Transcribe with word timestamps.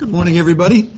Good 0.00 0.08
morning, 0.08 0.38
everybody. 0.38 0.90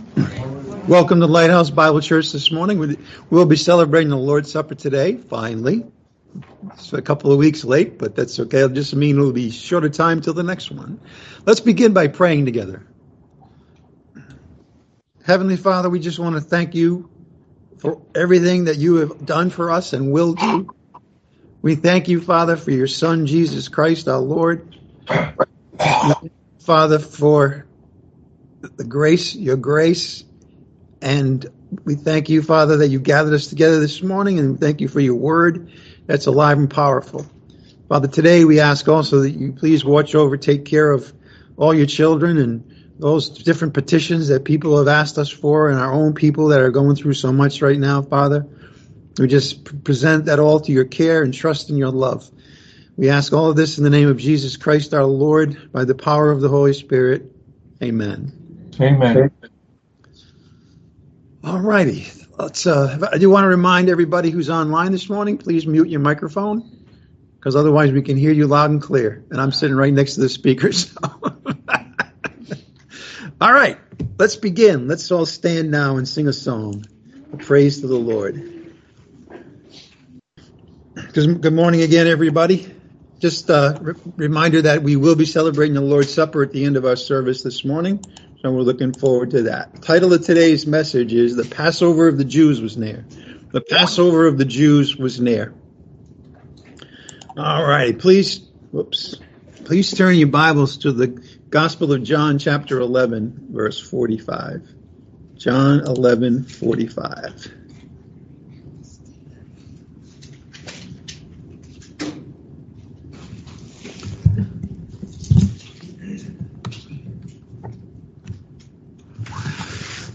Welcome 0.87 1.19
to 1.19 1.27
Lighthouse 1.27 1.71
Bible 1.71 2.01
Church 2.01 2.31
this 2.31 2.53
morning. 2.53 2.97
We'll 3.31 3.47
be 3.47 3.57
celebrating 3.57 4.11
the 4.11 4.17
Lord's 4.17 4.53
Supper 4.53 4.77
today, 4.77 5.17
finally. 5.17 5.85
It's 6.69 6.93
a 6.93 7.03
couple 7.03 7.33
of 7.33 7.39
weeks 7.39 7.65
late, 7.65 7.99
but 7.99 8.15
that's 8.15 8.39
okay. 8.39 8.59
It'll 8.59 8.69
just 8.69 8.95
mean 8.95 9.19
it'll 9.19 9.33
be 9.33 9.51
shorter 9.51 9.89
time 9.89 10.21
till 10.21 10.35
the 10.35 10.45
next 10.45 10.71
one. 10.71 11.01
Let's 11.45 11.59
begin 11.59 11.93
by 11.93 12.07
praying 12.07 12.45
together. 12.45 12.87
Heavenly 15.25 15.57
Father, 15.57 15.91
we 15.91 15.99
just 15.99 16.21
want 16.21 16.37
to 16.37 16.41
thank 16.41 16.77
you 16.77 17.11
for 17.79 18.01
everything 18.15 18.67
that 18.67 18.77
you 18.77 18.95
have 18.99 19.27
done 19.27 19.51
for 19.51 19.73
us 19.73 19.95
and 19.95 20.13
will 20.13 20.35
do. 20.35 20.73
We 21.61 21.75
thank 21.75 22.07
you, 22.07 22.21
Father, 22.21 22.57
for 22.57 22.71
your 22.71 22.87
Son, 22.87 23.27
Jesus 23.27 23.67
Christ, 23.67 24.07
our 24.07 24.21
Lord. 24.21 24.77
Father, 26.61 27.01
for 27.01 27.67
the 28.63 28.85
grace, 28.85 29.35
your 29.35 29.57
grace. 29.57 30.25
And 31.01 31.45
we 31.85 31.95
thank 31.95 32.29
you, 32.29 32.43
Father, 32.43 32.77
that 32.79 32.89
you 32.89 33.01
gathered 33.01 33.35
us 33.35 33.47
together 33.49 33.81
this 33.81 34.03
morning 34.03 34.39
and 34.39 34.59
thank 34.59 34.81
you 34.81 34.89
for 34.89 35.01
your 35.01 35.17
word 35.17 35.71
that's 36.07 36.27
alive 36.27 36.59
and 36.59 36.71
powerful. 36.71 37.27
Father, 37.89 38.09
today 38.09 38.45
we 38.45 38.61
ask 38.61 38.89
also 38.89 39.21
that 39.21 39.31
you 39.31 39.53
please 39.53 39.85
watch 39.85 40.15
over, 40.15 40.37
take 40.37 40.65
care 40.65 40.91
of 40.91 41.13
all 41.57 41.75
your 41.75 41.87
children 41.87 42.39
and 42.39 42.65
those 42.99 43.29
different 43.29 43.75
petitions 43.75 44.29
that 44.29 44.45
people 44.45 44.79
have 44.79 44.89
asked 44.89 45.19
us 45.19 45.29
for 45.29 45.69
and 45.69 45.79
our 45.79 45.93
own 45.93 46.15
people 46.15 46.49
that 46.49 46.61
are 46.61 46.71
going 46.71 46.95
through 46.95 47.15
so 47.15 47.33
much 47.33 47.61
right 47.61 47.79
now, 47.79 48.01
Father. 48.01 48.47
We 49.19 49.27
just 49.27 49.85
present 49.85 50.27
that 50.27 50.39
all 50.39 50.61
to 50.61 50.73
your 50.73 50.85
care 50.85 51.23
and 51.23 51.35
trust 51.35 51.69
in 51.69 51.77
your 51.77 51.91
love. 51.91 52.31
We 52.97 53.11
ask 53.11 53.33
all 53.33 53.51
of 53.51 53.57
this 53.57 53.79
in 53.79 53.85
the 53.85 53.91
name 53.91 54.09
of 54.09 54.19
Jesus 54.19 54.57
Christ 54.57 54.95
our 54.95 55.05
Lord 55.05 55.73
by 55.73 55.85
the 55.85 55.95
power 55.95 56.31
of 56.31 56.41
the 56.41 56.49
Holy 56.49 56.73
Spirit. 56.73 57.25
Amen. 57.83 58.42
Amen. 58.81 59.31
All 61.45 61.61
righty. 61.61 62.07
Let's, 62.39 62.67
uh, 62.67 63.09
I 63.13 63.19
do 63.19 63.29
want 63.31 63.45
to 63.45 63.49
remind 63.49 63.89
everybody 63.89 64.31
who's 64.31 64.49
online 64.49 64.93
this 64.93 65.09
morning, 65.09 65.39
please 65.39 65.67
mute 65.67 65.89
your 65.89 66.01
microphone 66.01 66.85
because 67.37 67.57
otherwise 67.57 67.93
we 67.93 68.03
can 68.03 68.17
hear 68.17 68.33
you 68.33 68.47
loud 68.47 68.71
and 68.71 68.81
clear. 68.81 69.25
And 69.31 69.41
I'm 69.41 69.53
sitting 69.53 69.77
right 69.77 69.93
next 69.93 70.15
to 70.15 70.21
the 70.21 70.29
speaker. 70.29 70.71
So. 70.83 70.97
all 73.41 73.53
right, 73.53 73.79
let's 74.19 74.37
begin. 74.37 74.87
Let's 74.87 75.11
all 75.11 75.27
stand 75.27 75.71
now 75.71 75.97
and 75.97 76.09
sing 76.09 76.29
a 76.29 76.33
song. 76.33 76.85
Praise 77.39 77.81
to 77.81 77.89
the 77.89 77.97
Lord. 77.97 78.71
Good 81.13 81.53
morning 81.53 81.83
again, 81.83 82.07
everybody. 82.07 82.73
Just 83.19 83.51
a 83.51 83.97
reminder 84.17 84.63
that 84.63 84.83
we 84.83 84.97
will 84.97 85.17
be 85.17 85.27
celebrating 85.27 85.75
the 85.75 85.81
Lord's 85.81 86.13
Supper 86.13 86.43
at 86.43 86.53
the 86.53 86.65
end 86.65 86.77
of 86.77 86.85
our 86.85 86.97
service 86.97 87.43
this 87.43 87.65
morning. 87.65 88.05
So 88.43 88.51
we're 88.51 88.63
looking 88.63 88.93
forward 88.93 89.31
to 89.31 89.43
that. 89.43 89.83
Title 89.83 90.13
of 90.13 90.27
today's 90.27 90.67
message 90.67 91.13
is 91.13 91.37
The 91.37 91.45
Passover 91.45 92.09
of 92.09 92.19
the 92.19 92.25
Jews 92.25 92.61
was 92.61 92.77
near. 92.77 93.05
The 93.53 93.61
Passover 93.61 94.27
of 94.27 94.37
the 94.37 94.45
Jews 94.45 94.97
was 94.97 95.21
near. 95.21 95.55
All 97.37 97.65
right, 97.65 97.97
please, 97.97 98.39
whoops, 98.73 99.15
please 99.65 99.93
turn 99.93 100.17
your 100.17 100.27
Bibles 100.27 100.79
to 100.79 100.91
the 100.91 101.07
Gospel 101.51 101.93
of 101.93 102.03
John, 102.03 102.41
chapter 102.41 102.81
11, 102.81 103.47
verse 103.53 103.79
45. 103.79 104.69
John 105.37 105.87
11, 105.87 106.43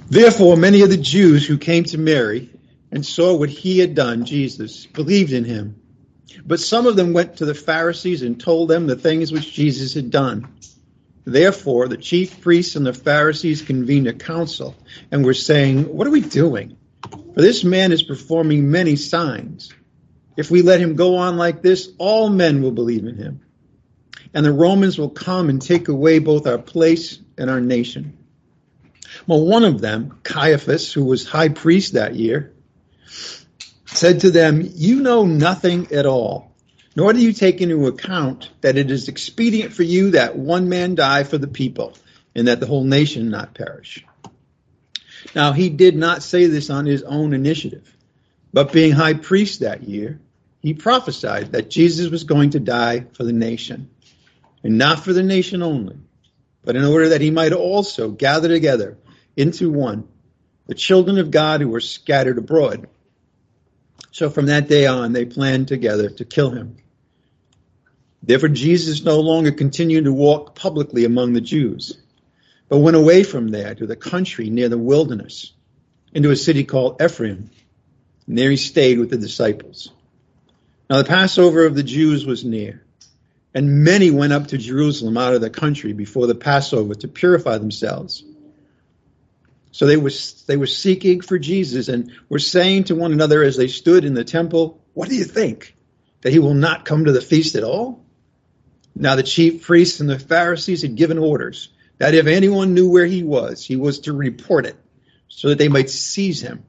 Therefore, 0.10 0.56
many 0.56 0.82
of 0.82 0.90
the 0.90 0.98
Jews 0.98 1.46
who 1.46 1.58
came 1.58 1.84
to 1.86 1.98
Mary 1.98 2.50
and 2.92 3.06
saw 3.06 3.36
what 3.36 3.50
he 3.50 3.80
had 3.80 3.94
done, 3.94 4.24
Jesus, 4.24 4.86
believed 4.86 5.34
in 5.34 5.44
him. 5.44 5.82
But 6.46 6.62
some 6.62 6.88
of 6.88 6.96
them 6.96 7.12
went 7.12 7.38
to 7.38 7.46
the 7.46 7.54
Pharisees 7.54 8.22
and 8.22 8.40
told 8.40 8.70
them 8.70 8.88
the 8.88 8.96
things 8.96 9.34
which 9.34 9.52
Jesus 9.52 9.94
had 9.94 10.10
done. 10.10 10.48
Therefore, 11.26 11.90
the 11.90 11.98
chief 11.98 12.40
priests 12.40 12.78
and 12.78 12.86
the 12.86 12.94
Pharisees 12.94 13.62
convened 13.62 14.08
a 14.08 14.14
council 14.14 14.76
and 15.12 15.26
were 15.26 15.34
saying, 15.34 15.84
What 15.84 16.08
are 16.08 16.12
we 16.12 16.22
doing? 16.22 16.78
For 17.12 17.42
this 17.42 17.66
man 17.66 17.92
is 17.92 18.02
performing 18.02 18.72
many 18.72 18.96
signs. 18.96 19.74
If 20.38 20.50
we 20.50 20.62
let 20.62 20.80
him 20.80 20.96
go 20.96 21.18
on 21.18 21.36
like 21.36 21.62
this, 21.62 21.90
all 21.98 22.30
men 22.30 22.62
will 22.62 22.72
believe 22.72 23.06
in 23.06 23.18
him. 23.18 23.42
And 24.34 24.46
the 24.46 24.54
Romans 24.54 24.98
will 24.98 25.10
come 25.10 25.50
and 25.50 25.62
take 25.62 25.90
away 25.90 26.20
both 26.20 26.48
our 26.48 26.58
place 26.58 27.20
and 27.38 27.50
our 27.50 27.60
nation. 27.60 28.17
Well, 29.28 29.46
one 29.46 29.66
of 29.66 29.82
them, 29.82 30.20
Caiaphas, 30.24 30.94
who 30.94 31.04
was 31.04 31.28
high 31.28 31.50
priest 31.50 31.94
that 31.94 32.16
year, 32.16 32.54
said 33.86 34.22
to 34.22 34.32
them, 34.32 34.62
You 34.64 35.02
know 35.02 35.26
nothing 35.26 35.92
at 35.92 36.06
all, 36.06 36.56
nor 36.96 37.12
do 37.12 37.20
you 37.20 37.34
take 37.34 37.60
into 37.60 37.88
account 37.88 38.50
that 38.62 38.78
it 38.78 38.90
is 38.90 39.10
expedient 39.10 39.74
for 39.74 39.84
you 39.84 40.12
that 40.12 40.38
one 40.38 40.70
man 40.70 40.96
die 40.96 41.26
for 41.26 41.38
the 41.38 41.48
people, 41.48 41.98
and 42.36 42.48
that 42.48 42.62
the 42.62 42.68
whole 42.68 42.86
nation 42.86 43.30
not 43.30 43.54
perish. 43.54 44.06
Now, 45.36 45.52
he 45.52 45.70
did 45.70 45.98
not 45.98 46.24
say 46.24 46.46
this 46.46 46.70
on 46.70 46.86
his 46.86 47.04
own 47.04 47.34
initiative, 47.34 47.94
but 48.54 48.72
being 48.72 48.94
high 48.94 49.16
priest 49.16 49.60
that 49.60 49.84
year, 49.84 50.22
he 50.62 50.74
prophesied 50.74 51.52
that 51.52 51.70
Jesus 51.70 52.10
was 52.10 52.24
going 52.24 52.52
to 52.52 52.62
die 52.62 53.06
for 53.12 53.26
the 53.26 53.34
nation, 53.34 53.90
and 54.64 54.78
not 54.78 55.04
for 55.04 55.12
the 55.12 55.24
nation 55.24 55.64
only, 55.64 55.98
but 56.64 56.78
in 56.78 56.86
order 56.86 57.10
that 57.10 57.22
he 57.22 57.30
might 57.30 57.52
also 57.52 58.10
gather 58.10 58.48
together 58.48 58.98
into 59.38 59.72
one, 59.72 60.08
the 60.66 60.76
children 60.76 61.20
of 61.20 61.32
God 61.32 61.62
who 61.62 61.70
were 61.70 61.80
scattered 61.80 62.38
abroad. 62.38 62.90
So 64.12 64.30
from 64.30 64.48
that 64.48 64.68
day 64.68 64.88
on, 64.88 65.14
they 65.14 65.26
planned 65.26 65.68
together 65.68 66.10
to 66.10 66.26
kill 66.26 66.50
him. 66.50 66.78
Therefore, 68.24 68.50
Jesus 68.50 69.04
no 69.04 69.20
longer 69.20 69.52
continued 69.52 70.06
to 70.06 70.12
walk 70.12 70.56
publicly 70.56 71.06
among 71.06 71.34
the 71.34 71.42
Jews, 71.42 71.98
but 72.68 72.80
went 72.80 72.98
away 72.98 73.24
from 73.24 73.50
there 73.50 73.76
to 73.76 73.86
the 73.86 73.96
country 73.96 74.50
near 74.50 74.70
the 74.70 74.78
wilderness, 74.78 75.54
into 76.14 76.32
a 76.32 76.36
city 76.36 76.64
called 76.64 77.02
Ephraim. 77.02 77.50
And 78.26 78.38
there 78.38 78.50
he 78.50 78.58
stayed 78.58 79.00
with 79.00 79.12
the 79.12 79.18
disciples. 79.18 79.92
Now, 80.90 80.98
the 80.98 81.08
Passover 81.08 81.66
of 81.66 81.76
the 81.76 81.84
Jews 81.84 82.26
was 82.26 82.44
near, 82.44 82.84
and 83.54 83.84
many 83.84 84.10
went 84.10 84.34
up 84.34 84.48
to 84.48 84.58
Jerusalem 84.58 85.18
out 85.18 85.36
of 85.36 85.42
the 85.42 85.50
country 85.50 85.94
before 85.94 86.28
the 86.28 86.36
Passover 86.36 86.96
to 86.96 87.08
purify 87.08 87.58
themselves. 87.58 88.24
So 89.72 89.86
they 89.86 89.98
were, 89.98 90.12
they 90.48 90.58
were 90.58 90.68
seeking 90.68 91.22
for 91.22 91.38
Jesus 91.38 91.88
and 91.88 92.12
were 92.30 92.40
saying 92.40 92.86
to 92.86 92.96
one 92.96 93.12
another 93.12 93.44
as 93.44 93.58
they 93.58 93.68
stood 93.68 94.06
in 94.06 94.14
the 94.14 94.24
temple, 94.24 94.82
What 94.94 95.10
do 95.10 95.16
you 95.16 95.24
think? 95.24 95.76
That 96.22 96.34
he 96.34 96.40
will 96.40 96.56
not 96.56 96.86
come 96.86 97.06
to 97.06 97.12
the 97.12 97.22
feast 97.22 97.56
at 97.56 97.64
all? 97.64 98.04
Now 98.96 99.16
the 99.16 99.24
chief 99.24 99.64
priests 99.64 100.00
and 100.00 100.10
the 100.10 100.18
Pharisees 100.18 100.82
had 100.82 100.96
given 100.96 101.20
orders 101.20 101.70
that 102.00 102.16
if 102.16 102.28
anyone 102.28 102.74
knew 102.74 102.90
where 102.90 103.06
he 103.06 103.24
was, 103.24 103.64
he 103.64 103.76
was 103.76 104.00
to 104.02 104.14
report 104.14 104.66
it 104.66 104.76
so 105.28 105.50
that 105.50 105.58
they 105.58 105.68
might 105.68 105.90
seize 105.90 106.42
him. 106.42 106.64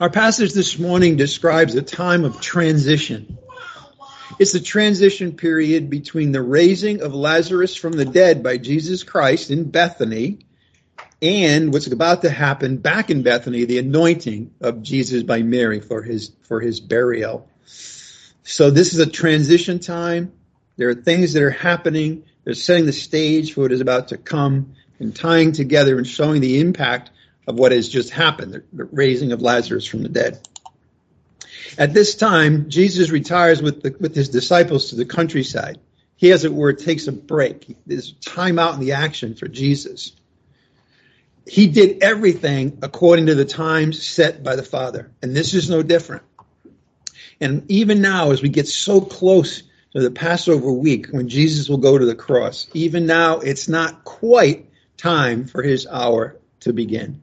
Our 0.00 0.10
passage 0.10 0.52
this 0.52 0.78
morning 0.78 1.16
describes 1.16 1.74
a 1.74 1.82
time 1.82 2.24
of 2.24 2.40
transition. 2.40 3.38
It's 4.40 4.52
the 4.52 4.60
transition 4.60 5.36
period 5.36 5.90
between 5.90 6.32
the 6.32 6.42
raising 6.42 7.02
of 7.02 7.14
Lazarus 7.14 7.76
from 7.76 7.92
the 7.92 8.04
dead 8.04 8.42
by 8.42 8.58
Jesus 8.58 9.04
Christ 9.04 9.50
in 9.50 9.70
Bethany 9.70 10.43
and 11.24 11.72
what's 11.72 11.86
about 11.86 12.20
to 12.20 12.28
happen 12.28 12.76
back 12.76 13.08
in 13.08 13.22
Bethany, 13.22 13.64
the 13.64 13.78
anointing 13.78 14.52
of 14.60 14.82
Jesus 14.82 15.22
by 15.22 15.42
Mary 15.42 15.80
for 15.80 16.02
his 16.02 16.32
for 16.42 16.60
his 16.60 16.80
burial. 16.80 17.48
So 18.42 18.70
this 18.70 18.92
is 18.92 18.98
a 18.98 19.06
transition 19.06 19.78
time. 19.78 20.32
There 20.76 20.90
are 20.90 20.94
things 20.94 21.32
that 21.32 21.42
are 21.42 21.50
happening. 21.50 22.24
They're 22.44 22.52
setting 22.52 22.84
the 22.84 22.92
stage 22.92 23.54
for 23.54 23.62
what 23.62 23.72
is 23.72 23.80
about 23.80 24.08
to 24.08 24.18
come 24.18 24.74
and 24.98 25.16
tying 25.16 25.52
together 25.52 25.96
and 25.96 26.06
showing 26.06 26.42
the 26.42 26.60
impact 26.60 27.10
of 27.46 27.58
what 27.58 27.72
has 27.72 27.88
just 27.88 28.10
happened, 28.10 28.52
the, 28.52 28.64
the 28.74 28.84
raising 28.84 29.32
of 29.32 29.40
Lazarus 29.40 29.86
from 29.86 30.02
the 30.02 30.10
dead. 30.10 30.46
At 31.78 31.94
this 31.94 32.14
time, 32.14 32.68
Jesus 32.68 33.10
retires 33.10 33.62
with 33.62 33.82
the, 33.82 33.96
with 33.98 34.14
his 34.14 34.28
disciples 34.28 34.90
to 34.90 34.96
the 34.96 35.06
countryside. 35.06 35.78
He, 36.16 36.32
as 36.32 36.44
it 36.44 36.52
were, 36.52 36.74
takes 36.74 37.06
a 37.06 37.12
break. 37.12 37.76
There's 37.86 38.12
time 38.12 38.58
out 38.58 38.74
in 38.74 38.80
the 38.80 38.92
action 38.92 39.34
for 39.34 39.48
Jesus 39.48 40.12
he 41.46 41.66
did 41.66 42.02
everything 42.02 42.78
according 42.82 43.26
to 43.26 43.34
the 43.34 43.44
times 43.44 44.02
set 44.02 44.42
by 44.42 44.56
the 44.56 44.62
Father. 44.62 45.10
And 45.22 45.36
this 45.36 45.54
is 45.54 45.68
no 45.68 45.82
different. 45.82 46.22
And 47.40 47.70
even 47.70 48.00
now, 48.00 48.30
as 48.30 48.42
we 48.42 48.48
get 48.48 48.68
so 48.68 49.00
close 49.00 49.62
to 49.92 50.00
the 50.00 50.10
Passover 50.10 50.72
week 50.72 51.08
when 51.08 51.28
Jesus 51.28 51.68
will 51.68 51.78
go 51.78 51.98
to 51.98 52.06
the 52.06 52.14
cross, 52.14 52.68
even 52.72 53.06
now, 53.06 53.40
it's 53.40 53.68
not 53.68 54.04
quite 54.04 54.70
time 54.96 55.46
for 55.46 55.62
his 55.62 55.86
hour 55.86 56.36
to 56.60 56.72
begin. 56.72 57.20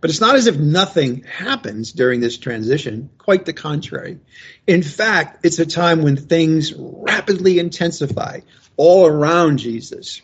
But 0.00 0.10
it's 0.10 0.20
not 0.20 0.34
as 0.34 0.48
if 0.48 0.58
nothing 0.58 1.22
happens 1.22 1.92
during 1.92 2.20
this 2.20 2.36
transition, 2.36 3.10
quite 3.18 3.44
the 3.44 3.52
contrary. 3.52 4.18
In 4.66 4.82
fact, 4.82 5.44
it's 5.44 5.60
a 5.60 5.66
time 5.66 6.02
when 6.02 6.16
things 6.16 6.72
rapidly 6.76 7.60
intensify 7.60 8.40
all 8.76 9.06
around 9.06 9.58
Jesus. 9.58 10.20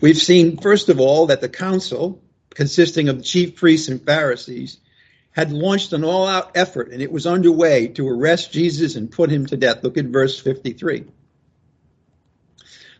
We've 0.00 0.16
seen, 0.16 0.58
first 0.58 0.88
of 0.88 1.00
all, 1.00 1.26
that 1.26 1.40
the 1.40 1.48
council, 1.48 2.22
consisting 2.50 3.08
of 3.08 3.24
chief 3.24 3.56
priests 3.56 3.88
and 3.88 4.04
Pharisees, 4.04 4.78
had 5.30 5.52
launched 5.52 5.92
an 5.92 6.02
all 6.02 6.26
out 6.26 6.52
effort 6.56 6.90
and 6.90 7.02
it 7.02 7.12
was 7.12 7.26
underway 7.26 7.88
to 7.88 8.08
arrest 8.08 8.52
Jesus 8.52 8.96
and 8.96 9.10
put 9.10 9.30
him 9.30 9.44
to 9.46 9.56
death. 9.56 9.84
Look 9.84 9.98
at 9.98 10.06
verse 10.06 10.40
53. 10.40 11.04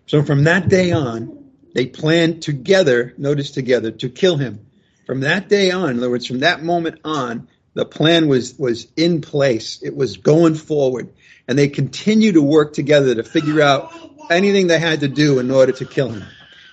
So 0.06 0.22
from 0.22 0.44
that 0.44 0.68
day 0.68 0.92
on, 0.92 1.50
they 1.74 1.86
planned 1.86 2.42
together, 2.42 3.14
notice 3.16 3.50
together, 3.50 3.90
to 3.90 4.08
kill 4.08 4.36
him. 4.36 4.66
From 5.06 5.20
that 5.20 5.48
day 5.48 5.70
on, 5.70 5.90
in 5.90 5.98
other 5.98 6.10
words, 6.10 6.26
from 6.26 6.40
that 6.40 6.62
moment 6.62 7.00
on, 7.04 7.48
the 7.74 7.84
plan 7.84 8.28
was, 8.28 8.58
was 8.58 8.86
in 8.96 9.20
place. 9.20 9.82
It 9.82 9.94
was 9.94 10.16
going 10.16 10.54
forward. 10.54 11.12
And 11.48 11.58
they 11.58 11.68
continued 11.68 12.34
to 12.34 12.42
work 12.42 12.72
together 12.72 13.14
to 13.14 13.22
figure 13.22 13.62
out 13.62 13.92
anything 14.30 14.66
they 14.66 14.78
had 14.78 15.00
to 15.00 15.08
do 15.08 15.38
in 15.38 15.50
order 15.50 15.72
to 15.72 15.84
kill 15.84 16.10
him. 16.10 16.24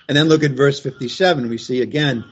And 0.08 0.16
then 0.16 0.28
look 0.28 0.42
at 0.42 0.52
verse 0.52 0.80
57. 0.80 1.48
We 1.48 1.58
see 1.58 1.80
again 1.80 2.24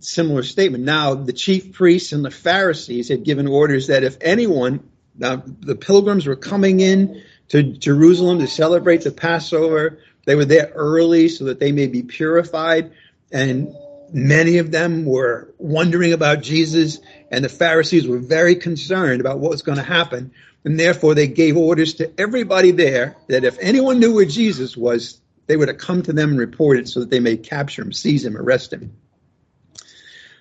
similar 0.00 0.42
statement. 0.42 0.84
Now, 0.84 1.14
the 1.14 1.32
chief 1.32 1.72
priests 1.72 2.12
and 2.12 2.24
the 2.24 2.30
Pharisees 2.30 3.08
had 3.08 3.24
given 3.24 3.46
orders 3.46 3.86
that 3.86 4.02
if 4.02 4.16
anyone, 4.20 4.88
now 5.16 5.42
the 5.60 5.76
pilgrims 5.76 6.26
were 6.26 6.36
coming 6.36 6.80
in 6.80 7.22
to 7.48 7.62
Jerusalem 7.62 8.40
to 8.40 8.46
celebrate 8.46 9.02
the 9.02 9.12
Passover, 9.12 9.98
they 10.24 10.34
were 10.34 10.44
there 10.44 10.72
early 10.74 11.28
so 11.28 11.44
that 11.44 11.60
they 11.60 11.72
may 11.72 11.86
be 11.86 12.02
purified. 12.02 12.92
And 13.30 13.74
many 14.12 14.58
of 14.58 14.70
them 14.70 15.04
were 15.04 15.54
wondering 15.58 16.12
about 16.12 16.42
Jesus, 16.42 16.98
and 17.30 17.44
the 17.44 17.48
Pharisees 17.48 18.06
were 18.06 18.18
very 18.18 18.56
concerned 18.56 19.20
about 19.20 19.38
what 19.38 19.50
was 19.50 19.62
going 19.62 19.78
to 19.78 19.84
happen. 19.84 20.32
And 20.64 20.80
therefore, 20.80 21.14
they 21.14 21.28
gave 21.28 21.56
orders 21.56 21.94
to 21.94 22.10
everybody 22.18 22.72
there 22.72 23.16
that 23.28 23.44
if 23.44 23.56
anyone 23.60 24.00
knew 24.00 24.14
where 24.14 24.24
Jesus 24.24 24.76
was, 24.76 25.20
they 25.46 25.56
were 25.56 25.66
to 25.66 25.74
come 25.74 26.02
to 26.02 26.12
them 26.12 26.30
and 26.30 26.38
report 26.38 26.78
it 26.78 26.88
so 26.88 27.00
that 27.00 27.10
they 27.10 27.20
may 27.20 27.36
capture 27.36 27.82
him, 27.82 27.92
seize 27.92 28.24
him, 28.24 28.36
arrest 28.36 28.72
him. 28.72 28.96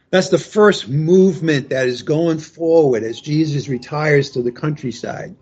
That's 0.10 0.30
the 0.30 0.38
first 0.38 0.88
movement 0.88 1.70
that 1.70 1.88
is 1.88 2.04
going 2.04 2.40
forward 2.40 3.04
as 3.04 3.20
Jesus 3.20 3.68
retires 3.68 4.32
to 4.32 4.42
the 4.42 4.52
countryside. 4.52 5.36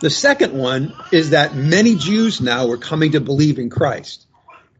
The 0.00 0.10
second 0.10 0.52
one 0.56 0.94
is 1.12 1.30
that 1.30 1.56
many 1.56 1.96
Jews 1.96 2.40
now 2.40 2.66
were 2.66 2.78
coming 2.78 3.12
to 3.12 3.20
believe 3.20 3.58
in 3.58 3.70
Christ. 3.70 4.26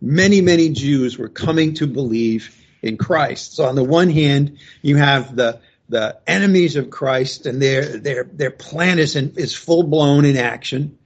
Many, 0.01 0.41
many 0.41 0.69
Jews 0.71 1.19
were 1.19 1.29
coming 1.29 1.75
to 1.75 1.87
believe 1.87 2.55
in 2.83 2.97
Christ. 2.97 3.57
So 3.57 3.65
on 3.65 3.75
the 3.75 3.85
one 3.85 4.11
hand, 4.11 4.59
you 4.83 4.97
have 4.97 5.35
the 5.35 5.61
the 5.89 6.19
enemies 6.27 6.77
of 6.77 6.91
Christ 6.91 7.47
and 7.47 7.63
their 7.63 7.99
their 7.99 8.25
their 8.25 8.51
plan 8.51 8.99
is 8.99 9.17
in, 9.17 9.33
is 9.37 9.55
full 9.55 9.85
blown 9.85 10.25
in 10.25 10.37
action. 10.37 10.98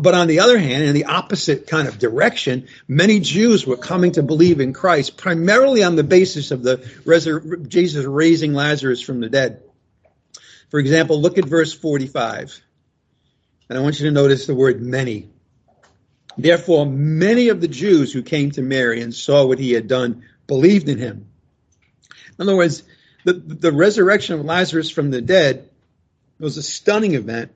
But 0.00 0.14
on 0.14 0.28
the 0.28 0.40
other 0.40 0.58
hand, 0.58 0.84
in 0.84 0.94
the 0.94 1.06
opposite 1.06 1.66
kind 1.66 1.88
of 1.88 1.98
direction, 1.98 2.68
many 2.86 3.20
Jews 3.20 3.66
were 3.66 3.76
coming 3.76 4.12
to 4.12 4.22
believe 4.22 4.60
in 4.60 4.72
Christ 4.72 5.16
primarily 5.16 5.82
on 5.82 5.96
the 5.96 6.04
basis 6.04 6.50
of 6.50 6.62
the 6.62 6.76
resur- 7.04 7.68
Jesus 7.68 8.04
raising 8.04 8.54
Lazarus 8.54 9.00
from 9.00 9.20
the 9.20 9.28
dead. 9.28 9.62
For 10.70 10.78
example, 10.78 11.20
look 11.20 11.38
at 11.38 11.46
verse 11.46 11.72
45. 11.72 12.60
And 13.68 13.78
I 13.78 13.82
want 13.82 13.98
you 13.98 14.06
to 14.06 14.12
notice 14.12 14.46
the 14.46 14.54
word 14.54 14.80
many. 14.80 15.30
Therefore, 16.36 16.86
many 16.86 17.48
of 17.48 17.60
the 17.60 17.68
Jews 17.68 18.12
who 18.12 18.22
came 18.22 18.52
to 18.52 18.62
Mary 18.62 19.02
and 19.02 19.12
saw 19.12 19.46
what 19.46 19.58
he 19.58 19.72
had 19.72 19.88
done 19.88 20.22
believed 20.46 20.88
in 20.88 20.98
him. 20.98 21.26
In 22.38 22.42
other 22.42 22.56
words, 22.56 22.84
the, 23.24 23.32
the 23.32 23.72
resurrection 23.72 24.38
of 24.38 24.44
Lazarus 24.44 24.90
from 24.90 25.10
the 25.10 25.20
dead 25.20 25.68
was 26.38 26.56
a 26.56 26.62
stunning 26.62 27.14
event. 27.14 27.50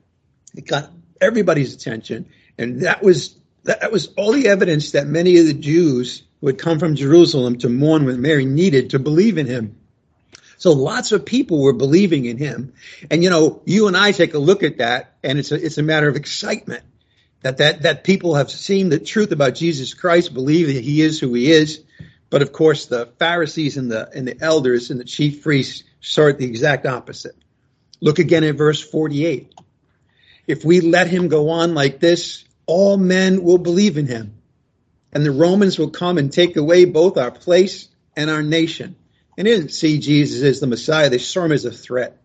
It 0.55 0.67
got 0.67 0.91
everybody's 1.21 1.73
attention. 1.73 2.27
And 2.57 2.81
that 2.81 3.03
was 3.03 3.35
that 3.63 3.91
was 3.91 4.07
all 4.17 4.33
the 4.33 4.49
evidence 4.49 4.91
that 4.91 5.07
many 5.07 5.37
of 5.37 5.45
the 5.45 5.53
Jews 5.53 6.23
who 6.41 6.47
had 6.47 6.57
come 6.57 6.79
from 6.79 6.95
Jerusalem 6.95 7.57
to 7.59 7.69
mourn 7.69 8.03
with 8.05 8.19
Mary 8.19 8.45
needed 8.45 8.89
to 8.89 8.99
believe 8.99 9.37
in 9.37 9.47
him. 9.47 9.77
So 10.57 10.71
lots 10.71 11.11
of 11.11 11.25
people 11.25 11.61
were 11.61 11.73
believing 11.73 12.25
in 12.25 12.37
him. 12.37 12.73
And 13.09 13.23
you 13.23 13.29
know, 13.29 13.61
you 13.65 13.87
and 13.87 13.95
I 13.97 14.11
take 14.11 14.33
a 14.33 14.39
look 14.39 14.63
at 14.63 14.77
that 14.77 15.15
and 15.23 15.39
it's 15.39 15.51
a, 15.51 15.55
it's 15.55 15.77
a 15.77 15.83
matter 15.83 16.09
of 16.09 16.15
excitement 16.15 16.83
that, 17.41 17.57
that, 17.57 17.81
that 17.83 18.03
people 18.03 18.35
have 18.35 18.49
seen 18.49 18.89
the 18.89 18.99
truth 18.99 19.31
about 19.31 19.55
Jesus 19.55 19.93
Christ, 19.93 20.33
believe 20.33 20.67
that 20.67 20.83
he 20.83 21.01
is 21.01 21.19
who 21.19 21.33
he 21.33 21.51
is. 21.51 21.81
But 22.29 22.41
of 22.41 22.51
course, 22.51 22.87
the 22.87 23.07
Pharisees 23.19 23.77
and 23.77 23.91
the, 23.91 24.09
and 24.15 24.27
the 24.27 24.41
elders 24.41 24.89
and 24.89 24.99
the 24.99 25.05
chief 25.05 25.43
priests 25.43 25.83
saw 26.01 26.27
it 26.27 26.37
the 26.37 26.45
exact 26.45 26.85
opposite. 26.85 27.35
Look 28.01 28.19
again 28.19 28.43
at 28.43 28.55
verse 28.55 28.81
48. 28.81 29.53
If 30.47 30.65
we 30.65 30.81
let 30.81 31.07
him 31.07 31.27
go 31.27 31.49
on 31.49 31.73
like 31.73 31.99
this, 31.99 32.43
all 32.65 32.97
men 32.97 33.43
will 33.43 33.57
believe 33.57 33.97
in 33.97 34.07
him. 34.07 34.35
And 35.11 35.25
the 35.25 35.31
Romans 35.31 35.77
will 35.77 35.89
come 35.89 36.17
and 36.17 36.31
take 36.31 36.57
away 36.57 36.85
both 36.85 37.17
our 37.17 37.31
place 37.31 37.87
and 38.15 38.29
our 38.29 38.43
nation. 38.43 38.95
And 39.37 39.47
they 39.47 39.51
didn't 39.51 39.71
see 39.71 39.99
Jesus 39.99 40.43
as 40.43 40.59
the 40.59 40.67
Messiah, 40.67 41.09
they 41.09 41.17
saw 41.17 41.45
him 41.45 41.51
as 41.51 41.65
a 41.65 41.71
threat. 41.71 42.19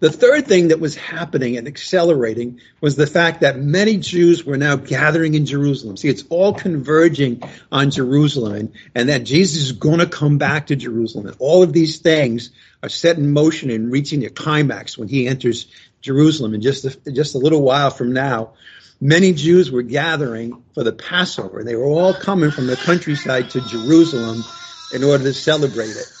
The 0.00 0.10
third 0.10 0.46
thing 0.46 0.68
that 0.68 0.80
was 0.80 0.96
happening 0.96 1.56
and 1.56 1.68
accelerating 1.68 2.60
was 2.80 2.96
the 2.96 3.06
fact 3.06 3.42
that 3.42 3.58
many 3.58 3.98
Jews 3.98 4.44
were 4.44 4.56
now 4.56 4.76
gathering 4.76 5.34
in 5.34 5.46
Jerusalem. 5.46 5.96
See, 5.96 6.08
it's 6.08 6.24
all 6.28 6.54
converging 6.54 7.42
on 7.70 7.90
Jerusalem 7.90 8.72
and, 8.94 9.08
that 9.08 9.24
Jesus 9.24 9.62
is 9.62 9.72
going 9.72 9.98
to 9.98 10.06
come 10.06 10.38
back 10.38 10.68
to 10.68 10.76
Jerusalem. 10.76 11.26
And 11.26 11.36
all 11.38 11.62
of 11.62 11.72
these 11.72 11.98
things 11.98 12.50
are 12.82 12.88
set 12.88 13.18
in 13.18 13.32
motion 13.32 13.70
and 13.70 13.92
reaching 13.92 14.24
a 14.24 14.30
climax 14.30 14.96
when 14.98 15.08
he 15.08 15.28
enters 15.28 15.66
Jerusalem 16.02 16.54
in 16.54 16.60
just 16.60 16.84
a, 16.84 17.10
just 17.10 17.34
a 17.34 17.38
little 17.38 17.62
while 17.62 17.90
from 17.90 18.12
now. 18.12 18.52
Many 19.00 19.32
Jews 19.32 19.70
were 19.70 19.82
gathering 19.82 20.62
for 20.74 20.84
the 20.84 20.92
Passover. 20.92 21.64
They 21.64 21.74
were 21.74 21.86
all 21.86 22.12
coming 22.12 22.50
from 22.50 22.66
the 22.66 22.76
countryside 22.76 23.50
to 23.50 23.60
Jerusalem 23.62 24.44
in 24.92 25.02
order 25.02 25.24
to 25.24 25.34
celebrate 25.34 25.90
it. 25.90 26.12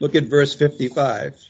Look 0.00 0.14
at 0.14 0.24
verse 0.24 0.54
55. 0.54 1.40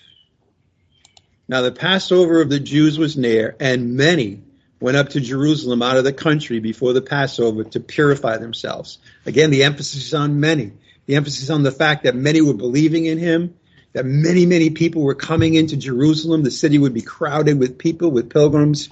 Now 1.48 1.62
the 1.62 1.72
Passover 1.72 2.40
of 2.40 2.50
the 2.50 2.60
Jews 2.60 2.98
was 2.98 3.16
near, 3.16 3.56
and 3.60 3.96
many 3.96 4.42
went 4.80 4.96
up 4.96 5.10
to 5.10 5.20
Jerusalem 5.20 5.82
out 5.82 5.96
of 5.96 6.04
the 6.04 6.12
country 6.12 6.60
before 6.60 6.92
the 6.92 7.02
Passover 7.02 7.64
to 7.64 7.80
purify 7.80 8.36
themselves. 8.36 8.98
Again, 9.26 9.50
the 9.50 9.64
emphasis 9.64 10.08
is 10.08 10.14
on 10.14 10.40
many. 10.40 10.72
The 11.06 11.16
emphasis 11.16 11.48
on 11.50 11.62
the 11.62 11.72
fact 11.72 12.04
that 12.04 12.14
many 12.14 12.42
were 12.42 12.54
believing 12.54 13.06
in 13.06 13.18
him 13.18 13.54
that 13.92 14.04
many, 14.04 14.46
many 14.46 14.70
people 14.70 15.02
were 15.02 15.14
coming 15.14 15.54
into 15.54 15.76
Jerusalem. 15.76 16.42
The 16.42 16.50
city 16.50 16.78
would 16.78 16.94
be 16.94 17.02
crowded 17.02 17.58
with 17.58 17.78
people, 17.78 18.10
with 18.10 18.30
pilgrims. 18.30 18.90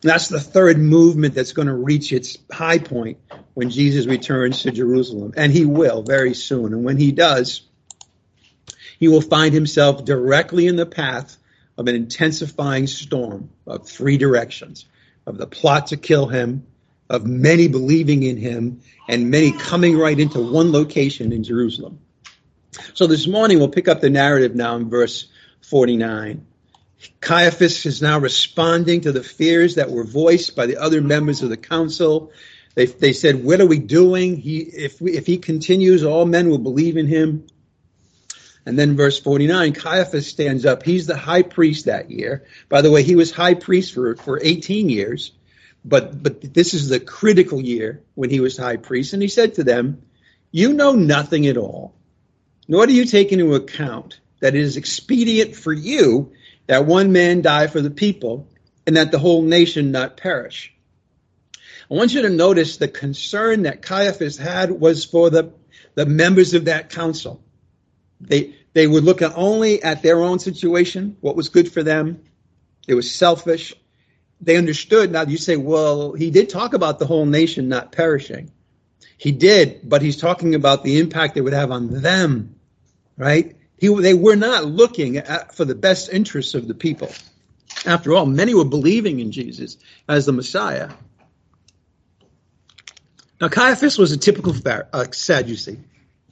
That's 0.00 0.28
the 0.28 0.40
third 0.40 0.78
movement 0.78 1.34
that's 1.34 1.52
going 1.52 1.68
to 1.68 1.74
reach 1.74 2.12
its 2.12 2.36
high 2.50 2.78
point 2.78 3.18
when 3.54 3.70
Jesus 3.70 4.06
returns 4.06 4.62
to 4.62 4.72
Jerusalem. 4.72 5.34
And 5.36 5.52
he 5.52 5.64
will 5.64 6.02
very 6.02 6.34
soon. 6.34 6.72
And 6.72 6.84
when 6.84 6.96
he 6.96 7.12
does, 7.12 7.62
he 8.98 9.08
will 9.08 9.20
find 9.20 9.54
himself 9.54 10.04
directly 10.04 10.66
in 10.66 10.76
the 10.76 10.86
path 10.86 11.36
of 11.76 11.88
an 11.88 11.94
intensifying 11.94 12.86
storm 12.86 13.50
of 13.66 13.88
three 13.88 14.18
directions 14.18 14.86
of 15.26 15.38
the 15.38 15.46
plot 15.46 15.88
to 15.88 15.96
kill 15.96 16.26
him, 16.26 16.66
of 17.08 17.26
many 17.26 17.68
believing 17.68 18.22
in 18.22 18.36
him, 18.36 18.80
and 19.08 19.30
many 19.30 19.52
coming 19.52 19.96
right 19.96 20.18
into 20.18 20.40
one 20.40 20.72
location 20.72 21.32
in 21.32 21.44
Jerusalem. 21.44 22.00
So 22.94 23.06
this 23.06 23.26
morning 23.26 23.58
we'll 23.58 23.68
pick 23.68 23.88
up 23.88 24.00
the 24.00 24.08
narrative 24.08 24.54
now 24.54 24.76
in 24.76 24.88
verse 24.88 25.28
49. 25.62 26.46
Caiaphas 27.20 27.84
is 27.84 28.00
now 28.00 28.18
responding 28.18 29.02
to 29.02 29.12
the 29.12 29.22
fears 29.22 29.74
that 29.74 29.90
were 29.90 30.04
voiced 30.04 30.56
by 30.56 30.66
the 30.66 30.78
other 30.78 31.02
members 31.02 31.42
of 31.42 31.50
the 31.50 31.56
council. 31.56 32.32
They, 32.74 32.86
they 32.86 33.12
said, 33.12 33.44
what 33.44 33.60
are 33.60 33.66
we 33.66 33.78
doing? 33.78 34.36
He, 34.36 34.58
if, 34.58 35.00
we, 35.00 35.12
if 35.12 35.26
he 35.26 35.36
continues, 35.38 36.02
all 36.02 36.24
men 36.24 36.48
will 36.48 36.58
believe 36.58 36.96
in 36.96 37.06
him. 37.06 37.46
And 38.64 38.78
then 38.78 38.96
verse 38.96 39.20
49, 39.20 39.74
Caiaphas 39.74 40.26
stands 40.26 40.64
up. 40.64 40.82
He's 40.82 41.06
the 41.06 41.16
high 41.16 41.42
priest 41.42 41.86
that 41.86 42.10
year. 42.10 42.46
By 42.68 42.80
the 42.80 42.90
way, 42.90 43.02
he 43.02 43.16
was 43.16 43.32
high 43.32 43.54
priest 43.54 43.92
for, 43.92 44.16
for 44.16 44.40
18 44.40 44.88
years, 44.88 45.32
but, 45.84 46.22
but 46.22 46.54
this 46.54 46.72
is 46.72 46.88
the 46.88 47.00
critical 47.00 47.60
year 47.60 48.02
when 48.14 48.30
he 48.30 48.40
was 48.40 48.56
high 48.56 48.76
priest. 48.76 49.12
And 49.12 49.20
he 49.20 49.28
said 49.28 49.56
to 49.56 49.64
them, 49.64 50.02
you 50.52 50.72
know 50.72 50.92
nothing 50.92 51.46
at 51.48 51.56
all 51.56 51.94
nor 52.72 52.86
do 52.86 52.94
you 52.94 53.04
take 53.04 53.32
into 53.32 53.54
account 53.54 54.18
that 54.40 54.54
it 54.54 54.62
is 54.62 54.78
expedient 54.78 55.54
for 55.54 55.74
you 55.74 56.32
that 56.68 56.86
one 56.86 57.12
man 57.12 57.42
die 57.42 57.66
for 57.66 57.82
the 57.82 57.90
people 57.90 58.48
and 58.86 58.96
that 58.96 59.10
the 59.10 59.18
whole 59.18 59.42
nation 59.42 59.92
not 59.92 60.16
perish. 60.16 60.74
I 61.52 61.94
want 61.94 62.14
you 62.14 62.22
to 62.22 62.30
notice 62.30 62.78
the 62.78 62.88
concern 62.88 63.64
that 63.64 63.82
Caiaphas 63.82 64.38
had 64.38 64.70
was 64.70 65.04
for 65.04 65.28
the, 65.28 65.52
the 65.96 66.06
members 66.06 66.54
of 66.54 66.64
that 66.64 66.88
council. 66.88 67.44
They, 68.22 68.54
they 68.72 68.86
would 68.86 69.04
look 69.04 69.20
looking 69.20 69.36
only 69.36 69.82
at 69.82 70.02
their 70.02 70.22
own 70.22 70.38
situation, 70.38 71.18
what 71.20 71.36
was 71.36 71.50
good 71.50 71.70
for 71.70 71.82
them. 71.82 72.22
It 72.88 72.94
was 72.94 73.14
selfish. 73.14 73.74
They 74.40 74.56
understood. 74.56 75.12
Now 75.12 75.24
you 75.24 75.36
say, 75.36 75.58
well, 75.58 76.14
he 76.14 76.30
did 76.30 76.48
talk 76.48 76.72
about 76.72 76.98
the 76.98 77.06
whole 77.06 77.26
nation 77.26 77.68
not 77.68 77.92
perishing. 77.92 78.50
He 79.18 79.30
did, 79.30 79.80
but 79.84 80.00
he's 80.00 80.16
talking 80.16 80.54
about 80.54 80.84
the 80.84 81.00
impact 81.00 81.36
it 81.36 81.42
would 81.42 81.52
have 81.52 81.70
on 81.70 82.00
them, 82.00 82.56
right? 83.16 83.56
He, 83.78 83.88
they 84.00 84.14
were 84.14 84.36
not 84.36 84.64
looking 84.64 85.16
at, 85.16 85.54
for 85.54 85.64
the 85.64 85.74
best 85.74 86.08
interests 86.10 86.54
of 86.54 86.68
the 86.68 86.74
people. 86.74 87.12
After 87.86 88.12
all, 88.12 88.26
many 88.26 88.54
were 88.54 88.64
believing 88.64 89.20
in 89.20 89.32
Jesus 89.32 89.76
as 90.08 90.26
the 90.26 90.32
Messiah. 90.32 90.90
Now, 93.40 93.48
Caiaphas 93.48 93.98
was 93.98 94.12
a 94.12 94.16
typical 94.16 94.54
uh, 94.64 95.06
Sadducee. 95.10 95.78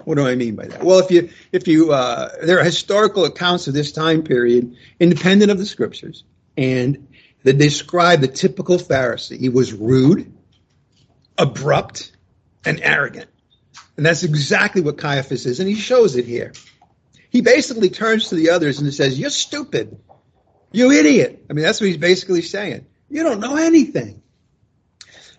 What 0.04 0.14
do 0.14 0.26
I 0.26 0.34
mean 0.34 0.54
by 0.54 0.66
that? 0.66 0.82
Well, 0.82 0.99
if 1.00 1.10
you 1.10 1.28
if 1.52 1.68
you 1.68 1.92
uh, 1.92 2.30
there 2.42 2.60
are 2.60 2.64
historical 2.64 3.25
accounts 3.25 3.68
of 3.68 3.75
this 3.75 3.92
time 3.92 4.22
period, 4.22 4.76
independent 4.99 5.50
of 5.50 5.58
the 5.58 5.66
scriptures, 5.66 6.25
and 6.56 7.08
they 7.42 7.52
describe 7.52 8.20
the 8.20 8.28
typical 8.28 8.78
Pharisee. 8.78 9.38
He 9.38 9.49
was 9.49 9.72
rude, 9.72 10.32
abrupt, 11.37 12.12
and 12.64 12.80
arrogant, 12.82 13.29
and 14.00 14.07
that's 14.07 14.23
exactly 14.23 14.80
what 14.80 14.97
Caiaphas 14.97 15.45
is, 15.45 15.61
and 15.61 15.69
he 15.69 15.75
shows 15.75 16.16
it 16.16 16.25
here. 16.25 16.54
He 17.28 17.42
basically 17.42 17.90
turns 17.90 18.30
to 18.30 18.35
the 18.35 18.49
others 18.49 18.80
and 18.80 18.95
says, 18.95 19.19
"You're 19.19 19.28
stupid, 19.28 19.95
you 20.73 20.90
idiot." 20.90 21.45
I 21.50 21.52
mean, 21.52 21.66
that's 21.66 21.83
what 21.83 21.88
he's 21.88 21.99
basically 21.99 22.40
saying. 22.40 22.87
You 23.11 23.23
don't 23.25 23.40
know 23.40 23.57
anything. 23.57 24.23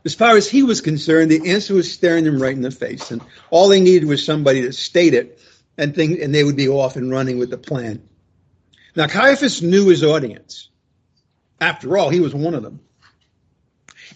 As 0.06 0.13
far 0.13 0.38
as 0.38 0.48
he 0.48 0.62
was 0.62 0.80
concerned, 0.80 1.32
the 1.32 1.50
answer 1.50 1.74
was 1.74 1.91
staring 1.91 2.24
them 2.24 2.39
right 2.39 2.56
in 2.56 2.62
the 2.62 2.70
face, 2.70 3.10
and 3.10 3.24
all 3.50 3.68
they 3.68 3.80
needed 3.80 4.08
was 4.08 4.24
somebody 4.24 4.62
to 4.62 4.74
state 4.74 5.15
it, 5.15 5.39
and 5.75 5.96
think, 5.96 6.22
and 6.22 6.32
they 6.32 6.44
would 6.44 6.56
be 6.56 6.70
off 6.70 6.98
and 6.98 7.10
running 7.10 7.39
with 7.39 7.50
the 7.50 7.58
plan. 7.58 8.00
Now 8.96 9.08
Caiaphas 9.08 9.63
knew 9.63 9.88
his 9.88 10.03
audience. 10.03 10.70
After 11.60 11.98
all, 11.98 12.10
he 12.12 12.20
was 12.20 12.36
one 12.36 12.53
of 12.53 12.62
them, 12.62 12.80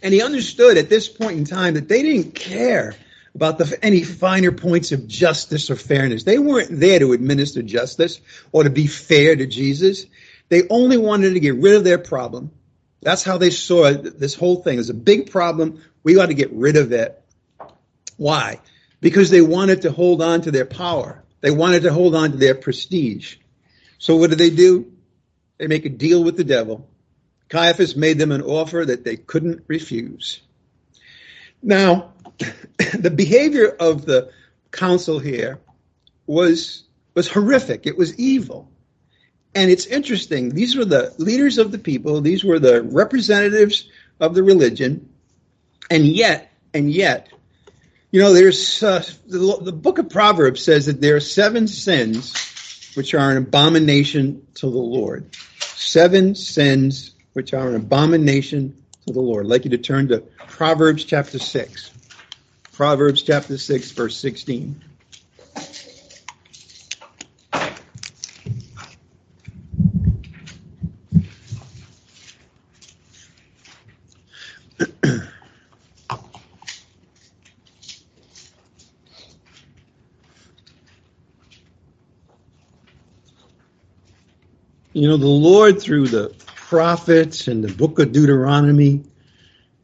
and 0.04 0.14
he 0.14 0.22
understood 0.22 0.78
at 0.78 0.90
this 0.90 1.10
point 1.10 1.40
in 1.40 1.46
time 1.46 1.74
that 1.74 1.88
they 1.88 2.04
didn't 2.04 2.36
care 2.36 2.94
about 3.36 3.58
the, 3.58 3.78
any 3.84 4.02
finer 4.02 4.52
points 4.52 4.92
of 4.92 5.08
justice 5.08 5.70
or 5.70 5.76
fairness. 5.76 6.24
They 6.24 6.40
weren't 6.40 6.80
there 6.80 7.00
to 7.00 7.14
administer 7.14 7.62
justice 7.62 8.22
or 8.52 8.64
to 8.64 8.70
be 8.70 8.88
fair 8.88 9.36
to 9.36 9.46
Jesus. 9.46 10.06
They 10.50 10.68
only 10.70 10.98
wanted 10.98 11.34
to 11.34 11.40
get 11.40 11.56
rid 11.56 11.76
of 11.76 11.84
their 11.84 11.98
problem 11.98 12.52
that's 13.06 13.24
how 13.24 13.38
they 13.38 13.52
saw 13.52 13.92
this 13.94 14.34
whole 14.34 14.64
thing. 14.64 14.80
It's 14.80 14.90
a 14.90 14.94
big 14.96 15.30
problem. 15.30 15.84
We 16.02 16.16
got 16.16 16.28
to 16.28 16.34
get 16.34 16.52
rid 16.52 16.76
of 16.76 16.92
it. 16.92 17.22
Why? 18.18 18.60
Because 19.00 19.30
they 19.30 19.42
wanted 19.42 19.84
to 19.84 19.92
hold 19.92 20.24
on 20.24 20.42
to 20.42 20.52
their 20.52 20.66
power. 20.66 21.24
They 21.42 21.52
wanted 21.52 21.84
to 21.84 21.94
hold 21.94 22.16
on 22.16 22.32
to 22.32 22.38
their 22.38 22.56
prestige. 22.56 23.36
So 24.00 24.16
what 24.16 24.32
do 24.32 24.36
they 24.36 24.50
do? 24.50 24.92
They 25.60 25.68
make 25.68 25.86
a 25.86 25.90
deal 25.90 26.24
with 26.24 26.36
the 26.36 26.44
devil. 26.44 26.90
Caiaphas 27.50 27.96
made 27.96 28.18
them 28.18 28.32
an 28.32 28.42
offer 28.42 28.84
that 28.84 29.04
they 29.04 29.18
couldn't 29.18 29.66
refuse. 29.68 30.42
Now, 31.62 32.15
the 32.98 33.12
behavior 33.12 33.68
of 33.80 34.06
the 34.06 34.32
council 34.72 35.20
here 35.20 35.60
was 36.28 36.84
was 37.14 37.30
horrific. 37.30 37.88
It 37.88 37.98
was 37.98 38.18
evil. 38.20 38.70
And 39.54 39.72
it's 39.72 39.86
interesting. 39.86 40.50
These 40.50 40.76
were 40.76 40.84
the 40.84 41.14
leaders 41.18 41.58
of 41.58 41.72
the 41.72 41.80
people. 41.80 42.20
These 42.20 42.44
were 42.44 42.60
the 42.60 42.84
representatives 42.84 43.90
of 44.20 44.36
the 44.36 44.44
religion. 44.44 45.10
And 45.90 46.06
yet, 46.06 46.52
and 46.74 46.92
yet, 46.92 47.30
you 48.12 48.22
know, 48.22 48.34
there's 48.34 48.84
uh, 48.84 49.04
the, 49.28 49.58
the 49.62 49.72
book 49.72 49.98
of 49.98 50.10
Proverbs 50.10 50.62
says 50.62 50.88
that 50.88 51.00
there 51.00 51.16
are 51.16 51.22
seven 51.22 51.68
sins 51.68 52.34
which 52.96 53.14
are 53.14 53.32
an 53.32 53.38
abomination 53.38 54.46
to 54.56 54.70
the 54.70 54.78
Lord. 54.78 55.34
Seven 55.60 56.36
sins 56.36 57.14
which 57.34 57.54
are 57.54 57.70
an 57.70 57.76
abomination 57.76 58.82
to 59.08 59.14
the 59.14 59.22
Lord. 59.22 59.46
I'd 59.46 59.50
like 59.50 59.66
you 59.66 59.72
to 59.72 59.78
turn 59.78 60.10
to 60.10 60.20
Proverbs 60.48 61.06
chapter 61.06 61.40
6. 61.40 61.92
Proverbs 62.76 63.22
chapter 63.22 63.58
6, 63.58 63.92
verse 63.92 64.18
16. 64.18 64.84
You 84.92 85.10
know, 85.10 85.18
the 85.18 85.28
Lord, 85.28 85.82
through 85.82 86.08
the 86.08 86.34
prophets 86.56 87.50
and 87.50 87.62
the 87.62 87.74
book 87.74 88.00
of 88.00 88.14
Deuteronomy, 88.14 89.04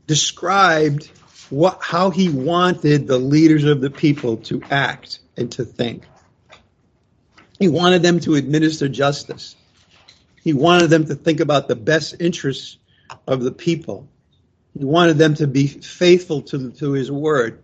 described 0.07 1.09
what, 1.51 1.79
how 1.81 2.09
he 2.09 2.29
wanted 2.29 3.07
the 3.07 3.19
leaders 3.19 3.65
of 3.65 3.81
the 3.81 3.89
people 3.89 4.37
to 4.37 4.61
act 4.71 5.19
and 5.37 5.51
to 5.51 5.65
think. 5.65 6.03
He 7.59 7.67
wanted 7.67 8.01
them 8.01 8.19
to 8.21 8.35
administer 8.35 8.87
justice. 8.87 9.55
He 10.43 10.53
wanted 10.53 10.89
them 10.89 11.05
to 11.05 11.13
think 11.13 11.41
about 11.41 11.67
the 11.67 11.75
best 11.75 12.15
interests 12.19 12.77
of 13.27 13.43
the 13.43 13.51
people. 13.51 14.07
He 14.77 14.85
wanted 14.85 15.17
them 15.17 15.35
to 15.35 15.47
be 15.47 15.67
faithful 15.67 16.41
to, 16.43 16.71
to 16.71 16.93
his 16.93 17.11
word 17.11 17.61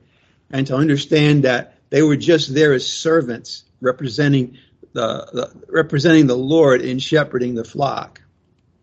and 0.51 0.67
to 0.67 0.75
understand 0.75 1.43
that 1.43 1.77
they 1.89 2.03
were 2.03 2.17
just 2.17 2.53
there 2.53 2.73
as 2.73 2.85
servants 2.85 3.63
representing 3.79 4.57
the, 4.93 5.25
the, 5.31 5.65
representing 5.69 6.27
the 6.27 6.37
Lord 6.37 6.81
in 6.81 6.99
shepherding 6.99 7.55
the 7.55 7.63
flock. 7.63 8.21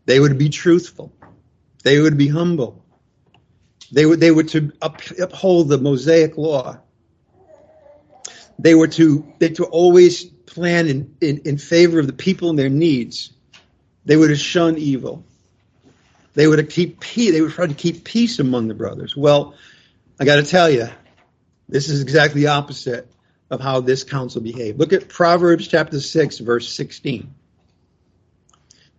They 0.06 0.18
would 0.18 0.38
be 0.38 0.48
truthful. 0.48 1.12
They 1.82 2.00
would 2.00 2.16
be 2.16 2.28
humble. 2.28 2.83
They 3.92 4.06
would 4.06 4.20
they 4.20 4.30
were 4.30 4.44
to 4.44 4.72
up, 4.82 5.00
uphold 5.18 5.68
the 5.68 5.78
Mosaic 5.78 6.36
law. 6.36 6.78
They 8.58 8.74
were 8.74 8.88
to 8.88 9.32
they 9.38 9.50
to 9.50 9.64
always 9.64 10.24
plan 10.24 10.86
in, 10.88 11.16
in, 11.20 11.38
in 11.44 11.58
favor 11.58 11.98
of 11.98 12.06
the 12.06 12.12
people 12.12 12.50
and 12.50 12.58
their 12.58 12.68
needs. 12.68 13.32
They 14.04 14.16
would 14.16 14.30
have 14.30 14.38
shunned 14.38 14.78
evil. 14.78 15.24
They 16.34 16.46
would 16.46 16.58
have 16.58 16.68
keep 16.68 17.00
peace. 17.00 17.32
They 17.32 17.40
would 17.40 17.52
try 17.52 17.66
to 17.66 17.74
keep 17.74 18.04
peace 18.04 18.38
among 18.38 18.68
the 18.68 18.74
brothers. 18.74 19.16
Well, 19.16 19.54
I 20.20 20.24
got 20.24 20.36
to 20.36 20.44
tell 20.44 20.70
you, 20.70 20.88
this 21.68 21.88
is 21.88 22.02
exactly 22.02 22.42
the 22.42 22.48
opposite 22.48 23.10
of 23.50 23.60
how 23.60 23.80
this 23.80 24.04
council 24.04 24.40
behaved. 24.40 24.78
Look 24.78 24.92
at 24.92 25.08
Proverbs 25.08 25.68
chapter 25.68 26.00
6, 26.00 26.38
verse 26.38 26.68
16. 26.68 27.34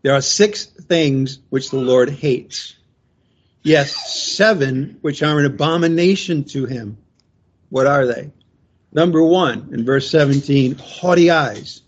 There 0.02 0.14
are 0.14 0.22
six 0.22 0.66
things 0.66 1.40
which 1.50 1.72
the 1.72 1.78
Lord 1.78 2.10
hates. 2.10 2.76
Yes, 3.66 4.14
seven 4.14 5.00
which 5.02 5.24
are 5.24 5.40
an 5.40 5.46
abomination 5.48 6.44
to 6.46 6.68
him. 6.68 7.00
What 7.70 7.88
are 7.88 8.06
they? 8.06 8.32
Number 8.94 9.24
one, 9.24 9.70
in 9.74 9.84
verse 9.84 10.08
17, 10.12 10.76
haughty 10.76 11.32
eyes. 11.32 11.82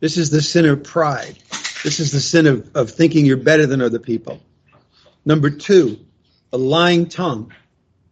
This 0.00 0.16
is 0.16 0.30
the 0.30 0.42
sin 0.42 0.66
of 0.66 0.82
pride. 0.82 1.38
This 1.84 2.00
is 2.00 2.10
the 2.10 2.18
sin 2.18 2.48
of, 2.48 2.68
of 2.74 2.90
thinking 2.90 3.24
you're 3.24 3.36
better 3.36 3.64
than 3.64 3.80
other 3.80 4.00
people. 4.00 4.40
Number 5.24 5.50
two, 5.50 6.04
a 6.52 6.58
lying 6.58 7.08
tongue, 7.08 7.52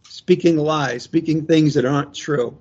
speaking 0.04 0.56
lies, 0.56 1.02
speaking 1.02 1.44
things 1.44 1.74
that 1.74 1.84
aren't 1.84 2.14
true 2.14 2.56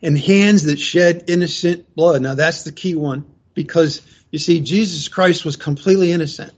and 0.00 0.16
hands 0.16 0.62
that 0.62 0.78
shed 0.78 1.24
innocent 1.26 1.92
blood. 1.96 2.22
Now 2.22 2.34
that's 2.34 2.62
the 2.62 2.70
key 2.70 2.94
one 2.94 3.24
because 3.54 4.02
you 4.30 4.38
see, 4.38 4.60
Jesus 4.60 5.08
Christ 5.08 5.44
was 5.44 5.56
completely 5.56 6.12
innocent. 6.12 6.52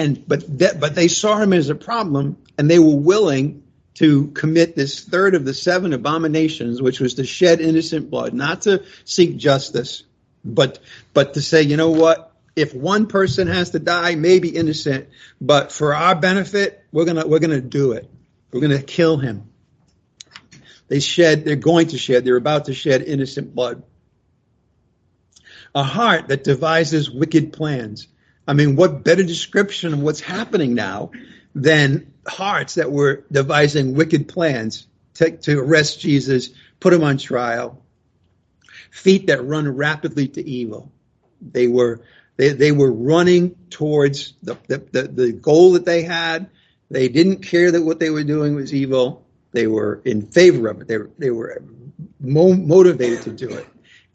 And 0.00 0.26
but 0.26 0.58
that, 0.60 0.80
but 0.80 0.94
they 0.94 1.08
saw 1.08 1.36
him 1.36 1.52
as 1.52 1.68
a 1.68 1.74
problem 1.74 2.38
and 2.56 2.70
they 2.70 2.78
were 2.78 2.96
willing 2.96 3.64
to 3.96 4.28
commit 4.28 4.74
this 4.74 5.04
third 5.04 5.34
of 5.34 5.44
the 5.44 5.52
seven 5.52 5.92
abominations, 5.92 6.80
which 6.80 7.00
was 7.00 7.14
to 7.14 7.24
shed 7.24 7.60
innocent 7.60 8.08
blood, 8.08 8.32
not 8.32 8.62
to 8.62 8.82
seek 9.04 9.36
justice, 9.36 10.04
but 10.42 10.78
but 11.12 11.34
to 11.34 11.42
say, 11.42 11.60
you 11.60 11.76
know 11.76 11.90
what? 11.90 12.34
If 12.56 12.74
one 12.74 13.08
person 13.08 13.46
has 13.48 13.70
to 13.70 13.78
die, 13.78 14.14
maybe 14.14 14.48
innocent, 14.48 15.10
but 15.38 15.70
for 15.70 15.94
our 15.94 16.14
benefit, 16.14 16.82
we're 16.92 17.04
gonna 17.04 17.26
we're 17.26 17.38
gonna 17.38 17.60
do 17.60 17.92
it. 17.92 18.08
We're 18.52 18.62
gonna 18.62 18.82
kill 18.82 19.18
him. 19.18 19.50
They 20.88 21.00
shed, 21.00 21.44
they're 21.44 21.56
going 21.56 21.88
to 21.88 21.98
shed, 21.98 22.24
they're 22.24 22.36
about 22.36 22.64
to 22.64 22.74
shed 22.74 23.02
innocent 23.02 23.54
blood. 23.54 23.82
A 25.74 25.82
heart 25.82 26.28
that 26.28 26.42
devises 26.42 27.10
wicked 27.10 27.52
plans. 27.52 28.08
I 28.46 28.52
mean, 28.52 28.76
what 28.76 29.04
better 29.04 29.22
description 29.22 29.92
of 29.92 30.00
what's 30.00 30.20
happening 30.20 30.74
now 30.74 31.10
than 31.54 32.12
hearts 32.26 32.74
that 32.74 32.90
were 32.90 33.24
devising 33.30 33.94
wicked 33.94 34.28
plans 34.28 34.86
to, 35.14 35.36
to 35.38 35.58
arrest 35.58 36.00
Jesus, 36.00 36.50
put 36.78 36.92
him 36.92 37.04
on 37.04 37.18
trial, 37.18 37.82
feet 38.90 39.26
that 39.28 39.44
run 39.44 39.68
rapidly 39.68 40.28
to 40.28 40.48
evil. 40.48 40.90
They 41.40 41.68
were 41.68 42.02
they, 42.40 42.54
they 42.54 42.72
were 42.72 42.90
running 42.90 43.54
towards 43.68 44.32
the, 44.42 44.56
the, 44.66 44.78
the, 44.78 45.02
the 45.02 45.32
goal 45.32 45.72
that 45.72 45.84
they 45.84 46.02
had. 46.02 46.48
They 46.90 47.08
didn't 47.08 47.42
care 47.42 47.70
that 47.70 47.82
what 47.82 48.00
they 48.00 48.08
were 48.08 48.24
doing 48.24 48.54
was 48.54 48.72
evil. 48.72 49.26
They 49.52 49.66
were 49.66 50.00
in 50.06 50.22
favor 50.22 50.68
of 50.68 50.80
it. 50.80 50.88
They 50.88 50.96
were, 50.96 51.10
they 51.18 51.30
were 51.30 51.62
mo- 52.18 52.54
motivated 52.54 53.22
to 53.24 53.32
do 53.32 53.50
it. 53.50 53.66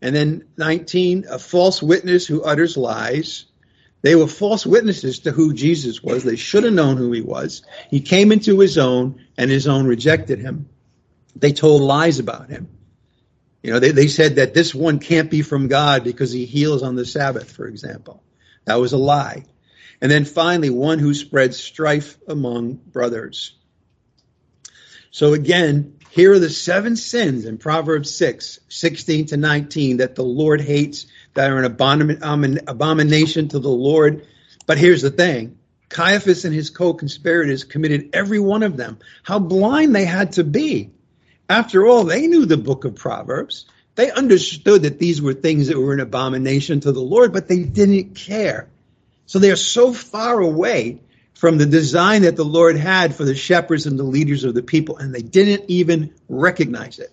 And 0.02 0.16
then 0.16 0.46
19, 0.58 1.26
a 1.30 1.38
false 1.38 1.84
witness 1.84 2.26
who 2.26 2.42
utters 2.42 2.78
lies. 2.78 3.46
They 4.06 4.14
were 4.14 4.28
false 4.28 4.68
witnesses 4.68 5.18
to 5.22 5.32
who 5.32 5.52
Jesus 5.52 6.04
was. 6.04 6.24
They 6.24 6.36
should 6.36 6.64
have 6.64 6.74
known 6.74 6.96
who 6.96 7.12
he 7.12 7.22
was. 7.22 7.64
He 7.90 8.02
came 8.02 8.32
into 8.32 8.60
his 8.60 8.78
own, 8.78 9.26
and 9.36 9.50
his 9.50 9.68
own 9.68 9.88
rejected 9.88 10.38
him. 10.38 10.70
They 11.36 11.54
told 11.54 11.82
lies 11.82 12.20
about 12.20 12.48
him. 12.48 12.70
You 13.64 13.74
know, 13.74 13.80
they, 13.80 13.90
they 13.90 14.08
said 14.08 14.36
that 14.36 14.54
this 14.54 14.76
one 14.76 15.00
can't 15.00 15.32
be 15.32 15.42
from 15.42 15.70
God 15.70 16.04
because 16.04 16.32
he 16.32 16.46
heals 16.46 16.84
on 16.84 16.94
the 16.94 17.04
Sabbath, 17.04 17.52
for 17.52 17.66
example. 17.66 18.22
That 18.66 18.76
was 18.76 18.94
a 18.94 18.98
lie. 18.98 19.46
And 20.00 20.12
then 20.12 20.26
finally, 20.26 20.70
one 20.70 21.00
who 21.00 21.16
spreads 21.16 21.58
strife 21.58 22.16
among 22.28 22.74
brothers. 22.74 23.56
So 25.10 25.34
again, 25.34 25.98
here 26.12 26.34
are 26.34 26.40
the 26.40 26.52
seven 26.52 26.96
sins 26.96 27.46
in 27.46 27.58
Proverbs 27.58 28.14
6, 28.14 28.60
16 28.70 29.26
to 29.28 29.38
19 29.38 29.98
that 29.98 30.14
the 30.14 30.24
Lord 30.24 30.62
hates, 30.62 31.08
that 31.36 31.52
are 31.52 31.60
an 31.60 32.60
abomination 32.68 33.48
to 33.50 33.60
the 33.60 33.70
Lord. 33.70 34.26
But 34.66 34.78
here's 34.78 35.04
the 35.04 35.12
thing. 35.12 35.60
Caiaphas 35.90 36.46
and 36.46 36.56
his 36.56 36.72
co-conspirators 36.72 37.64
committed 37.64 38.10
every 38.14 38.40
one 38.40 38.64
of 38.64 38.76
them. 38.76 38.98
How 39.22 39.38
blind 39.38 39.96
they 39.96 40.06
had 40.06 40.34
to 40.34 40.44
be. 40.44 40.90
After 41.48 41.86
all, 41.86 42.04
they 42.04 42.26
knew 42.26 42.46
the 42.46 42.58
book 42.58 42.86
of 42.86 42.96
Proverbs. 42.96 43.66
They 43.94 44.12
understood 44.12 44.82
that 44.82 44.98
these 44.98 45.22
were 45.22 45.34
things 45.34 45.68
that 45.68 45.78
were 45.80 45.94
an 45.94 46.00
abomination 46.00 46.80
to 46.82 46.92
the 46.92 47.00
Lord, 47.00 47.32
but 47.32 47.48
they 47.48 47.64
didn't 47.64 48.16
care. 48.16 48.68
So 49.26 49.40
they 49.40 49.52
are 49.52 49.56
so 49.56 49.94
far 49.94 50.40
away 50.40 51.00
from 51.34 51.58
the 51.58 51.66
design 51.66 52.24
that 52.24 52.36
the 52.36 52.46
Lord 52.46 52.78
had 52.78 53.14
for 53.14 53.24
the 53.24 53.36
shepherds 53.36 53.86
and 53.86 54.00
the 54.00 54.04
leaders 54.04 54.44
of 54.44 54.54
the 54.54 54.64
people, 54.64 54.98
and 54.98 55.14
they 55.14 55.22
didn't 55.22 55.70
even 55.70 56.14
recognize 56.28 57.00
it. 57.00 57.12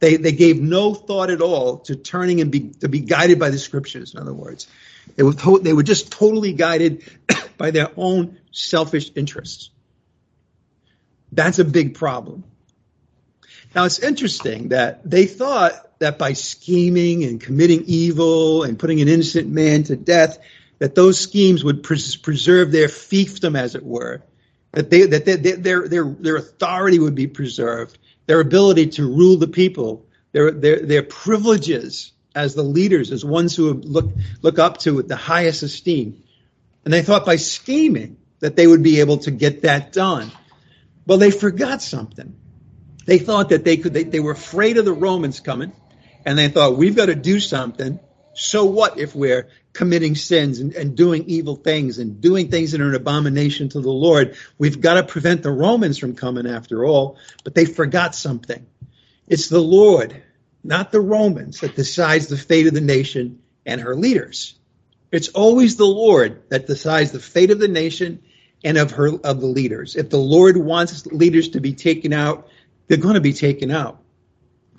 They, 0.00 0.16
they 0.16 0.32
gave 0.32 0.60
no 0.60 0.94
thought 0.94 1.30
at 1.30 1.42
all 1.42 1.78
to 1.80 1.94
turning 1.94 2.40
and 2.40 2.50
be, 2.50 2.70
to 2.80 2.88
be 2.88 3.00
guided 3.00 3.38
by 3.38 3.50
the 3.50 3.58
scriptures, 3.58 4.14
in 4.14 4.20
other 4.20 4.32
words. 4.32 4.66
They 5.14 5.22
were, 5.22 5.34
to, 5.34 5.58
they 5.58 5.74
were 5.74 5.82
just 5.82 6.10
totally 6.10 6.54
guided 6.54 7.04
by 7.58 7.70
their 7.70 7.90
own 7.96 8.38
selfish 8.50 9.10
interests. 9.14 9.70
That's 11.32 11.58
a 11.58 11.64
big 11.64 11.94
problem. 11.94 12.44
Now, 13.74 13.84
it's 13.84 14.00
interesting 14.00 14.70
that 14.70 15.08
they 15.08 15.26
thought 15.26 15.98
that 16.00 16.18
by 16.18 16.32
scheming 16.32 17.24
and 17.24 17.40
committing 17.40 17.84
evil 17.86 18.64
and 18.64 18.78
putting 18.78 19.00
an 19.00 19.08
innocent 19.08 19.48
man 19.48 19.84
to 19.84 19.96
death, 19.96 20.38
that 20.78 20.94
those 20.94 21.20
schemes 21.20 21.62
would 21.62 21.82
pres- 21.82 22.16
preserve 22.16 22.72
their 22.72 22.88
fiefdom, 22.88 23.56
as 23.56 23.74
it 23.74 23.84
were, 23.84 24.22
that, 24.72 24.90
they, 24.90 25.04
that 25.06 25.24
they, 25.26 25.36
their, 25.36 25.86
their, 25.86 26.04
their 26.04 26.36
authority 26.36 26.98
would 26.98 27.14
be 27.14 27.26
preserved, 27.26 27.98
their 28.26 28.40
ability 28.40 28.86
to 28.86 29.06
rule 29.06 29.36
the 29.36 29.48
people, 29.48 30.06
their, 30.32 30.50
their, 30.50 30.80
their 30.80 31.02
privileges 31.02 32.12
as 32.34 32.54
the 32.54 32.62
leaders, 32.62 33.10
as 33.10 33.24
ones 33.24 33.56
who 33.56 33.74
look, 33.74 34.10
look 34.42 34.58
up 34.58 34.78
to 34.78 34.94
with 34.94 35.08
the 35.08 35.16
highest 35.16 35.62
esteem. 35.62 36.22
And 36.84 36.94
they 36.94 37.02
thought 37.02 37.26
by 37.26 37.36
scheming 37.36 38.16
that 38.38 38.56
they 38.56 38.66
would 38.66 38.82
be 38.82 39.00
able 39.00 39.18
to 39.18 39.30
get 39.30 39.62
that 39.62 39.92
done. 39.92 40.30
Well, 41.06 41.18
they 41.18 41.30
forgot 41.30 41.82
something. 41.82 42.36
They 43.06 43.18
thought 43.18 43.48
that 43.48 43.64
they 43.64 43.76
could, 43.76 43.92
they, 43.92 44.04
they 44.04 44.20
were 44.20 44.32
afraid 44.32 44.78
of 44.78 44.84
the 44.84 44.92
Romans 44.92 45.40
coming, 45.40 45.72
and 46.24 46.38
they 46.38 46.48
thought, 46.48 46.76
we've 46.76 46.96
got 46.96 47.06
to 47.06 47.14
do 47.14 47.40
something. 47.40 47.98
So 48.34 48.64
what 48.64 48.98
if 48.98 49.14
we're 49.14 49.48
committing 49.72 50.14
sins 50.14 50.58
and, 50.58 50.74
and 50.74 50.96
doing 50.96 51.24
evil 51.26 51.56
things 51.56 51.98
and 51.98 52.20
doing 52.20 52.50
things 52.50 52.72
that 52.72 52.80
are 52.80 52.88
an 52.88 52.94
abomination 52.94 53.68
to 53.70 53.80
the 53.80 53.90
Lord. 53.90 54.36
We've 54.58 54.80
got 54.80 54.94
to 54.94 55.02
prevent 55.04 55.42
the 55.42 55.52
Romans 55.52 55.98
from 55.98 56.16
coming 56.16 56.46
after 56.46 56.84
all, 56.84 57.18
but 57.44 57.54
they 57.54 57.64
forgot 57.64 58.14
something. 58.14 58.66
It's 59.28 59.48
the 59.48 59.60
Lord, 59.60 60.22
not 60.64 60.90
the 60.90 61.00
Romans, 61.00 61.60
that 61.60 61.76
decides 61.76 62.26
the 62.26 62.36
fate 62.36 62.66
of 62.66 62.74
the 62.74 62.80
nation 62.80 63.40
and 63.64 63.80
her 63.80 63.94
leaders. 63.94 64.58
It's 65.12 65.28
always 65.28 65.76
the 65.76 65.86
Lord 65.86 66.42
that 66.50 66.66
decides 66.66 67.12
the 67.12 67.20
fate 67.20 67.50
of 67.50 67.58
the 67.58 67.68
nation 67.68 68.22
and 68.64 68.76
of 68.76 68.92
her 68.92 69.08
of 69.24 69.40
the 69.40 69.46
leaders. 69.46 69.96
If 69.96 70.10
the 70.10 70.18
Lord 70.18 70.56
wants 70.56 71.06
leaders 71.06 71.50
to 71.50 71.60
be 71.60 71.74
taken 71.74 72.12
out, 72.12 72.48
they're 72.86 72.98
going 72.98 73.14
to 73.14 73.20
be 73.20 73.32
taken 73.32 73.70
out 73.70 73.99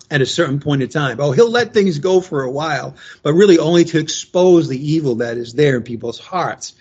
at 0.10 0.22
a 0.22 0.26
certain 0.26 0.60
point 0.60 0.82
in 0.82 0.90
time. 0.90 1.20
Oh, 1.20 1.32
he'll 1.32 1.52
let 1.52 1.74
things 1.74 2.00
go 2.00 2.22
for 2.22 2.44
a 2.44 2.52
while, 2.52 2.96
but 3.24 3.34
really 3.34 3.60
only 3.60 3.86
to 3.86 4.00
expose 4.00 4.68
the 4.68 4.92
evil 4.94 5.16
that 5.16 5.38
is 5.38 5.54
there 5.54 5.78
in 5.78 5.84
people's 5.84 6.20
hearts. 6.20 6.74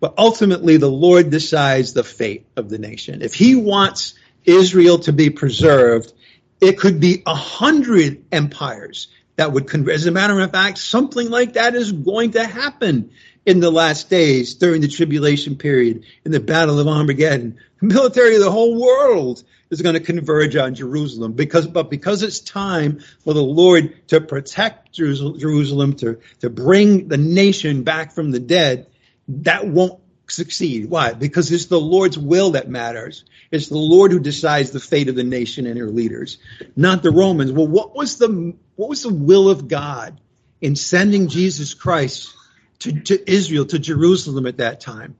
But 0.00 0.14
ultimately, 0.16 0.76
the 0.76 0.90
Lord 0.90 1.30
decides 1.30 1.92
the 1.92 2.04
fate 2.04 2.46
of 2.56 2.68
the 2.68 2.78
nation. 2.78 3.22
If 3.22 3.34
he 3.34 3.56
wants 3.56 4.14
Israel 4.44 5.00
to 5.00 5.12
be 5.12 5.30
preserved, 5.30 6.12
it 6.60 6.78
could 6.78 7.00
be 7.00 7.22
a 7.26 7.34
hundred 7.34 8.24
empires 8.32 9.08
that 9.36 9.52
would 9.52 9.68
convert. 9.68 9.94
As 9.94 10.06
a 10.06 10.10
matter 10.10 10.38
of 10.38 10.50
fact, 10.50 10.78
something 10.78 11.30
like 11.30 11.54
that 11.54 11.74
is 11.74 11.92
going 11.92 12.32
to 12.32 12.44
happen 12.44 13.10
in 13.46 13.60
the 13.60 13.70
last 13.70 14.10
days 14.10 14.54
during 14.54 14.80
the 14.80 14.88
tribulation 14.88 15.56
period, 15.56 16.04
in 16.24 16.32
the 16.32 16.40
battle 16.40 16.78
of 16.78 16.86
Armageddon. 16.86 17.58
The 17.80 17.86
military 17.86 18.34
of 18.34 18.42
the 18.42 18.50
whole 18.50 18.80
world 18.80 19.42
is 19.70 19.82
going 19.82 19.94
to 19.94 20.00
converge 20.00 20.56
on 20.56 20.74
Jerusalem 20.74 21.32
because, 21.32 21.66
but 21.66 21.90
because 21.90 22.22
it's 22.22 22.40
time 22.40 23.00
for 23.24 23.34
the 23.34 23.42
Lord 23.42 24.08
to 24.08 24.20
protect 24.20 24.92
Jerusalem, 24.92 25.94
to, 25.96 26.20
to 26.40 26.50
bring 26.50 27.08
the 27.08 27.16
nation 27.16 27.82
back 27.82 28.12
from 28.12 28.30
the 28.30 28.40
dead, 28.40 28.86
that 29.28 29.66
won't 29.66 30.00
succeed. 30.28 30.88
Why? 30.88 31.12
Because 31.12 31.50
it's 31.52 31.66
the 31.66 31.80
Lord's 31.80 32.18
will 32.18 32.52
that 32.52 32.68
matters. 32.68 33.24
It's 33.50 33.68
the 33.68 33.78
Lord 33.78 34.12
who 34.12 34.20
decides 34.20 34.70
the 34.70 34.80
fate 34.80 35.08
of 35.08 35.14
the 35.14 35.24
nation 35.24 35.66
and 35.66 35.78
her 35.78 35.88
leaders, 35.88 36.38
not 36.76 37.02
the 37.02 37.10
Romans. 37.10 37.52
Well, 37.52 37.68
what 37.68 37.94
was 37.94 38.18
the, 38.18 38.54
what 38.76 38.88
was 38.88 39.02
the 39.02 39.12
will 39.12 39.48
of 39.48 39.68
God 39.68 40.20
in 40.60 40.76
sending 40.76 41.28
Jesus 41.28 41.74
Christ 41.74 42.34
to, 42.80 42.92
to 42.92 43.30
Israel, 43.30 43.66
to 43.66 43.78
Jerusalem 43.78 44.46
at 44.46 44.58
that 44.58 44.80
time? 44.80 45.16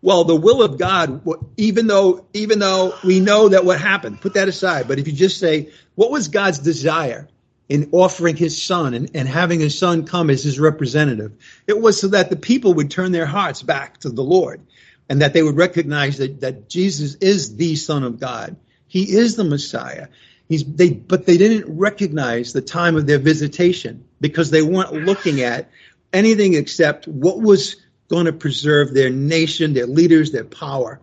Well, 0.00 0.24
the 0.24 0.36
will 0.36 0.62
of 0.62 0.78
God, 0.78 1.26
even 1.56 1.88
though, 1.88 2.26
even 2.32 2.60
though 2.60 2.94
we 3.04 3.18
know 3.18 3.48
that 3.48 3.64
what 3.64 3.80
happened, 3.80 4.20
put 4.20 4.34
that 4.34 4.48
aside. 4.48 4.86
But 4.86 4.98
if 4.98 5.08
you 5.08 5.12
just 5.12 5.38
say, 5.38 5.70
what 5.96 6.10
was 6.10 6.28
God's 6.28 6.58
desire 6.58 7.28
in 7.68 7.88
offering 7.92 8.36
his 8.36 8.62
son 8.62 8.94
and, 8.94 9.10
and 9.14 9.28
having 9.28 9.58
his 9.58 9.76
son 9.76 10.06
come 10.06 10.30
as 10.30 10.44
his 10.44 10.60
representative? 10.60 11.32
It 11.66 11.80
was 11.80 12.00
so 12.00 12.08
that 12.08 12.30
the 12.30 12.36
people 12.36 12.74
would 12.74 12.90
turn 12.90 13.10
their 13.10 13.26
hearts 13.26 13.62
back 13.62 13.98
to 13.98 14.08
the 14.08 14.22
Lord 14.22 14.60
and 15.08 15.20
that 15.20 15.32
they 15.32 15.42
would 15.42 15.56
recognize 15.56 16.18
that, 16.18 16.40
that 16.42 16.68
Jesus 16.68 17.16
is 17.16 17.56
the 17.56 17.74
son 17.74 18.04
of 18.04 18.20
God. 18.20 18.56
He 18.86 19.16
is 19.16 19.34
the 19.34 19.44
Messiah. 19.44 20.06
He's, 20.48 20.64
they, 20.64 20.90
but 20.90 21.26
they 21.26 21.36
didn't 21.36 21.76
recognize 21.76 22.52
the 22.52 22.62
time 22.62 22.96
of 22.96 23.06
their 23.06 23.18
visitation 23.18 24.04
because 24.20 24.50
they 24.50 24.62
weren't 24.62 24.92
looking 24.92 25.40
at 25.40 25.70
anything 26.12 26.54
except 26.54 27.06
what 27.08 27.40
was 27.40 27.76
going 28.08 28.26
to 28.26 28.32
preserve 28.32 28.94
their 28.94 29.10
nation, 29.10 29.74
their 29.74 29.86
leaders, 29.86 30.32
their 30.32 30.44
power. 30.44 31.00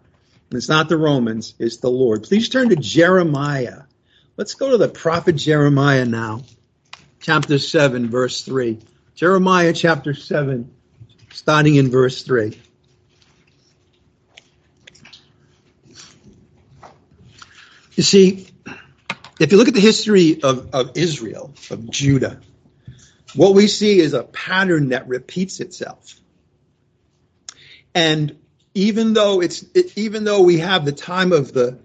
And 0.49 0.57
it's 0.57 0.69
not 0.69 0.89
the 0.89 0.97
Romans, 0.97 1.53
it's 1.59 1.77
the 1.77 1.89
Lord. 1.89 2.23
Please 2.23 2.49
turn 2.49 2.69
to 2.69 2.75
Jeremiah. 2.75 3.83
Let's 4.37 4.55
go 4.55 4.71
to 4.71 4.77
the 4.77 4.89
prophet 4.89 5.33
Jeremiah 5.33 6.05
now, 6.05 6.41
chapter 7.19 7.57
7, 7.57 8.09
verse 8.09 8.41
3. 8.41 8.79
Jeremiah 9.15 9.73
chapter 9.73 10.13
7, 10.13 10.73
starting 11.31 11.75
in 11.75 11.89
verse 11.89 12.23
3. 12.23 12.59
You 17.95 18.03
see, 18.03 18.47
if 19.39 19.51
you 19.51 19.57
look 19.57 19.69
at 19.69 19.73
the 19.73 19.79
history 19.79 20.41
of, 20.43 20.73
of 20.73 20.91
Israel, 20.95 21.53
of 21.71 21.89
Judah, 21.89 22.41
what 23.35 23.53
we 23.53 23.67
see 23.67 23.99
is 23.99 24.13
a 24.13 24.23
pattern 24.23 24.89
that 24.89 25.07
repeats 25.07 25.59
itself. 25.61 26.19
And 27.95 28.37
even 28.73 29.13
though 29.13 29.41
it's 29.41 29.63
it, 29.73 29.97
even 29.97 30.25
though 30.25 30.41
we 30.41 30.59
have 30.59 30.83
the 30.83 30.91
time 30.91 31.31
of 31.31 31.53
the, 31.53 31.79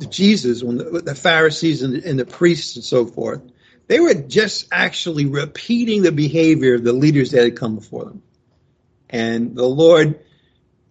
the 0.00 0.06
Jesus 0.06 0.62
when 0.62 0.78
the, 0.78 1.02
the 1.02 1.14
Pharisees 1.14 1.82
and, 1.82 1.96
and 1.96 2.18
the 2.18 2.24
priests 2.24 2.76
and 2.76 2.84
so 2.84 3.06
forth, 3.06 3.42
they 3.86 4.00
were 4.00 4.14
just 4.14 4.66
actually 4.72 5.26
repeating 5.26 6.02
the 6.02 6.12
behavior 6.12 6.74
of 6.74 6.84
the 6.84 6.94
leaders 6.94 7.30
that 7.32 7.44
had 7.44 7.56
come 7.56 7.76
before 7.76 8.06
them. 8.06 8.22
And 9.10 9.54
the 9.54 9.66
Lord 9.66 10.20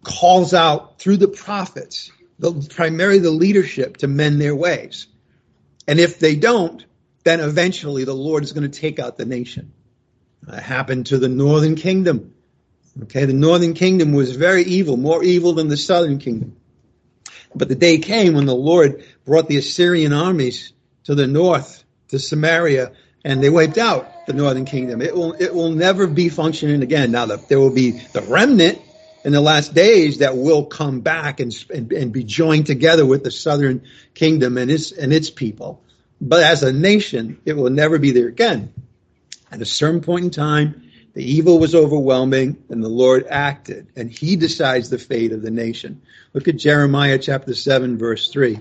calls 0.04 0.54
out 0.54 1.00
through 1.00 1.18
the 1.18 1.28
prophets, 1.28 2.12
the, 2.40 2.54
primarily 2.70 3.20
the 3.20 3.32
leadership, 3.32 3.98
to 3.98 4.08
mend 4.08 4.40
their 4.40 4.56
ways. 4.56 5.08
And 5.88 6.00
if 6.00 6.20
they 6.20 6.36
don't, 6.36 6.86
then 7.24 7.40
eventually 7.40 8.04
the 8.04 8.14
Lord 8.14 8.44
is 8.44 8.54
going 8.54 8.70
to 8.70 8.80
take 8.80 9.00
out 9.00 9.18
the 9.18 9.26
nation. 9.26 9.74
It 10.48 10.62
happened 10.62 11.08
to 11.08 11.18
the 11.18 11.28
northern 11.28 11.76
kingdom. 11.76 12.34
Okay, 13.04 13.26
the 13.26 13.34
northern 13.34 13.74
kingdom 13.74 14.14
was 14.14 14.36
very 14.36 14.64
evil, 14.64 14.98
more 14.98 15.24
evil 15.24 15.54
than 15.54 15.68
the 15.68 15.78
southern 15.78 16.18
kingdom. 16.18 16.56
But 17.54 17.70
the 17.70 17.76
day 17.76 18.00
came 18.00 18.34
when 18.34 18.46
the 18.46 18.56
Lord 18.56 19.04
brought 19.26 19.48
the 19.48 19.58
Assyrian 19.58 20.14
armies 20.14 20.74
to 21.04 21.16
the 21.16 21.28
north, 21.28 21.84
to 22.10 22.20
Samaria, 22.20 22.92
and 23.24 23.44
they 23.44 23.50
wiped 23.50 23.78
out 23.78 24.26
the 24.26 24.34
northern 24.34 24.66
kingdom. 24.66 25.02
It 25.02 25.16
will, 25.16 25.34
it 25.34 25.54
will 25.54 25.72
never 25.72 26.08
be 26.08 26.30
functioning 26.30 26.82
again. 26.82 27.12
Now, 27.12 27.26
the, 27.26 27.38
there 27.38 27.60
will 27.60 27.74
be 27.74 27.92
the 27.92 28.22
remnant 28.22 28.82
in 29.24 29.34
the 29.34 29.42
last 29.42 29.74
days 29.74 30.20
that 30.20 30.38
will 30.38 30.66
come 30.66 31.02
back 31.02 31.40
and, 31.40 31.54
and, 31.74 31.92
and 31.92 32.14
be 32.14 32.24
joined 32.24 32.66
together 32.66 33.06
with 33.06 33.24
the 33.24 33.32
southern 33.32 33.84
kingdom 34.14 34.58
and 34.58 34.72
its, 34.72 34.92
and 34.92 35.12
its 35.12 35.30
people. 35.30 35.84
But 36.20 36.44
as 36.44 36.64
a 36.64 36.72
nation, 36.72 37.40
it 37.46 37.54
will 37.54 37.70
never 37.70 38.00
be 38.00 38.12
there 38.12 38.28
again. 38.28 38.74
At 39.52 39.62
a 39.62 39.66
certain 39.66 40.02
point 40.02 40.26
in 40.26 40.32
time, 40.32 40.87
the 41.18 41.24
evil 41.24 41.58
was 41.58 41.74
overwhelming, 41.74 42.64
and 42.70 42.84
the 42.84 42.88
Lord 42.88 43.26
acted, 43.28 43.88
and 43.96 44.08
he 44.08 44.36
decides 44.36 44.92
the 44.92 45.00
fate 45.00 45.32
of 45.32 45.42
the 45.42 45.50
nation. 45.50 46.04
Look 46.34 46.48
at 46.48 46.58
Jeremiah 46.58 47.18
chapter 47.18 47.56
7, 47.56 47.98
verse 47.98 48.30
3. 48.30 48.60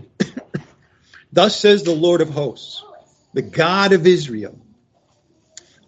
Thus 1.35 1.61
says 1.61 1.83
the 1.83 1.92
Lord 1.92 2.23
of 2.23 2.31
hosts, 2.31 2.83
the 3.35 3.42
God 3.42 3.92
of 3.92 4.07
Israel, 4.07 4.59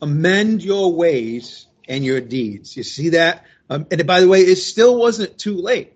amend 0.03 0.63
your 0.63 0.93
ways 0.93 1.67
and 1.89 2.05
your 2.05 2.21
deeds. 2.21 2.77
You 2.77 2.83
see 2.83 3.09
that? 3.09 3.47
Um, 3.71 3.87
and 3.91 4.07
by 4.07 4.21
the 4.21 4.29
way, 4.29 4.43
it 4.43 4.57
still 4.57 4.99
wasn't 4.99 5.39
too 5.39 5.57
late. 5.57 5.95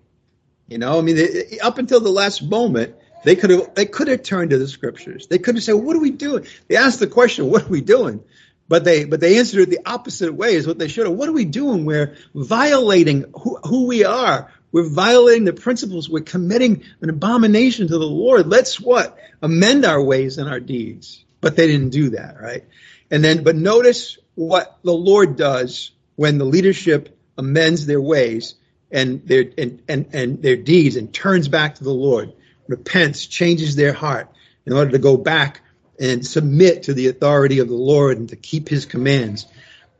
You 0.67 0.79
know, 0.79 0.97
I 0.97 1.01
mean, 1.03 1.19
up 1.61 1.77
until 1.77 1.99
the 1.99 2.09
last 2.09 2.41
moment, 2.41 2.95
They 3.23 3.35
could 3.35 3.49
have 3.51 3.73
they 3.73 3.85
could 3.85 4.07
have 4.09 4.23
turned 4.23 4.49
to 4.49 4.57
the 4.57 4.67
scriptures. 4.67 5.27
They 5.27 5.37
could 5.37 5.55
have 5.55 5.63
said, 5.63 5.73
"What 5.73 5.95
are 5.95 6.01
we 6.01 6.11
doing?" 6.11 6.45
They 6.67 6.75
asked 6.75 6.99
the 6.99 7.07
question, 7.07 7.49
"What 7.49 7.63
are 7.63 7.69
we 7.69 7.81
doing?" 7.81 8.21
But 8.67 8.83
they 8.83 9.05
but 9.05 9.19
they 9.19 9.37
answered 9.37 9.61
it 9.61 9.69
the 9.69 9.81
opposite 9.85 10.33
way 10.33 10.55
is 10.55 10.65
what 10.65 10.79
they 10.79 10.87
should 10.87 11.05
have. 11.05 11.15
What 11.15 11.29
are 11.29 11.33
we 11.33 11.45
doing? 11.45 11.85
We're 11.85 12.15
violating 12.33 13.25
who, 13.33 13.57
who 13.63 13.85
we 13.87 14.05
are. 14.05 14.51
We're 14.71 14.89
violating 14.89 15.45
the 15.45 15.53
principles. 15.53 16.09
We're 16.09 16.23
committing 16.23 16.83
an 17.01 17.09
abomination 17.09 17.87
to 17.87 17.97
the 17.97 18.05
Lord. 18.05 18.47
Let's 18.47 18.79
what? 18.79 19.17
Amend 19.41 19.85
our 19.85 20.01
ways 20.01 20.37
and 20.37 20.49
our 20.49 20.59
deeds. 20.59 21.23
But 21.41 21.55
they 21.55 21.67
didn't 21.67 21.89
do 21.89 22.11
that, 22.11 22.41
right? 22.41 22.63
And 23.11 23.23
then, 23.23 23.43
but 23.43 23.55
notice 23.55 24.17
what 24.35 24.79
the 24.83 24.93
Lord 24.93 25.35
does 25.35 25.91
when 26.15 26.37
the 26.37 26.45
leadership 26.45 27.15
amends 27.37 27.85
their 27.85 28.01
ways 28.01 28.55
and 28.91 29.27
their 29.27 29.45
and, 29.57 29.83
and, 29.87 30.09
and 30.13 30.41
their 30.41 30.55
deeds 30.55 30.95
and 30.95 31.13
turns 31.13 31.47
back 31.47 31.75
to 31.75 31.83
the 31.83 31.93
Lord, 31.93 32.33
repents, 32.67 33.25
changes 33.27 33.75
their 33.75 33.93
heart 33.93 34.29
in 34.65 34.73
order 34.73 34.91
to 34.91 34.99
go 34.99 35.17
back 35.17 35.61
and 35.99 36.25
submit 36.25 36.83
to 36.83 36.93
the 36.93 37.07
authority 37.07 37.59
of 37.59 37.67
the 37.67 37.75
Lord 37.75 38.17
and 38.17 38.29
to 38.29 38.35
keep 38.35 38.67
his 38.67 38.85
commands. 38.85 39.47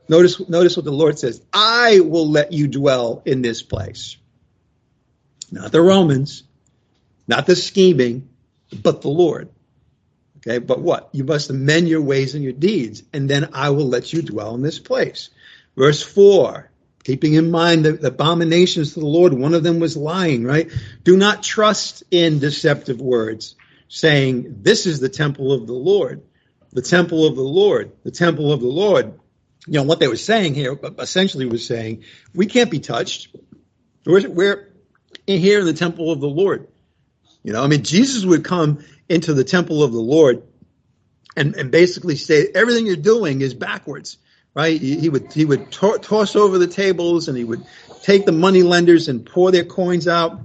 Notice, 0.09 0.47
notice 0.49 0.75
what 0.75 0.85
the 0.85 0.91
Lord 0.91 1.17
says. 1.19 1.41
I 1.53 1.99
will 1.99 2.29
let 2.29 2.51
you 2.51 2.67
dwell 2.67 3.21
in 3.25 3.41
this 3.41 3.61
place. 3.61 4.17
Not 5.51 5.71
the 5.71 5.81
Romans, 5.81 6.43
not 7.27 7.45
the 7.45 7.55
scheming, 7.55 8.29
but 8.81 9.01
the 9.01 9.09
Lord. 9.09 9.49
Okay, 10.37 10.57
but 10.57 10.81
what? 10.81 11.09
You 11.13 11.23
must 11.23 11.49
amend 11.49 11.87
your 11.87 12.01
ways 12.01 12.35
and 12.35 12.43
your 12.43 12.53
deeds, 12.53 13.03
and 13.13 13.29
then 13.29 13.49
I 13.53 13.69
will 13.69 13.87
let 13.87 14.11
you 14.11 14.21
dwell 14.21 14.55
in 14.55 14.61
this 14.61 14.79
place. 14.79 15.29
Verse 15.77 16.03
4, 16.03 16.69
keeping 17.03 17.35
in 17.35 17.49
mind 17.49 17.85
the, 17.85 17.93
the 17.93 18.07
abominations 18.09 18.93
to 18.93 18.99
the 18.99 19.05
Lord, 19.05 19.33
one 19.33 19.53
of 19.53 19.63
them 19.63 19.79
was 19.79 19.95
lying, 19.95 20.43
right? 20.43 20.69
Do 21.03 21.15
not 21.15 21.43
trust 21.43 22.03
in 22.11 22.39
deceptive 22.39 22.99
words 22.99 23.55
saying, 23.93 24.55
This 24.63 24.87
is 24.87 24.99
the 24.99 25.07
temple 25.07 25.53
of 25.53 25.67
the 25.67 25.73
Lord, 25.73 26.23
the 26.71 26.81
temple 26.81 27.27
of 27.27 27.35
the 27.35 27.43
Lord, 27.43 27.91
the 28.03 28.09
temple 28.09 28.51
of 28.51 28.59
the 28.59 28.67
Lord. 28.67 29.19
You 29.67 29.73
know, 29.73 29.83
what 29.83 29.99
they 29.99 30.07
were 30.07 30.17
saying 30.17 30.55
here 30.55 30.77
essentially 30.97 31.45
was 31.45 31.65
saying, 31.65 32.03
We 32.33 32.47
can't 32.47 32.71
be 32.71 32.79
touched. 32.79 33.35
We're, 34.03 34.27
we're 34.27 34.73
here 35.27 35.59
in 35.59 35.65
the 35.65 35.73
temple 35.73 36.11
of 36.11 36.19
the 36.19 36.27
Lord. 36.27 36.67
You 37.43 37.53
know, 37.53 37.63
I 37.63 37.67
mean, 37.67 37.83
Jesus 37.83 38.25
would 38.25 38.43
come 38.43 38.83
into 39.07 39.33
the 39.35 39.43
temple 39.43 39.83
of 39.83 39.91
the 39.91 39.99
Lord 39.99 40.41
and, 41.37 41.55
and 41.55 41.69
basically 41.69 42.15
say, 42.15 42.47
Everything 42.55 42.87
you're 42.87 42.95
doing 42.95 43.41
is 43.41 43.53
backwards 43.53 44.17
right? 44.55 44.79
He, 44.79 45.09
would 45.09 45.33
he 45.33 45.45
would 45.45 45.71
to- 45.71 45.97
toss 45.97 46.35
over 46.35 46.59
the 46.59 46.67
tables 46.67 47.27
and 47.27 47.35
he 47.35 47.43
would 47.43 47.65
take 48.03 48.27
the 48.27 48.31
money 48.31 48.61
lenders 48.61 49.09
and 49.09 49.25
pour 49.25 49.49
their 49.51 49.65
coins 49.65 50.07
out 50.07 50.41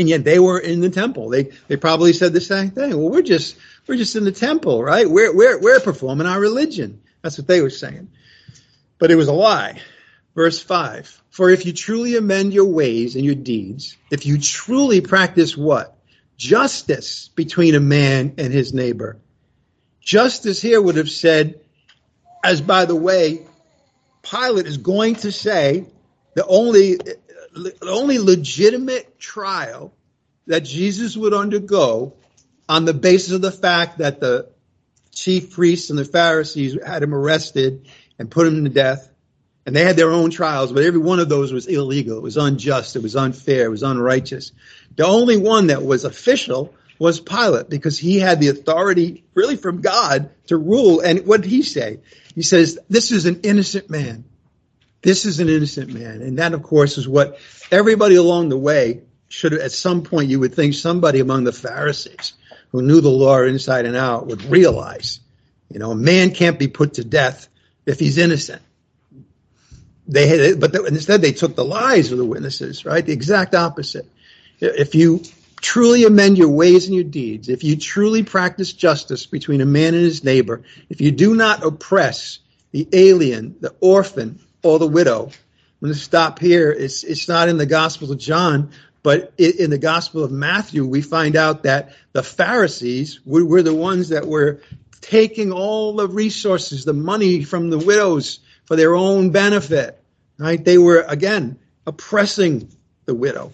and 0.00 0.08
yet 0.08 0.24
they 0.24 0.38
were 0.38 0.58
in 0.58 0.80
the 0.80 0.88
temple. 0.88 1.28
They 1.28 1.50
they 1.68 1.76
probably 1.76 2.14
said 2.14 2.32
the 2.32 2.40
same 2.40 2.70
thing. 2.70 2.96
Well, 2.96 3.10
we're 3.10 3.20
just 3.22 3.56
we're 3.86 3.98
just 3.98 4.16
in 4.16 4.24
the 4.24 4.32
temple, 4.32 4.82
right? 4.82 5.08
We're 5.08 5.32
we're 5.36 5.60
we're 5.60 5.78
performing 5.78 6.26
our 6.26 6.40
religion. 6.40 7.02
That's 7.20 7.36
what 7.36 7.46
they 7.46 7.60
were 7.60 7.70
saying. 7.70 8.10
But 8.98 9.10
it 9.10 9.16
was 9.16 9.28
a 9.28 9.32
lie. 9.32 9.78
Verse 10.34 10.58
5 10.62 11.22
For 11.28 11.50
if 11.50 11.66
you 11.66 11.74
truly 11.74 12.16
amend 12.16 12.54
your 12.54 12.64
ways 12.64 13.14
and 13.14 13.24
your 13.24 13.34
deeds, 13.34 13.96
if 14.10 14.24
you 14.24 14.38
truly 14.38 15.02
practice 15.02 15.54
what? 15.54 15.98
Justice 16.38 17.28
between 17.28 17.74
a 17.74 17.80
man 17.80 18.34
and 18.38 18.52
his 18.52 18.72
neighbor. 18.72 19.18
Justice 20.00 20.62
here 20.62 20.80
would 20.80 20.96
have 20.96 21.10
said, 21.10 21.60
as 22.42 22.62
by 22.62 22.86
the 22.86 22.96
way, 22.96 23.46
Pilate 24.22 24.66
is 24.66 24.78
going 24.78 25.16
to 25.16 25.30
say 25.30 25.84
the 26.34 26.46
only 26.46 26.98
only 27.82 28.18
legitimate 28.18 29.18
trial 29.18 29.92
that 30.46 30.60
Jesus 30.60 31.16
would 31.16 31.34
undergo 31.34 32.14
on 32.68 32.84
the 32.84 32.94
basis 32.94 33.32
of 33.32 33.42
the 33.42 33.52
fact 33.52 33.98
that 33.98 34.20
the 34.20 34.48
chief 35.12 35.52
priests 35.52 35.90
and 35.90 35.98
the 35.98 36.04
Pharisees 36.04 36.76
had 36.84 37.02
him 37.02 37.14
arrested 37.14 37.88
and 38.18 38.30
put 38.30 38.46
him 38.46 38.64
to 38.64 38.70
death. 38.70 39.08
And 39.66 39.76
they 39.76 39.84
had 39.84 39.96
their 39.96 40.10
own 40.10 40.30
trials, 40.30 40.72
but 40.72 40.84
every 40.84 41.00
one 41.00 41.20
of 41.20 41.28
those 41.28 41.52
was 41.52 41.66
illegal. 41.66 42.16
It 42.16 42.22
was 42.22 42.36
unjust. 42.36 42.96
It 42.96 43.02
was 43.02 43.14
unfair. 43.14 43.66
It 43.66 43.70
was 43.70 43.82
unrighteous. 43.82 44.52
The 44.96 45.06
only 45.06 45.36
one 45.36 45.66
that 45.68 45.82
was 45.82 46.04
official 46.04 46.74
was 46.98 47.20
Pilate 47.20 47.68
because 47.68 47.98
he 47.98 48.18
had 48.18 48.40
the 48.40 48.48
authority 48.48 49.24
really 49.34 49.56
from 49.56 49.80
God 49.80 50.30
to 50.46 50.56
rule. 50.56 51.00
And 51.00 51.26
what 51.26 51.42
did 51.42 51.50
he 51.50 51.62
say? 51.62 52.00
He 52.34 52.42
says, 52.42 52.78
this 52.88 53.10
is 53.10 53.26
an 53.26 53.40
innocent 53.42 53.90
man. 53.90 54.24
This 55.02 55.24
is 55.24 55.40
an 55.40 55.48
innocent 55.48 55.92
man. 55.92 56.22
And 56.22 56.38
that, 56.38 56.52
of 56.52 56.62
course, 56.62 56.98
is 56.98 57.08
what 57.08 57.38
everybody 57.70 58.16
along 58.16 58.48
the 58.48 58.58
way 58.58 59.02
should, 59.28 59.52
at 59.54 59.72
some 59.72 60.02
point, 60.02 60.28
you 60.28 60.40
would 60.40 60.54
think 60.54 60.74
somebody 60.74 61.20
among 61.20 61.44
the 61.44 61.52
Pharisees 61.52 62.34
who 62.72 62.82
knew 62.82 63.00
the 63.00 63.08
law 63.08 63.42
inside 63.42 63.86
and 63.86 63.96
out 63.96 64.26
would 64.26 64.42
realize, 64.44 65.20
you 65.70 65.78
know, 65.78 65.92
a 65.92 65.96
man 65.96 66.32
can't 66.32 66.58
be 66.58 66.68
put 66.68 66.94
to 66.94 67.04
death 67.04 67.48
if 67.86 67.98
he's 67.98 68.18
innocent. 68.18 68.62
They 70.06 70.26
had, 70.26 70.60
but 70.60 70.74
instead 70.74 71.22
they 71.22 71.32
took 71.32 71.54
the 71.54 71.64
lies 71.64 72.10
of 72.10 72.18
the 72.18 72.24
witnesses, 72.24 72.84
right? 72.84 73.04
The 73.04 73.12
exact 73.12 73.54
opposite. 73.54 74.06
If 74.58 74.94
you 74.94 75.22
truly 75.60 76.04
amend 76.04 76.36
your 76.36 76.48
ways 76.48 76.86
and 76.86 76.94
your 76.94 77.04
deeds, 77.04 77.48
if 77.48 77.62
you 77.62 77.76
truly 77.76 78.22
practice 78.22 78.72
justice 78.72 79.26
between 79.26 79.60
a 79.60 79.66
man 79.66 79.94
and 79.94 80.02
his 80.02 80.24
neighbor, 80.24 80.62
if 80.88 81.00
you 81.00 81.12
do 81.12 81.34
not 81.34 81.64
oppress 81.64 82.40
the 82.72 82.88
alien, 82.92 83.56
the 83.60 83.74
orphan, 83.80 84.40
or 84.62 84.78
the 84.78 84.86
widow. 84.86 85.26
I'm 85.26 85.86
going 85.86 85.94
to 85.94 85.98
stop 85.98 86.38
here. 86.38 86.70
It's, 86.70 87.04
it's 87.04 87.28
not 87.28 87.48
in 87.48 87.56
the 87.56 87.66
Gospel 87.66 88.12
of 88.12 88.18
John, 88.18 88.70
but 89.02 89.32
in 89.38 89.70
the 89.70 89.78
Gospel 89.78 90.22
of 90.22 90.30
Matthew, 90.30 90.84
we 90.84 91.00
find 91.00 91.36
out 91.36 91.62
that 91.62 91.94
the 92.12 92.22
Pharisees 92.22 93.20
were, 93.24 93.44
were 93.44 93.62
the 93.62 93.74
ones 93.74 94.10
that 94.10 94.26
were 94.26 94.60
taking 95.00 95.52
all 95.52 95.94
the 95.94 96.06
resources, 96.06 96.84
the 96.84 96.92
money 96.92 97.42
from 97.42 97.70
the 97.70 97.78
widows 97.78 98.40
for 98.66 98.76
their 98.76 98.94
own 98.94 99.30
benefit. 99.30 100.02
Right? 100.36 100.62
They 100.62 100.76
were, 100.76 101.00
again, 101.08 101.58
oppressing 101.86 102.70
the 103.06 103.14
widow. 103.14 103.52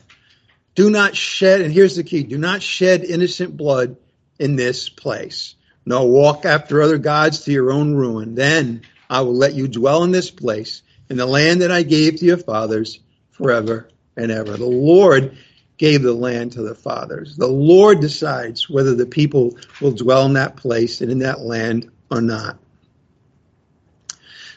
Do 0.75 0.90
not 0.90 1.16
shed, 1.16 1.61
and 1.61 1.73
here's 1.73 1.97
the 1.97 2.05
key 2.05 2.23
do 2.23 2.38
not 2.38 2.62
shed 2.62 3.05
innocent 3.05 3.57
blood 3.57 3.97
in 4.38 4.57
this 4.57 4.88
place. 4.88 5.55
No, 5.87 6.05
walk 6.05 6.45
after 6.45 6.83
other 6.83 6.99
gods 6.99 7.45
to 7.45 7.53
your 7.53 7.71
own 7.71 7.95
ruin. 7.95 8.35
Then 8.35 8.83
I 9.09 9.21
will 9.21 9.37
let 9.37 9.55
you 9.55 9.69
dwell 9.69 10.03
in 10.03 10.11
this 10.11 10.31
place 10.31 10.83
in 11.09 11.16
the 11.16 11.27
land 11.27 11.62
that 11.62 11.71
I 11.71 11.83
gave 11.83 12.16
to 12.16 12.25
your 12.25 12.38
fathers 12.38 13.01
forever 13.31 13.88
and 14.16 14.31
ever. 14.31 14.57
The 14.57 14.66
Lord 14.66 15.37
gave 15.79 16.03
the 16.03 16.12
land 16.12 16.53
to 16.53 16.62
the 16.62 16.75
fathers. 16.75 17.37
The 17.37 17.47
Lord 17.47 18.01
decides 18.01 18.69
whether 18.69 18.95
the 18.95 19.07
people 19.07 19.57
will 19.81 19.92
dwell 19.92 20.27
in 20.27 20.33
that 20.35 20.57
place 20.57 21.01
and 21.01 21.11
in 21.11 21.19
that 21.21 21.40
land 21.40 21.90
or 22.11 22.21
not. 22.21 22.59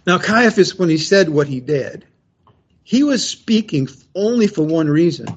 Now, 0.07 0.17
Caiaphas, 0.17 0.75
when 0.75 0.89
he 0.89 0.97
said 0.97 1.29
what 1.29 1.47
he 1.47 1.59
did, 1.59 2.05
he 2.83 3.03
was 3.03 3.27
speaking 3.27 3.87
only 4.15 4.47
for 4.47 4.63
one 4.63 4.89
reason. 4.89 5.27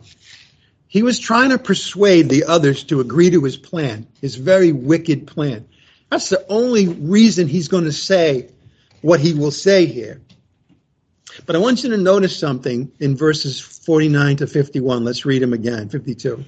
He 0.87 1.03
was 1.03 1.19
trying 1.19 1.51
to 1.51 1.59
persuade 1.59 2.29
the 2.29 2.45
others 2.45 2.85
to 2.85 3.01
agree 3.01 3.31
to 3.31 3.43
his 3.43 3.57
plan, 3.57 4.07
his 4.21 4.37
very 4.37 4.73
wicked 4.73 5.27
plan. 5.27 5.67
That's 6.11 6.29
the 6.29 6.47
only 6.49 6.89
reason 6.89 7.49
he's 7.49 7.69
going 7.69 7.85
to 7.85 7.93
say 7.93 8.51
what 9.01 9.21
he 9.21 9.35
will 9.35 9.51
say 9.51 9.87
here. 9.87 10.21
But 11.47 11.57
I 11.57 11.59
want 11.59 11.83
you 11.83 11.91
to 11.91 11.97
notice 11.97 12.37
something 12.37 12.93
in 13.01 13.17
verses 13.17 13.61
49 13.61 14.37
to 14.37 14.47
51. 14.47 15.05
Let's 15.05 15.25
read 15.25 15.43
them 15.43 15.53
again, 15.53 15.89
52. 15.89 16.45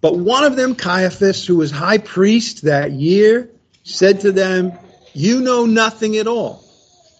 But 0.00 0.16
one 0.16 0.44
of 0.44 0.56
them, 0.56 0.74
Caiaphas, 0.74 1.46
who 1.46 1.56
was 1.56 1.70
high 1.70 1.98
priest 1.98 2.62
that 2.62 2.92
year, 2.92 3.50
said 3.82 4.20
to 4.20 4.32
them, 4.32 4.72
You 5.12 5.40
know 5.40 5.66
nothing 5.66 6.16
at 6.16 6.26
all, 6.26 6.64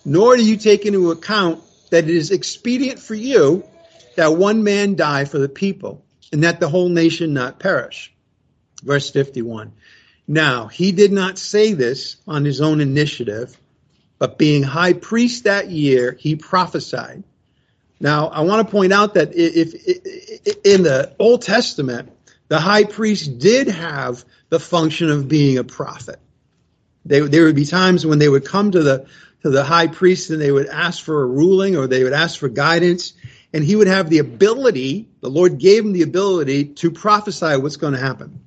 nor 0.05 0.37
do 0.37 0.45
you 0.45 0.57
take 0.57 0.87
into 0.87 1.11
account 1.11 1.63
that 1.91 2.05
it 2.05 2.11
is 2.11 2.31
expedient 2.31 2.99
for 2.99 3.15
you 3.15 3.65
that 4.17 4.37
one 4.37 4.65
man 4.65 4.97
die 4.97 5.25
for 5.25 5.39
the 5.39 5.49
people, 5.49 6.05
and 6.33 6.43
that 6.43 6.61
the 6.61 6.69
whole 6.69 6.89
nation 6.89 7.33
not 7.33 7.61
perish. 7.61 8.13
Verse 8.83 9.11
51. 9.11 9.73
Now, 10.27 10.67
he 10.67 10.93
did 10.93 11.13
not 11.13 11.39
say 11.39 11.73
this 11.73 12.17
on 12.27 12.45
his 12.45 12.61
own 12.61 12.81
initiative 12.81 13.57
but 14.19 14.39
being 14.39 14.63
high 14.63 14.93
priest 14.93 15.45
that 15.45 15.71
year, 15.71 16.17
he 16.19 16.37
prophesied. 16.37 17.23
Now, 18.01 18.29
I 18.29 18.43
want 18.43 18.67
to 18.67 18.71
point 18.71 18.93
out 18.93 19.15
that 19.15 19.35
if, 19.35 19.75
if 19.75 20.57
in 20.65 20.83
the 20.83 21.15
Old 21.19 21.43
Testament, 21.43 22.13
the 22.49 22.61
high 22.61 22.85
priest 22.85 23.39
did 23.39 23.69
have 23.69 24.25
the 24.49 24.61
function 24.61 25.11
of 25.11 25.29
being 25.29 25.59
a 25.59 25.65
prophet. 25.65 26.19
They, 27.05 27.21
there 27.21 27.45
would 27.45 27.57
be 27.57 27.65
times 27.65 28.07
when 28.07 28.19
they 28.19 28.29
would 28.29 28.45
come 28.45 28.71
to 28.73 28.83
the 28.83 29.07
to 29.43 29.51
the 29.51 29.63
high 29.63 29.87
priest 29.87 30.31
and 30.31 30.41
they 30.41 30.51
would 30.51 30.67
ask 30.67 31.05
for 31.05 31.23
a 31.23 31.27
ruling 31.27 31.77
or 31.77 31.87
they 31.87 32.03
would 32.03 32.13
ask 32.13 32.39
for 32.41 32.49
guidance, 32.49 33.13
and 33.53 33.63
he 33.63 33.77
would 33.77 33.87
have 33.87 34.11
the 34.11 34.19
ability. 34.19 35.09
The 35.21 35.31
Lord 35.31 35.59
gave 35.59 35.85
him 35.85 35.93
the 35.93 36.03
ability 36.03 36.65
to 36.65 36.91
prophesy 36.91 37.57
what's 37.57 37.77
going 37.77 37.93
to 37.93 38.01
happen. 38.01 38.41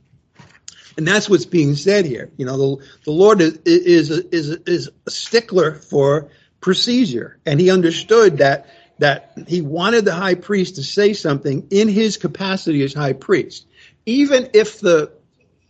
And 0.98 1.08
that's 1.08 1.30
what's 1.30 1.46
being 1.46 1.76
said 1.76 2.06
here. 2.06 2.32
You 2.38 2.46
know, 2.46 2.58
the, 2.58 2.86
the 3.06 3.12
Lord 3.12 3.42
is, 3.42 3.58
is, 3.66 4.10
is, 4.10 4.50
is 4.66 4.90
a 5.08 5.12
stickler 5.12 5.76
for 5.76 6.30
procedure. 6.60 7.38
And 7.46 7.60
he 7.60 7.72
understood 7.72 8.38
that, 8.40 8.68
that 9.00 9.34
he 9.48 9.62
wanted 9.62 10.06
the 10.06 10.14
high 10.14 10.36
priest 10.36 10.76
to 10.76 10.84
say 10.84 11.14
something 11.14 11.68
in 11.72 11.88
his 11.88 12.18
capacity 12.18 12.84
as 12.84 12.94
high 12.94 13.14
priest. 13.14 13.66
even 14.06 14.50
if 14.54 14.80
the 14.80 15.12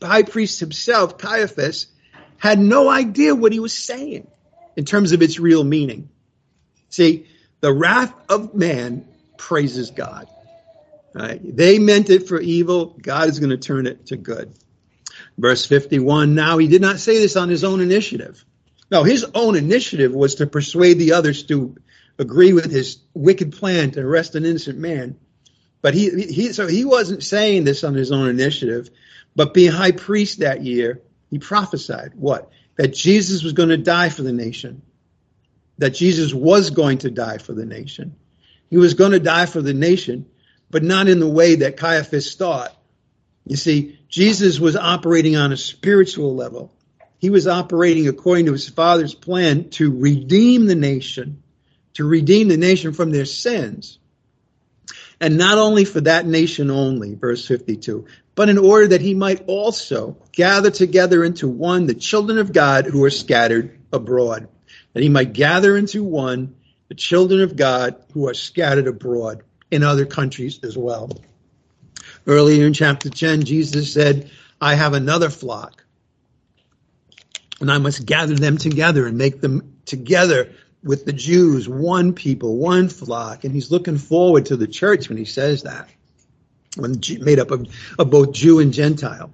high 0.02 0.24
priest 0.24 0.60
himself, 0.60 1.18
Caiaphas, 1.18 1.88
had 2.38 2.60
no 2.60 2.90
idea 2.90 3.36
what 3.36 3.52
he 3.52 3.60
was 3.60 3.74
saying 3.74 4.28
in 4.76 4.86
terms 4.86 5.12
of 5.12 5.22
its 5.22 5.40
real 5.40 5.64
meaning. 5.64 6.10
See, 6.90 7.28
the 7.60 7.72
wrath 7.72 8.14
of 8.30 8.56
man 8.56 9.08
praises 9.38 9.92
God. 9.92 10.28
Right? 11.14 11.40
They 11.44 11.78
meant 11.78 12.10
it 12.10 12.28
for 12.28 12.40
evil. 12.40 12.98
God 13.02 13.30
is 13.30 13.40
going 13.40 13.50
to 13.52 13.58
turn 13.58 13.86
it 13.86 14.08
to 14.08 14.18
good. 14.18 14.54
Verse 15.42 15.66
51 15.66 16.36
Now 16.36 16.60
he 16.60 16.68
did 16.68 16.82
not 16.82 17.00
say 17.00 17.18
this 17.18 17.36
on 17.36 17.50
his 17.50 17.64
own 17.64 17.82
initiative. 17.82 18.46
No, 18.92 19.04
his 19.04 19.26
own 19.34 19.56
initiative 19.56 20.14
was 20.14 20.36
to 20.36 20.46
persuade 20.46 21.00
the 21.00 21.14
others 21.14 21.44
to 21.44 21.76
agree 22.20 22.54
with 22.54 22.72
his 22.72 23.00
wicked 23.16 23.54
plan 23.54 23.90
to 23.92 24.02
arrest 24.02 24.36
an 24.36 24.46
innocent 24.46 24.78
man. 24.78 25.18
But 25.82 25.96
he, 25.96 26.10
he 26.26 26.54
so 26.54 26.68
he 26.68 26.86
wasn't 26.86 27.24
saying 27.24 27.64
this 27.64 27.84
on 27.84 27.96
his 27.96 28.12
own 28.12 28.30
initiative. 28.30 28.92
But 29.36 29.56
being 29.56 29.72
high 29.72 29.94
priest 29.94 30.40
that 30.40 30.62
year, 30.62 31.02
he 31.32 31.40
prophesied 31.40 32.12
what? 32.16 32.52
That 32.76 32.94
Jesus 32.94 33.42
was 33.42 33.54
going 33.54 33.70
to 33.70 33.78
die 33.78 34.10
for 34.10 34.22
the 34.22 34.34
nation. 34.34 34.84
That 35.80 35.96
Jesus 35.96 36.36
was 36.36 36.70
going 36.70 37.00
to 37.00 37.10
die 37.10 37.40
for 37.40 37.54
the 37.54 37.66
nation. 37.66 38.16
He 38.70 38.78
was 38.78 38.94
going 38.94 39.14
to 39.14 39.20
die 39.20 39.48
for 39.48 39.62
the 39.62 39.74
nation, 39.74 40.28
but 40.70 40.84
not 40.84 41.08
in 41.08 41.20
the 41.20 41.28
way 41.28 41.56
that 41.56 41.78
Caiaphas 41.78 42.36
thought. 42.36 42.78
You 43.48 43.56
see, 43.56 43.98
Jesus 44.12 44.60
was 44.60 44.76
operating 44.76 45.38
on 45.38 45.54
a 45.54 45.58
spiritual 45.58 46.36
level. 46.36 46.72
He 47.18 47.30
was 47.30 47.48
operating 47.48 48.10
according 48.10 48.48
to 48.48 48.52
his 48.52 48.68
Father's 48.68 49.16
plan 49.16 49.70
to 49.72 49.98
redeem 49.98 50.68
the 50.68 50.76
nation, 50.76 51.42
to 51.94 52.04
redeem 52.04 52.50
the 52.50 52.58
nation 52.58 52.92
from 52.92 53.12
their 53.12 53.26
sins. 53.26 54.00
And 55.22 55.38
not 55.38 55.58
only 55.58 55.86
for 55.86 56.02
that 56.02 56.26
nation 56.26 56.70
only, 56.70 57.16
verse 57.16 57.48
52, 57.48 58.06
but 58.36 58.50
in 58.50 58.58
order 58.58 58.88
that 58.88 59.02
he 59.02 59.14
might 59.14 59.46
also 59.48 60.18
gather 60.34 60.72
together 60.72 61.24
into 61.24 61.48
one 61.48 61.86
the 61.86 61.94
children 61.94 62.38
of 62.38 62.52
God 62.52 62.86
who 62.86 63.06
are 63.06 63.12
scattered 63.12 63.80
abroad. 63.94 64.50
That 64.94 65.04
he 65.04 65.10
might 65.10 65.32
gather 65.32 65.78
into 65.78 66.04
one 66.04 66.56
the 66.90 66.96
children 66.96 67.42
of 67.42 67.56
God 67.56 68.04
who 68.14 68.28
are 68.28 68.34
scattered 68.34 68.88
abroad 68.88 69.44
in 69.70 69.84
other 69.84 70.06
countries 70.06 70.60
as 70.64 70.78
well. 70.78 71.10
Earlier 72.28 72.68
in 72.68 72.74
chapter 72.74 73.10
10, 73.10 73.44
Jesus 73.44 73.94
said, 73.94 74.30
I 74.60 74.76
have 74.76 74.94
another 74.94 75.30
flock, 75.30 75.84
and 77.60 77.72
I 77.72 77.80
must 77.80 78.06
gather 78.06 78.36
them 78.36 78.58
together 78.58 79.08
and 79.08 79.18
make 79.18 79.42
them 79.42 79.78
together 79.86 80.52
with 80.84 81.06
the 81.06 81.14
Jews, 81.14 81.68
one 81.68 82.14
people, 82.14 82.58
one 82.58 82.90
flock. 82.90 83.44
And 83.44 83.54
he's 83.54 83.72
looking 83.72 83.98
forward 83.98 84.48
to 84.48 84.58
the 84.58 84.68
church 84.68 85.10
when 85.10 85.18
he 85.18 85.26
says 85.26 85.64
that, 85.64 85.90
when 86.76 87.02
made 87.20 87.40
up 87.40 87.52
of, 87.52 87.68
of 87.98 88.10
both 88.10 88.34
Jew 88.34 88.60
and 88.60 88.74
Gentile. 88.74 89.32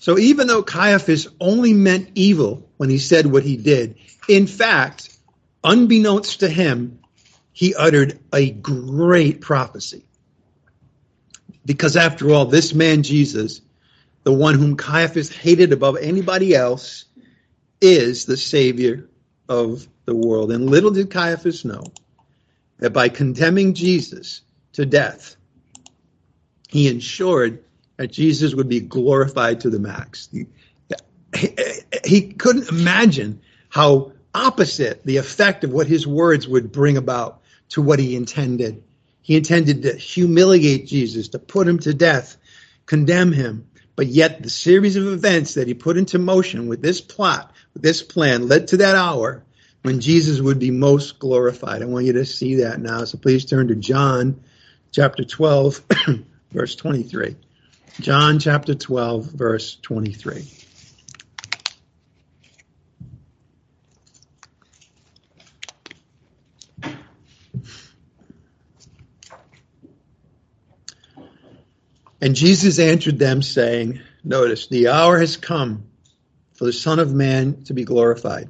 So 0.00 0.18
even 0.18 0.46
though 0.46 0.62
Caiaphas 0.62 1.28
only 1.40 1.72
meant 1.72 2.10
evil 2.14 2.68
when 2.76 2.90
he 2.90 2.98
said 2.98 3.26
what 3.26 3.42
he 3.42 3.56
did, 3.56 3.96
in 4.28 4.46
fact, 4.46 5.16
unbeknownst 5.62 6.40
to 6.40 6.48
him, 6.48 6.98
he 7.52 7.74
uttered 7.74 8.18
a 8.32 8.50
great 8.50 9.40
prophecy. 9.40 10.04
Because 11.66 11.96
after 11.96 12.30
all, 12.30 12.44
this 12.44 12.74
man 12.74 13.02
Jesus, 13.02 13.60
the 14.24 14.32
one 14.32 14.54
whom 14.54 14.76
Caiaphas 14.76 15.34
hated 15.34 15.72
above 15.72 15.96
anybody 15.96 16.54
else, 16.54 17.06
is 17.80 18.24
the 18.24 18.36
Savior 18.36 19.08
of 19.48 19.86
the 20.04 20.14
world. 20.14 20.52
And 20.52 20.70
little 20.70 20.90
did 20.90 21.10
Caiaphas 21.10 21.64
know 21.64 21.84
that 22.78 22.92
by 22.92 23.08
condemning 23.08 23.74
Jesus 23.74 24.42
to 24.72 24.84
death, 24.84 25.36
he 26.68 26.88
ensured 26.88 27.62
that 27.96 28.08
Jesus 28.08 28.54
would 28.54 28.68
be 28.68 28.80
glorified 28.80 29.60
to 29.60 29.70
the 29.70 29.78
max. 29.78 30.28
He, 30.32 30.46
he 32.04 32.32
couldn't 32.32 32.68
imagine 32.68 33.40
how 33.68 34.12
opposite 34.34 35.04
the 35.04 35.16
effect 35.16 35.64
of 35.64 35.72
what 35.72 35.86
his 35.86 36.06
words 36.06 36.48
would 36.48 36.72
bring 36.72 36.96
about 36.96 37.40
to 37.70 37.82
what 37.82 37.98
he 37.98 38.16
intended. 38.16 38.82
He 39.24 39.38
intended 39.38 39.82
to 39.82 39.96
humiliate 39.96 40.86
Jesus, 40.86 41.28
to 41.28 41.38
put 41.38 41.66
him 41.66 41.78
to 41.80 41.94
death, 41.94 42.36
condemn 42.84 43.32
him. 43.32 43.66
But 43.96 44.06
yet, 44.08 44.42
the 44.42 44.50
series 44.50 44.96
of 44.96 45.06
events 45.06 45.54
that 45.54 45.66
he 45.66 45.72
put 45.72 45.96
into 45.96 46.18
motion 46.18 46.68
with 46.68 46.82
this 46.82 47.00
plot, 47.00 47.50
with 47.72 47.82
this 47.82 48.02
plan, 48.02 48.48
led 48.48 48.68
to 48.68 48.76
that 48.76 48.96
hour 48.96 49.42
when 49.82 50.00
Jesus 50.00 50.42
would 50.42 50.58
be 50.58 50.70
most 50.70 51.18
glorified. 51.18 51.80
I 51.80 51.86
want 51.86 52.04
you 52.04 52.12
to 52.12 52.26
see 52.26 52.56
that 52.56 52.82
now. 52.82 53.04
So 53.04 53.16
please 53.16 53.46
turn 53.46 53.68
to 53.68 53.74
John 53.74 54.44
chapter 54.92 55.24
12, 55.24 55.80
verse 56.52 56.74
23. 56.76 57.34
John 58.00 58.38
chapter 58.38 58.74
12, 58.74 59.24
verse 59.24 59.76
23. 59.76 60.63
And 72.24 72.34
Jesus 72.34 72.78
answered 72.78 73.18
them, 73.18 73.42
saying, 73.42 74.00
Notice, 74.24 74.68
the 74.68 74.88
hour 74.88 75.18
has 75.18 75.36
come 75.36 75.84
for 76.54 76.64
the 76.64 76.72
Son 76.72 76.98
of 76.98 77.12
Man 77.12 77.64
to 77.64 77.74
be 77.74 77.84
glorified. 77.84 78.48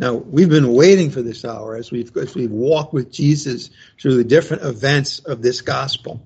Now, 0.00 0.14
we've 0.14 0.48
been 0.48 0.72
waiting 0.72 1.12
for 1.12 1.22
this 1.22 1.44
hour 1.44 1.76
as 1.76 1.92
we've, 1.92 2.16
as 2.16 2.34
we've 2.34 2.50
walked 2.50 2.92
with 2.92 3.12
Jesus 3.12 3.70
through 4.00 4.16
the 4.16 4.24
different 4.24 4.64
events 4.64 5.20
of 5.20 5.40
this 5.40 5.60
gospel. 5.60 6.20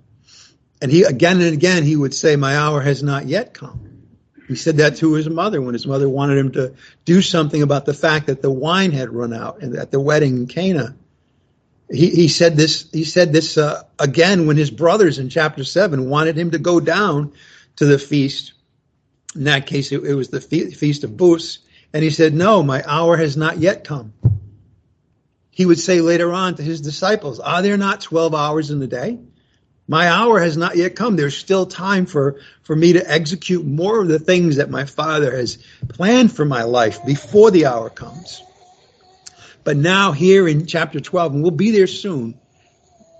And 0.81 0.90
he, 0.90 1.02
again 1.02 1.42
and 1.42 1.52
again, 1.52 1.83
he 1.83 1.96
would 1.96 2.14
say, 2.14 2.35
My 2.35 2.57
hour 2.57 2.81
has 2.81 3.02
not 3.02 3.26
yet 3.26 3.52
come. 3.52 4.09
He 4.48 4.57
said 4.57 4.79
that 4.79 4.96
to 4.96 5.12
his 5.12 5.29
mother 5.29 5.61
when 5.61 5.74
his 5.74 5.87
mother 5.87 6.09
wanted 6.09 6.38
him 6.38 6.52
to 6.52 6.76
do 7.05 7.20
something 7.20 7.61
about 7.61 7.85
the 7.85 7.92
fact 7.92 8.29
that 8.29 8.40
the 8.40 8.50
wine 8.50 8.92
had 8.92 9.11
run 9.11 9.35
out 9.35 9.62
at 9.62 9.90
the 9.90 10.00
wedding 10.00 10.38
in 10.38 10.46
Cana. 10.46 10.96
He, 11.90 12.11
he 12.11 12.29
said 12.29 12.57
this. 12.57 12.90
He 12.90 13.05
said 13.05 13.33
this 13.33 13.57
uh, 13.57 13.85
again 13.99 14.46
when 14.46 14.57
his 14.57 14.70
brothers 14.70 15.18
in 15.18 15.29
chapter 15.29 15.64
seven 15.64 16.09
wanted 16.11 16.37
him 16.37 16.51
to 16.51 16.59
go 16.59 16.81
down 16.81 17.33
to 17.77 17.85
the 17.85 17.99
feast. 17.99 18.55
In 19.35 19.44
that 19.44 19.66
case, 19.66 19.92
it, 19.92 20.03
it 20.03 20.14
was 20.14 20.29
the 20.29 20.40
fe- 20.40 20.70
feast 20.70 21.05
of 21.05 21.16
Booths, 21.16 21.61
and 21.92 22.03
he 22.03 22.11
said, 22.11 22.35
"No, 22.35 22.62
my 22.62 22.83
hour 22.87 23.16
has 23.16 23.37
not 23.37 23.59
yet 23.59 23.85
come." 23.85 24.12
He 25.51 25.64
would 25.64 25.79
say 25.79 26.01
later 26.01 26.33
on 26.33 26.57
to 26.57 26.62
his 26.62 26.81
disciples, 26.81 27.38
"Are 27.38 27.62
there 27.62 27.77
not 27.77 28.01
twelve 28.01 28.35
hours 28.35 28.70
in 28.70 28.81
the 28.81 28.87
day? 28.87 29.18
My 29.88 30.09
hour 30.09 30.40
has 30.40 30.57
not 30.57 30.77
yet 30.77 30.96
come. 30.96 31.14
There's 31.14 31.37
still 31.37 31.66
time 31.66 32.07
for 32.07 32.40
for 32.62 32.75
me 32.75 32.94
to 32.94 33.11
execute 33.11 33.64
more 33.64 34.03
of 34.03 34.09
the 34.09 34.18
things 34.18 34.57
that 34.57 34.70
my 34.70 34.87
Father 34.87 35.37
has 35.37 35.59
planned 35.88 36.33
for 36.33 36.44
my 36.44 36.64
life 36.64 37.05
before 37.05 37.53
the 37.53 37.66
hour 37.66 37.90
comes." 37.90 38.42
But 39.66 39.76
now, 39.76 40.12
here 40.12 40.46
in 40.46 40.64
chapter 40.64 41.00
12, 41.00 41.35
and 41.35 41.42
we'll 41.42 41.50
be 41.50 41.72
there 41.72 41.88
soon, 41.88 42.38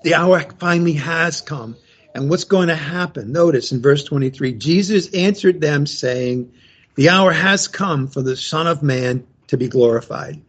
the 0.04 0.14
hour 0.14 0.40
finally 0.61 0.92
has 0.92 1.40
come. 1.40 1.76
And 2.14 2.30
what's 2.30 2.44
going 2.44 2.68
to 2.68 2.76
happen? 2.76 3.32
Notice 3.32 3.72
in 3.72 3.82
verse 3.82 4.04
23 4.04 4.52
Jesus 4.52 5.12
answered 5.12 5.61
them, 5.61 5.87
saying, 5.87 6.52
The 6.94 7.09
hour 7.09 7.32
has 7.32 7.66
come 7.66 8.06
for 8.06 8.22
the 8.22 8.37
Son 8.37 8.68
of 8.68 8.80
Man 8.80 9.26
to 9.48 9.56
be 9.56 9.66
glorified. 9.66 10.40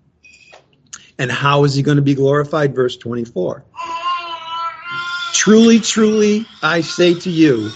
And 1.17 1.31
how 1.31 1.63
is 1.63 1.73
he 1.73 1.81
going 1.81 1.95
to 1.95 2.03
be 2.03 2.13
glorified? 2.13 2.75
Verse 2.75 2.95
24. 2.95 3.65
Truly, 5.33 5.79
truly, 5.79 6.45
I 6.61 6.81
say 6.81 7.15
to 7.21 7.31
you, 7.31 7.71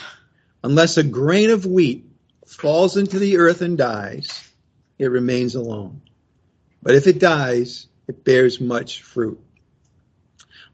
unless 0.63 0.95
a 0.97 1.03
grain 1.03 1.49
of 1.49 1.65
wheat 1.65 2.05
falls 2.45 2.97
into 2.97 3.17
the 3.17 3.37
earth 3.37 3.63
and 3.63 3.79
dies, 3.79 4.47
it 4.99 5.07
remains 5.07 5.55
alone. 5.55 6.03
But 6.83 6.93
if 6.93 7.07
it 7.07 7.17
dies, 7.17 7.87
it 8.11 8.25
bears 8.25 8.59
much 8.59 9.03
fruit. 9.03 9.39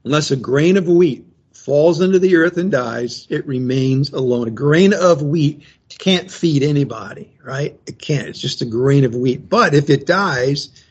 Unless 0.04 0.32
a 0.32 0.36
grain 0.36 0.76
of 0.76 0.88
wheat 0.88 1.24
falls 1.54 2.02
into 2.02 2.18
the 2.18 2.36
earth 2.38 2.58
and 2.58 2.72
dies, 2.72 3.28
it 3.30 3.46
remains 3.46 4.12
alone. 4.12 4.48
A 4.48 4.52
grain 4.52 4.92
of 4.92 5.22
wheat 5.22 5.62
can't 6.00 6.32
feed 6.32 6.64
anybody, 6.64 7.32
right? 7.44 7.80
It 7.86 8.00
can't. 8.00 8.28
It's 8.28 8.40
just 8.40 8.64
a 8.64 8.66
grain 8.66 9.06
of 9.06 9.14
wheat. 9.14 9.48
But 9.48 9.76
if 9.76 9.92
it 9.92 10.08
dies, 10.08 10.84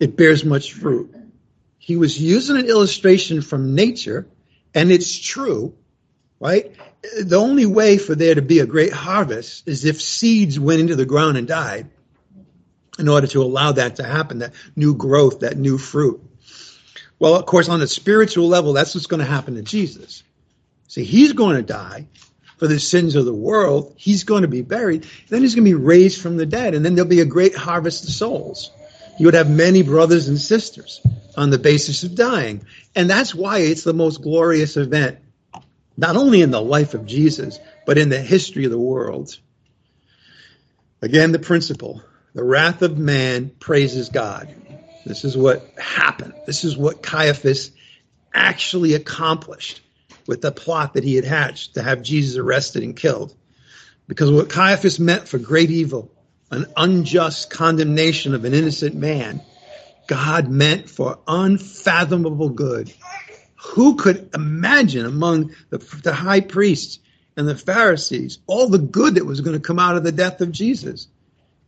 it 0.00 0.16
bears 0.16 0.44
much 0.44 0.72
fruit. 0.72 1.14
He 1.78 1.96
was 1.96 2.20
using 2.20 2.56
an 2.56 2.66
illustration 2.66 3.40
from 3.40 3.76
nature, 3.76 4.26
and 4.74 4.90
it's 4.90 5.16
true, 5.16 5.72
right? 6.40 6.74
The 7.22 7.36
only 7.36 7.66
way 7.66 7.96
for 7.96 8.16
there 8.16 8.34
to 8.34 8.42
be 8.42 8.58
a 8.58 8.66
great 8.66 8.92
harvest 8.92 9.68
is 9.68 9.84
if 9.84 10.02
seeds 10.02 10.58
went 10.58 10.80
into 10.80 10.96
the 10.96 11.06
ground 11.06 11.36
and 11.36 11.46
died 11.46 11.90
in 13.00 13.08
order 13.08 13.26
to 13.28 13.42
allow 13.42 13.72
that 13.72 13.96
to 13.96 14.04
happen, 14.04 14.38
that 14.38 14.52
new 14.76 14.94
growth, 14.94 15.40
that 15.40 15.56
new 15.56 15.78
fruit. 15.78 16.22
Well, 17.18 17.34
of 17.34 17.46
course, 17.46 17.68
on 17.68 17.82
a 17.82 17.86
spiritual 17.86 18.48
level, 18.48 18.72
that's 18.72 18.94
what's 18.94 19.06
going 19.06 19.20
to 19.20 19.26
happen 19.26 19.56
to 19.56 19.62
Jesus. 19.62 20.22
See, 20.88 21.04
he's 21.04 21.32
going 21.32 21.56
to 21.56 21.62
die 21.62 22.06
for 22.58 22.66
the 22.66 22.78
sins 22.78 23.16
of 23.16 23.24
the 23.24 23.34
world. 23.34 23.94
He's 23.96 24.24
going 24.24 24.42
to 24.42 24.48
be 24.48 24.62
buried. 24.62 25.06
Then 25.28 25.42
he's 25.42 25.54
going 25.54 25.64
to 25.64 25.70
be 25.70 25.82
raised 25.82 26.20
from 26.20 26.36
the 26.36 26.46
dead. 26.46 26.74
And 26.74 26.84
then 26.84 26.94
there'll 26.94 27.08
be 27.08 27.20
a 27.20 27.26
great 27.26 27.54
harvest 27.54 28.04
of 28.04 28.10
souls. 28.10 28.70
You 29.18 29.26
would 29.26 29.34
have 29.34 29.50
many 29.50 29.82
brothers 29.82 30.28
and 30.28 30.38
sisters 30.38 31.00
on 31.36 31.50
the 31.50 31.58
basis 31.58 32.02
of 32.02 32.14
dying. 32.14 32.64
And 32.94 33.08
that's 33.08 33.34
why 33.34 33.58
it's 33.58 33.84
the 33.84 33.92
most 33.92 34.22
glorious 34.22 34.76
event, 34.76 35.18
not 35.96 36.16
only 36.16 36.42
in 36.42 36.50
the 36.50 36.60
life 36.60 36.94
of 36.94 37.06
Jesus, 37.06 37.58
but 37.86 37.98
in 37.98 38.08
the 38.08 38.20
history 38.20 38.64
of 38.64 38.70
the 38.70 38.78
world. 38.78 39.36
Again, 41.02 41.32
the 41.32 41.38
principle 41.38 42.02
the 42.34 42.44
wrath 42.44 42.82
of 42.82 42.98
man 42.98 43.50
praises 43.60 44.08
God. 44.08 44.54
This 45.04 45.24
is 45.24 45.36
what 45.36 45.62
happened. 45.78 46.34
This 46.46 46.64
is 46.64 46.76
what 46.76 47.02
Caiaphas 47.02 47.72
actually 48.34 48.94
accomplished 48.94 49.80
with 50.26 50.42
the 50.42 50.52
plot 50.52 50.94
that 50.94 51.04
he 51.04 51.16
had 51.16 51.24
hatched 51.24 51.74
to 51.74 51.82
have 51.82 52.02
Jesus 52.02 52.36
arrested 52.36 52.82
and 52.82 52.96
killed. 52.96 53.34
Because 54.06 54.30
what 54.30 54.48
Caiaphas 54.48 55.00
meant 55.00 55.26
for 55.26 55.38
great 55.38 55.70
evil, 55.70 56.10
an 56.50 56.66
unjust 56.76 57.50
condemnation 57.50 58.34
of 58.34 58.44
an 58.44 58.54
innocent 58.54 58.94
man, 58.94 59.40
God 60.06 60.48
meant 60.48 60.90
for 60.90 61.18
unfathomable 61.26 62.48
good. 62.48 62.92
Who 63.56 63.96
could 63.96 64.30
imagine 64.34 65.06
among 65.06 65.54
the, 65.70 65.78
the 66.02 66.12
high 66.12 66.40
priests 66.40 66.98
and 67.36 67.46
the 67.46 67.56
Pharisees 67.56 68.38
all 68.46 68.68
the 68.68 68.78
good 68.78 69.14
that 69.14 69.26
was 69.26 69.40
going 69.40 69.56
to 69.56 69.66
come 69.66 69.78
out 69.78 69.96
of 69.96 70.04
the 70.04 70.12
death 70.12 70.40
of 70.40 70.50
Jesus? 70.50 71.08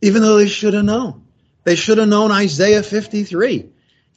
Even 0.03 0.21
though 0.21 0.37
they 0.37 0.49
should 0.49 0.73
have 0.73 0.83
known. 0.83 1.23
They 1.63 1.75
should 1.75 1.97
have 1.97 2.09
known 2.09 2.29
Isaiah 2.29 2.83
53. 2.83 3.69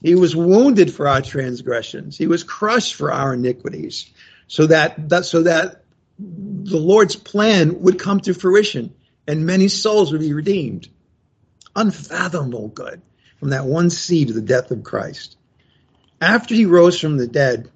He 0.03 0.15
was 0.17 0.35
wounded 0.35 0.93
for 0.93 1.07
our 1.07 1.23
transgressions. 1.23 2.19
He 2.19 2.27
was 2.27 2.43
crushed 2.43 2.97
for 2.97 3.13
our 3.13 3.35
iniquities. 3.35 4.11
So 4.49 4.67
that, 4.67 5.09
that 5.11 5.27
so 5.27 5.45
that 5.45 5.85
the 6.19 6.77
Lord's 6.77 7.15
plan 7.15 7.81
would 7.83 8.01
come 8.01 8.19
to 8.21 8.35
fruition 8.35 8.95
and 9.29 9.47
many 9.47 9.69
souls 9.69 10.11
would 10.11 10.23
be 10.23 10.33
redeemed. 10.33 10.89
Unfathomable 11.77 12.69
good 12.69 13.01
from 13.39 13.51
that 13.51 13.67
one 13.67 13.89
seed 13.89 14.31
of 14.31 14.35
the 14.35 14.43
death 14.43 14.73
of 14.73 14.83
Christ. 14.83 15.37
After 16.21 16.53
he 16.53 16.67
rose 16.67 16.99
from 16.99 17.17
the 17.17 17.29
dead, 17.29 17.71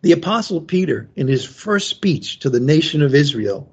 the 0.00 0.12
Apostle 0.12 0.62
Peter, 0.62 1.10
in 1.16 1.28
his 1.28 1.44
first 1.44 1.90
speech 1.90 2.38
to 2.40 2.48
the 2.48 2.60
nation 2.60 3.02
of 3.02 3.14
Israel, 3.14 3.70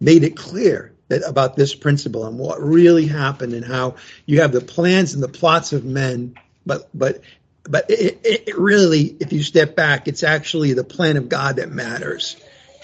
made 0.00 0.22
it 0.22 0.36
clear 0.36 0.91
that 1.08 1.22
about 1.26 1.56
this 1.56 1.74
principle 1.74 2.26
and 2.26 2.38
what 2.38 2.60
really 2.60 3.06
happened 3.06 3.54
and 3.54 3.64
how 3.64 3.96
you 4.26 4.40
have 4.40 4.52
the 4.52 4.60
plans 4.60 5.14
and 5.14 5.22
the 5.22 5.28
plots 5.28 5.72
of 5.72 5.84
men, 5.84 6.34
but 6.64 6.88
but 6.94 7.20
but 7.64 7.90
it, 7.90 8.20
it 8.24 8.58
really, 8.58 9.16
if 9.20 9.32
you 9.32 9.42
step 9.42 9.76
back, 9.76 10.08
it's 10.08 10.22
actually 10.22 10.72
the 10.72 10.84
plan 10.84 11.16
of 11.16 11.28
God 11.28 11.56
that 11.56 11.70
matters, 11.70 12.36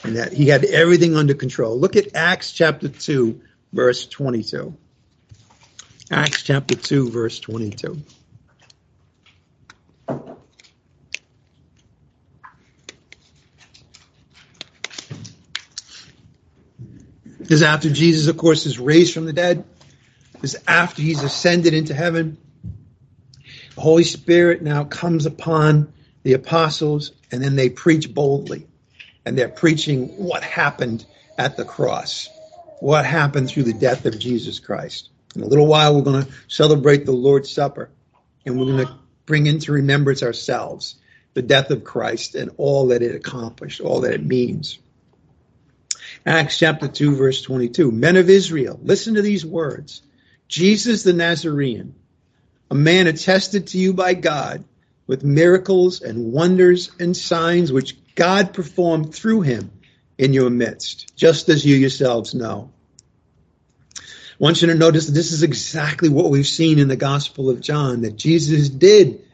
and 0.04 0.16
that 0.16 0.32
He 0.32 0.46
had 0.46 0.64
everything 0.64 1.16
under 1.16 1.34
control. 1.34 1.78
Look 1.78 1.96
at 1.96 2.14
Acts 2.14 2.52
chapter 2.52 2.88
two, 2.88 3.40
verse 3.72 4.06
twenty-two. 4.06 4.76
Acts 6.10 6.42
chapter 6.42 6.74
2, 6.74 7.10
verse 7.10 7.38
22. 7.38 8.00
Is 17.50 17.62
after 17.62 17.90
Jesus, 17.90 18.28
of 18.28 18.36
course, 18.36 18.66
is 18.66 18.78
raised 18.78 19.14
from 19.14 19.24
the 19.24 19.32
dead. 19.32 19.64
Is 20.42 20.56
after 20.68 21.02
he's 21.02 21.22
ascended 21.22 21.74
into 21.74 21.94
heaven. 21.94 22.38
The 23.74 23.80
Holy 23.80 24.04
Spirit 24.04 24.62
now 24.62 24.84
comes 24.84 25.26
upon 25.26 25.92
the 26.22 26.34
apostles, 26.34 27.12
and 27.32 27.42
then 27.42 27.56
they 27.56 27.70
preach 27.70 28.12
boldly. 28.12 28.66
And 29.24 29.36
they're 29.36 29.48
preaching 29.48 30.08
what 30.16 30.42
happened 30.42 31.04
at 31.36 31.56
the 31.56 31.64
cross, 31.64 32.28
what 32.80 33.04
happened 33.04 33.48
through 33.48 33.64
the 33.64 33.72
death 33.72 34.06
of 34.06 34.18
Jesus 34.18 34.58
Christ. 34.58 35.10
In 35.34 35.42
a 35.42 35.46
little 35.46 35.66
while, 35.66 35.94
we're 35.94 36.02
going 36.02 36.24
to 36.24 36.32
celebrate 36.48 37.04
the 37.04 37.12
Lord's 37.12 37.50
Supper, 37.50 37.90
and 38.46 38.58
we're 38.58 38.66
going 38.66 38.86
to 38.86 38.94
bring 39.26 39.46
into 39.46 39.72
remembrance 39.72 40.22
ourselves 40.22 40.96
the 41.34 41.42
death 41.42 41.70
of 41.70 41.84
Christ 41.84 42.34
and 42.34 42.50
all 42.56 42.88
that 42.88 43.02
it 43.02 43.14
accomplished, 43.14 43.80
all 43.80 44.00
that 44.00 44.12
it 44.12 44.24
means. 44.24 44.78
Acts 46.28 46.58
chapter 46.58 46.88
2, 46.88 47.16
verse 47.16 47.40
22. 47.42 47.90
Men 47.90 48.16
of 48.16 48.28
Israel, 48.28 48.78
listen 48.82 49.14
to 49.14 49.22
these 49.22 49.46
words. 49.46 50.02
Jesus 50.46 51.02
the 51.02 51.12
Nazarene, 51.14 51.94
a 52.70 52.74
man 52.74 53.06
attested 53.06 53.68
to 53.68 53.78
you 53.78 53.94
by 53.94 54.14
God 54.14 54.64
with 55.06 55.24
miracles 55.24 56.02
and 56.02 56.32
wonders 56.32 56.90
and 57.00 57.16
signs 57.16 57.72
which 57.72 57.96
God 58.14 58.52
performed 58.52 59.14
through 59.14 59.40
him 59.40 59.70
in 60.18 60.34
your 60.34 60.50
midst, 60.50 61.16
just 61.16 61.48
as 61.48 61.64
you 61.64 61.76
yourselves 61.76 62.34
know 62.34 62.72
I 64.40 64.44
want 64.44 64.62
you 64.62 64.68
to 64.68 64.74
notice 64.76 65.06
that 65.06 65.12
this 65.12 65.32
is 65.32 65.42
exactly 65.42 66.08
what 66.08 66.30
we've 66.30 66.46
seen 66.46 66.78
in 66.78 66.86
the 66.86 66.94
Gospel 66.94 67.50
of 67.50 67.60
John 67.60 68.02
that 68.02 68.16
Jesus 68.16 68.68
did 68.68 69.24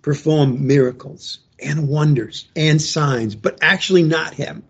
perform 0.00 0.66
miracles 0.66 1.40
and 1.58 1.86
wonders 1.86 2.46
and 2.56 2.80
signs, 2.80 3.34
but 3.34 3.58
actually 3.60 4.04
not 4.04 4.32
him, 4.32 4.62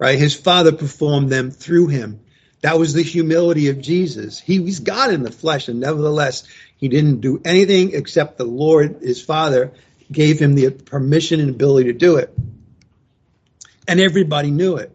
right? 0.00 0.18
His 0.18 0.34
Father 0.34 0.72
performed 0.72 1.30
them 1.30 1.52
through 1.52 1.88
him. 1.88 2.20
That 2.62 2.78
was 2.78 2.94
the 2.94 3.02
humility 3.02 3.68
of 3.68 3.80
Jesus. 3.80 4.40
He 4.40 4.58
was 4.58 4.80
God 4.80 5.12
in 5.12 5.22
the 5.22 5.30
flesh, 5.30 5.68
and 5.68 5.78
nevertheless, 5.78 6.42
he 6.76 6.88
didn't 6.88 7.20
do 7.20 7.40
anything 7.44 7.94
except 7.94 8.38
the 8.38 8.44
Lord, 8.44 8.98
his 9.02 9.22
Father, 9.22 9.72
gave 10.10 10.40
him 10.40 10.54
the 10.54 10.70
permission 10.70 11.38
and 11.38 11.50
ability 11.50 11.92
to 11.92 11.98
do 11.98 12.16
it. 12.16 12.34
And 13.86 14.00
everybody 14.00 14.50
knew 14.50 14.76
it. 14.76 14.94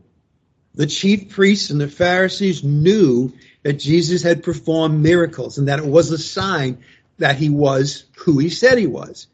The 0.74 0.88
chief 0.88 1.30
priests 1.30 1.70
and 1.70 1.80
the 1.80 1.88
Pharisees 1.88 2.64
knew 2.64 3.32
that 3.64 3.74
Jesus 3.74 4.22
had 4.24 4.44
performed 4.44 5.02
miracles 5.02 5.58
and 5.58 5.68
that 5.68 5.80
it 5.80 5.86
was 5.86 6.12
a 6.12 6.18
sign 6.18 6.80
that 7.18 7.38
he 7.38 7.50
was 7.50 8.04
who 8.18 8.40
he 8.40 8.50
said 8.50 8.78
he 8.78 8.88
was. 8.88 9.28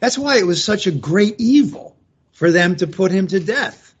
That's 0.00 0.18
why 0.18 0.38
it 0.38 0.46
was 0.46 0.64
such 0.64 0.86
a 0.86 0.90
great 0.90 1.36
evil 1.38 1.96
for 2.32 2.50
them 2.50 2.76
to 2.76 2.86
put 2.86 3.12
him 3.12 3.28
to 3.28 3.38
death, 3.38 3.91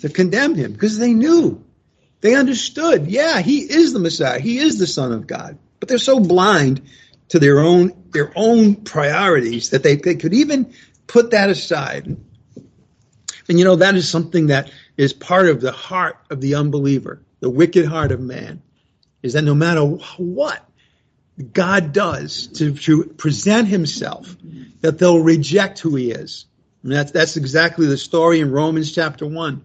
to 0.00 0.08
condemn 0.08 0.54
him, 0.54 0.72
because 0.72 0.98
they 0.98 1.12
knew. 1.12 1.64
They 2.20 2.34
understood, 2.34 3.06
yeah, 3.06 3.40
he 3.40 3.60
is 3.60 3.92
the 3.92 3.98
Messiah. 3.98 4.38
He 4.38 4.58
is 4.58 4.78
the 4.78 4.86
Son 4.86 5.12
of 5.12 5.26
God. 5.26 5.58
But 5.78 5.88
they're 5.88 5.98
so 5.98 6.20
blind 6.20 6.82
to 7.28 7.38
their 7.38 7.60
own 7.60 7.92
their 8.10 8.32
own 8.34 8.74
priorities 8.74 9.70
that 9.70 9.82
they, 9.82 9.96
they 9.96 10.16
could 10.16 10.34
even 10.34 10.74
put 11.06 11.30
that 11.30 11.48
aside. 11.48 12.16
And 13.48 13.58
you 13.58 13.64
know, 13.64 13.76
that 13.76 13.94
is 13.94 14.08
something 14.08 14.48
that 14.48 14.70
is 14.96 15.12
part 15.12 15.48
of 15.48 15.60
the 15.60 15.72
heart 15.72 16.18
of 16.28 16.40
the 16.40 16.56
unbeliever, 16.56 17.22
the 17.38 17.48
wicked 17.48 17.86
heart 17.86 18.12
of 18.12 18.20
man 18.20 18.62
is 19.22 19.34
that 19.34 19.42
no 19.42 19.54
matter 19.54 19.84
what 19.84 20.64
God 21.52 21.92
does 21.92 22.48
to, 22.48 22.74
to 22.74 23.04
present 23.04 23.68
himself, 23.68 24.36
that 24.80 24.98
they'll 24.98 25.22
reject 25.22 25.78
who 25.78 25.94
he 25.94 26.10
is. 26.10 26.46
And 26.82 26.92
that's, 26.92 27.12
that's 27.12 27.36
exactly 27.36 27.86
the 27.86 27.98
story 27.98 28.40
in 28.40 28.50
Romans 28.50 28.92
chapter 28.92 29.26
1. 29.26 29.64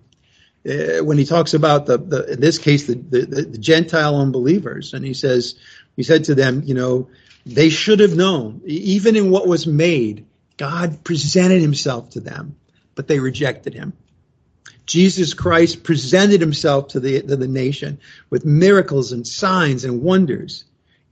Uh, 0.68 1.04
when 1.04 1.18
he 1.18 1.26
talks 1.26 1.54
about 1.54 1.86
the, 1.86 1.98
the 1.98 2.34
in 2.34 2.42
this 2.42 2.58
case 2.58 2.88
the, 2.88 2.96
the, 2.96 3.26
the 3.26 3.58
Gentile 3.58 4.20
unbelievers, 4.20 4.94
and 4.94 5.06
he 5.06 5.14
says 5.14 5.56
he 5.96 6.04
said 6.04 6.26
to 6.26 6.36
them, 6.36 6.64
you 6.66 6.74
know, 6.74 7.10
they 7.46 7.70
should 7.70 8.00
have 8.00 8.16
known, 8.16 8.62
even 8.66 9.16
in 9.16 9.30
what 9.30 9.48
was 9.48 9.68
made, 9.68 10.26
God 10.58 11.04
presented 11.04 11.62
himself 11.62 12.12
to 12.12 12.20
them, 12.20 12.56
but 12.96 13.08
they 13.08 13.20
rejected 13.20 13.74
him. 13.74 13.94
Jesus 14.86 15.34
Christ 15.34 15.84
presented 15.84 16.42
himself 16.42 16.90
to 16.90 17.00
the, 17.00 17.22
to 17.22 17.36
the 17.36 17.48
nation 17.48 18.00
with 18.30 18.46
miracles 18.46 19.12
and 19.12 19.26
signs 19.28 19.84
and 19.84 20.02
wonders. 20.02 20.64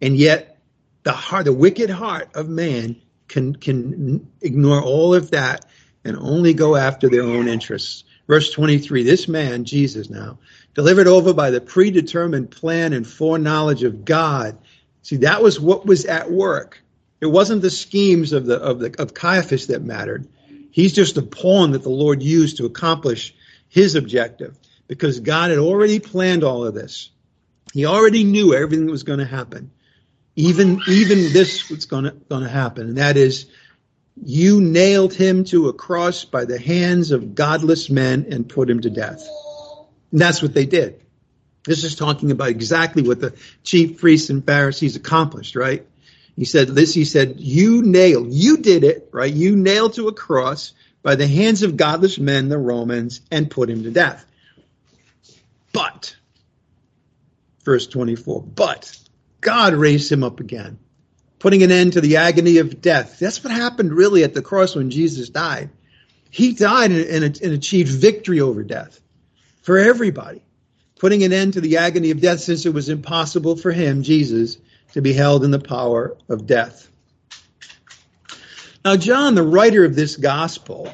And 0.02 0.16
yet 0.16 0.60
the 1.04 1.12
heart, 1.12 1.46
the 1.46 1.54
wicked 1.54 1.90
heart 1.90 2.30
of 2.36 2.50
man 2.50 3.02
can, 3.28 3.56
can 3.56 4.28
ignore 4.42 4.82
all 4.82 5.16
of 5.16 5.32
that 5.32 5.66
and 6.04 6.18
only 6.18 6.54
go 6.54 6.76
after 6.76 7.10
their 7.10 7.24
own 7.24 7.48
interests. 7.48 8.04
Verse 8.34 8.50
23, 8.50 9.04
this 9.04 9.28
man, 9.28 9.64
Jesus 9.64 10.10
now, 10.10 10.40
delivered 10.74 11.06
over 11.06 11.36
by 11.36 11.52
the 11.52 11.62
predetermined 11.62 12.50
plan 12.50 12.92
and 12.92 13.06
foreknowledge 13.06 13.84
of 13.84 14.06
God. 14.06 14.58
See, 15.04 15.18
that 15.18 15.44
was 15.44 15.60
what 15.60 15.86
was 15.86 16.06
at 16.06 16.32
work. 16.32 16.82
It 17.22 17.28
wasn't 17.28 17.62
the 17.62 17.70
schemes 17.70 18.34
of 18.34 18.48
the, 18.48 18.58
of 18.58 18.80
the, 18.80 19.00
of 19.00 19.14
Caiaphas 19.14 19.68
that 19.68 19.84
mattered. 19.84 20.28
He's 20.72 20.94
just 20.94 21.16
a 21.18 21.22
pawn 21.22 21.74
that 21.74 21.84
the 21.84 21.90
Lord 21.90 22.24
used 22.24 22.58
to 22.58 22.66
accomplish 22.66 23.36
his 23.70 23.94
objective 23.94 24.58
because 24.88 25.20
God 25.20 25.52
had 25.52 25.60
already 25.60 26.00
planned 26.00 26.44
all 26.44 26.66
of 26.66 26.74
this. 26.74 27.12
He 27.72 27.86
already 27.86 28.24
knew 28.24 28.56
everything 28.56 28.88
that 28.88 28.92
was 28.92 29.04
going 29.04 29.20
to 29.20 29.26
happen. 29.26 29.70
Even, 30.36 30.82
even 30.88 31.32
this 31.34 31.70
was 31.70 31.86
going 31.86 32.06
to, 32.06 32.12
going 32.30 32.42
to 32.42 32.50
happen. 32.50 32.88
And 32.88 32.98
that 32.98 33.16
is, 33.16 33.46
you 34.22 34.62
nailed 34.62 35.14
him 35.14 35.44
to 35.46 35.70
a 35.70 35.74
cross 35.74 36.26
by 36.26 36.46
the 36.46 36.60
hands 36.60 37.12
of 37.12 37.36
godless 37.36 37.90
men 37.90 38.28
and 38.30 38.48
put 38.48 38.70
him 38.70 38.82
to 38.82 38.90
death. 38.90 39.28
And 40.12 40.22
that's 40.22 40.42
what 40.42 40.54
they 40.54 40.66
did. 40.66 41.02
This 41.66 41.84
is 41.84 41.96
talking 41.96 42.32
about 42.32 42.50
exactly 42.50 43.04
what 43.04 43.20
the 43.20 43.34
chief 43.64 44.00
priests 44.00 44.30
and 44.30 44.46
Pharisees 44.46 44.96
accomplished, 44.96 45.56
right? 45.56 45.86
He 46.36 46.46
said 46.46 46.68
this, 46.70 46.94
he 46.94 47.06
said, 47.06 47.40
you 47.40 47.82
nailed, 47.84 48.34
you 48.34 48.58
did 48.58 48.84
it, 48.84 49.10
right? 49.12 49.34
You 49.34 49.56
nailed 49.56 49.94
to 49.94 50.08
a 50.08 50.14
cross 50.14 50.74
by 51.02 51.16
the 51.16 51.28
hands 51.28 51.64
of 51.64 51.78
godless 51.78 52.18
men, 52.18 52.50
the 52.50 52.58
Romans, 52.58 53.22
and 53.32 53.50
put 53.50 53.70
him 53.70 53.84
to 53.84 53.92
death. 53.92 54.26
But, 55.72 56.16
verse 57.64 57.88
24, 57.88 58.44
but 58.44 58.98
God 59.42 59.74
raised 59.74 60.12
him 60.12 60.24
up 60.24 60.40
again, 60.40 60.80
putting 61.44 61.62
an 61.62 61.72
end 61.72 61.92
to 61.92 62.00
the 62.00 62.16
agony 62.16 62.60
of 62.60 62.80
death. 62.80 63.20
That's 63.20 63.44
what 63.44 63.52
happened 63.52 63.92
really 63.92 64.24
at 64.24 64.34
the 64.34 64.42
cross 64.42 64.76
when 64.78 64.90
Jesus 64.90 65.28
died. 65.28 65.70
He 66.32 66.54
died 66.54 66.94
and, 66.94 67.02
and, 67.02 67.42
and 67.42 67.54
achieved 67.54 67.92
victory 67.92 68.40
over 68.40 68.64
death 68.64 69.02
for 69.62 69.78
everybody. 69.78 70.42
putting 71.00 71.22
an 71.26 71.34
end 71.34 71.52
to 71.52 71.60
the 71.60 71.76
agony 71.76 72.12
of 72.12 72.22
death 72.22 72.40
since 72.40 72.66
it 72.66 72.74
was 72.74 72.88
impossible 72.88 73.58
for 73.58 73.74
him, 73.74 74.04
Jesus, 74.04 74.56
to 74.94 75.02
be 75.02 75.12
held 75.12 75.44
in 75.44 75.52
the 75.52 75.60
power 75.60 76.16
of 76.30 76.48
death. 76.48 76.88
Now, 78.86 78.96
John, 78.96 79.36
the 79.36 79.44
writer 79.44 79.84
of 79.84 79.98
this 79.98 80.16
gospel, 80.16 80.88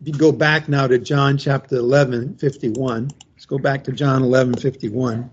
if 0.00 0.06
you 0.06 0.14
go 0.14 0.30
back 0.30 0.68
now 0.68 0.86
to 0.86 1.00
John 1.00 1.36
chapter 1.36 1.74
11, 1.74 2.36
51, 2.36 3.10
let's 3.34 3.46
go 3.46 3.58
back 3.58 3.82
to 3.84 3.92
John 3.92 4.22
11, 4.22 4.54
51. 4.54 5.28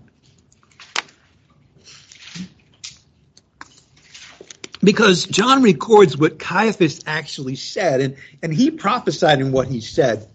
Because 4.84 5.24
John 5.24 5.62
records 5.62 6.16
what 6.16 6.38
Caiaphas 6.38 7.02
actually 7.06 7.56
said, 7.56 8.00
and, 8.00 8.16
and 8.42 8.52
he 8.52 8.70
prophesied 8.70 9.40
in 9.40 9.50
what 9.50 9.68
he 9.68 9.80
said. 9.80 10.28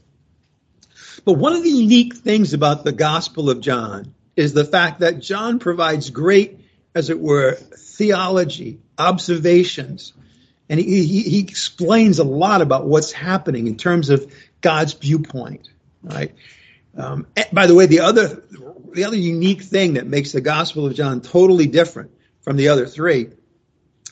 But 1.24 1.34
one 1.34 1.54
of 1.54 1.64
the 1.64 1.70
unique 1.70 2.16
things 2.16 2.54
about 2.54 2.84
the 2.84 2.91
Gospel 2.91 3.50
of 3.50 3.62
John 3.62 4.14
is 4.36 4.54
the 4.54 4.66
fact 4.66 5.02
that 5.02 5.20
John 5.20 5.60
provides 5.60 6.10
great, 6.10 6.60
as 6.95 7.10
it 7.10 7.20
were, 7.20 7.54
theology, 7.56 8.80
observations, 8.97 10.14
and 10.70 10.80
he, 10.80 11.04
he, 11.04 11.22
he 11.24 11.39
explains 11.39 12.20
a 12.20 12.24
lot 12.24 12.62
about 12.62 12.86
what's 12.86 13.12
happening 13.12 13.68
in 13.68 13.76
terms 13.76 14.10
of 14.10 14.32
God's 14.62 14.93
viewpoint. 14.93 15.70
Right. 16.02 16.34
Um, 16.95 17.28
by 17.52 17.68
the 17.68 17.76
way, 17.76 17.86
the 17.88 18.00
other 18.00 18.43
the 18.93 19.04
other 19.04 19.18
unique 19.18 19.62
thing 19.62 19.93
that 19.93 20.08
makes 20.08 20.32
the 20.32 20.41
Gospel 20.41 20.86
of 20.86 20.95
John 20.95 21.22
totally 21.22 21.68
different 21.68 22.12
from 22.41 22.56
the 22.56 22.70
other 22.70 22.86
three 22.88 23.30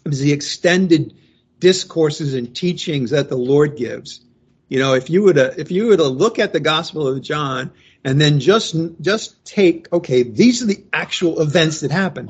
is 0.05 0.19
the 0.19 0.31
extended 0.31 1.15
discourses 1.59 2.33
and 2.33 2.55
teachings 2.55 3.11
that 3.11 3.29
the 3.29 3.37
Lord 3.37 3.77
gives. 3.77 4.21
You 4.69 4.79
know, 4.79 4.93
if 4.93 5.09
you 5.09 5.23
were 5.23 5.33
to 5.33 5.59
if 5.59 5.71
you 5.71 5.87
were 5.87 5.97
to 5.97 6.07
look 6.07 6.39
at 6.39 6.53
the 6.53 6.59
Gospel 6.59 7.07
of 7.07 7.21
John 7.21 7.71
and 8.03 8.19
then 8.19 8.39
just 8.39 8.75
just 9.01 9.43
take 9.45 9.91
okay, 9.91 10.23
these 10.23 10.61
are 10.61 10.67
the 10.67 10.83
actual 10.91 11.41
events 11.41 11.81
that 11.81 11.91
happened. 11.91 12.29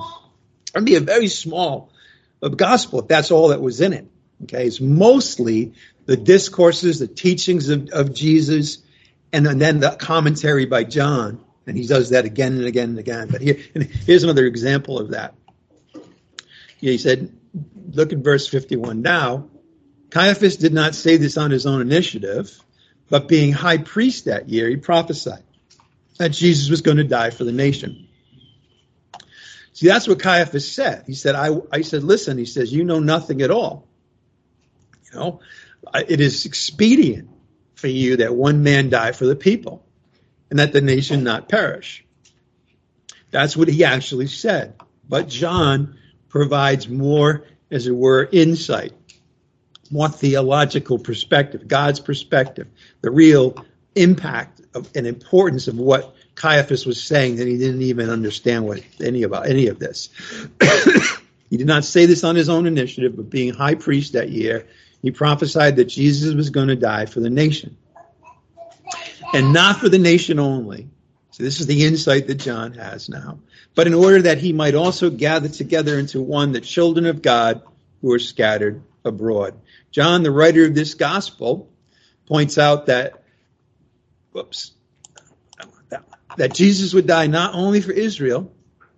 It'd 0.74 0.86
be 0.86 0.96
a 0.96 1.02
very 1.02 1.28
small 1.28 1.92
gospel 2.56 3.00
if 3.00 3.08
that's 3.08 3.32
all 3.32 3.50
that 3.50 3.62
was 3.62 3.82
in 3.82 3.94
it. 3.94 4.08
Okay, 4.44 4.68
it's 4.68 4.80
mostly 4.80 5.74
the 6.06 6.18
discourses, 6.18 7.00
the 7.00 7.08
teachings 7.08 7.70
of, 7.70 7.90
of 7.90 8.14
Jesus, 8.14 8.78
and 9.34 9.46
then, 9.46 9.58
then 9.58 9.80
the 9.80 9.92
commentary 9.92 10.66
by 10.66 10.84
John. 10.84 11.44
And 11.66 11.78
he 11.78 11.86
does 11.86 12.12
that 12.12 12.24
again 12.24 12.54
and 12.54 12.66
again 12.66 12.90
and 12.90 13.00
again. 13.00 13.28
But 13.30 13.42
here, 13.42 13.58
here's 14.06 14.24
another 14.24 14.46
example 14.46 15.00
of 15.00 15.10
that. 15.10 15.34
He 16.80 16.98
said, 16.98 17.37
look 17.92 18.14
at 18.14 18.20
verse 18.20 18.48
51 18.48 19.02
now. 19.02 19.50
Caiaphas 20.10 20.58
did 20.58 20.74
not 20.74 20.96
say 20.96 21.18
this 21.18 21.38
on 21.38 21.52
his 21.52 21.66
own 21.66 21.82
initiative, 21.82 22.58
but 23.10 23.28
being 23.28 23.52
high 23.52 23.78
priest 23.78 24.26
that 24.26 24.50
year, 24.50 24.70
he 24.70 24.78
prophesied 24.78 25.44
that 26.18 26.30
Jesus 26.30 26.70
was 26.70 26.82
going 26.82 26.98
to 26.98 27.04
die 27.04 27.30
for 27.30 27.44
the 27.44 27.52
nation. 27.52 28.08
See, 29.74 29.88
that's 29.88 30.08
what 30.08 30.20
Caiaphas 30.20 30.72
said. 30.72 31.04
He 31.06 31.14
said, 31.14 31.36
I, 31.36 31.56
I 31.72 31.82
said, 31.82 32.04
listen, 32.04 32.38
he 32.38 32.46
says, 32.46 32.74
you 32.74 32.84
know 32.84 33.00
nothing 33.00 33.42
at 33.42 33.52
all. 33.52 33.88
You 35.12 35.20
know, 35.20 35.40
it 35.94 36.20
is 36.20 36.46
expedient 36.46 37.30
for 37.76 37.88
you 37.88 38.18
that 38.18 38.36
one 38.36 38.64
man 38.64 38.90
die 38.90 39.12
for 39.12 39.26
the 39.26 39.36
people 39.36 39.86
and 40.50 40.60
that 40.60 40.74
the 40.74 40.82
nation 40.82 41.24
not 41.24 41.48
perish. 41.48 42.04
That's 43.30 43.56
what 43.56 43.68
he 43.68 43.84
actually 43.84 44.28
said. 44.28 44.74
But 45.08 45.28
John 45.28 45.98
provides 46.30 46.90
more, 46.90 47.46
as 47.72 47.88
it 47.88 47.96
were, 47.96 48.30
insight, 48.32 48.94
more 49.92 50.10
theological 50.10 51.00
perspective, 51.00 51.68
God's 51.68 52.00
perspective, 52.00 52.68
the 53.02 53.12
real 53.12 53.66
impact 53.96 54.62
of, 54.74 54.90
and 54.96 55.08
importance 55.08 55.68
of 55.68 55.78
what 55.78 56.16
Caiaphas 56.36 56.86
was 56.86 57.02
saying 57.02 57.38
that 57.38 57.48
he 57.48 57.58
didn't 57.58 57.82
even 57.82 58.10
understand 58.10 58.66
what 58.66 58.82
any 59.02 59.24
about 59.24 59.48
any 59.48 59.68
of 59.68 59.80
this. 59.80 60.10
he 61.50 61.58
did 61.58 61.68
not 61.68 61.84
say 61.84 62.06
this 62.06 62.24
on 62.24 62.36
his 62.36 62.50
own 62.50 62.68
initiative, 62.68 63.16
but 63.16 63.30
being 63.30 63.54
high 63.54 63.76
priest 63.76 64.14
that 64.14 64.30
year, 64.30 64.68
he 65.02 65.12
prophesied 65.12 65.76
that 65.78 65.86
Jesus 65.86 66.36
was 66.36 66.50
going 66.50 66.68
to 66.68 66.76
die 66.76 67.06
for 67.06 67.20
the 67.20 67.30
nation. 67.30 67.76
And 69.34 69.52
not 69.52 69.80
for 69.80 69.90
the 69.90 70.00
nation 70.00 70.40
only. 70.40 70.90
So 71.38 71.44
this 71.44 71.60
is 71.60 71.68
the 71.68 71.86
insight 71.86 72.26
that 72.26 72.40
John 72.40 72.74
has 72.74 73.10
now. 73.10 73.38
But 73.76 73.86
in 73.86 73.94
order 73.94 74.24
that 74.24 74.40
he 74.40 74.54
might 74.54 74.74
also 74.74 75.12
gather 75.12 75.48
together 75.48 76.00
into 76.00 76.20
one 76.20 76.52
the 76.52 76.62
children 76.62 77.06
of 77.06 77.22
God 77.22 77.62
who 78.02 78.12
are 78.12 78.18
scattered 78.18 78.82
abroad. 79.06 79.54
John, 79.92 80.24
the 80.24 80.32
writer 80.32 80.66
of 80.66 80.74
this 80.74 80.96
gospel, 80.96 81.70
points 82.26 82.58
out 82.58 82.88
that, 82.88 83.22
whoops, 84.32 84.72
that, 85.90 86.06
that 86.38 86.56
Jesus 86.56 86.96
would 86.96 87.06
die 87.06 87.28
not 87.28 87.54
only 87.54 87.82
for 87.82 87.92
Israel, 87.92 88.52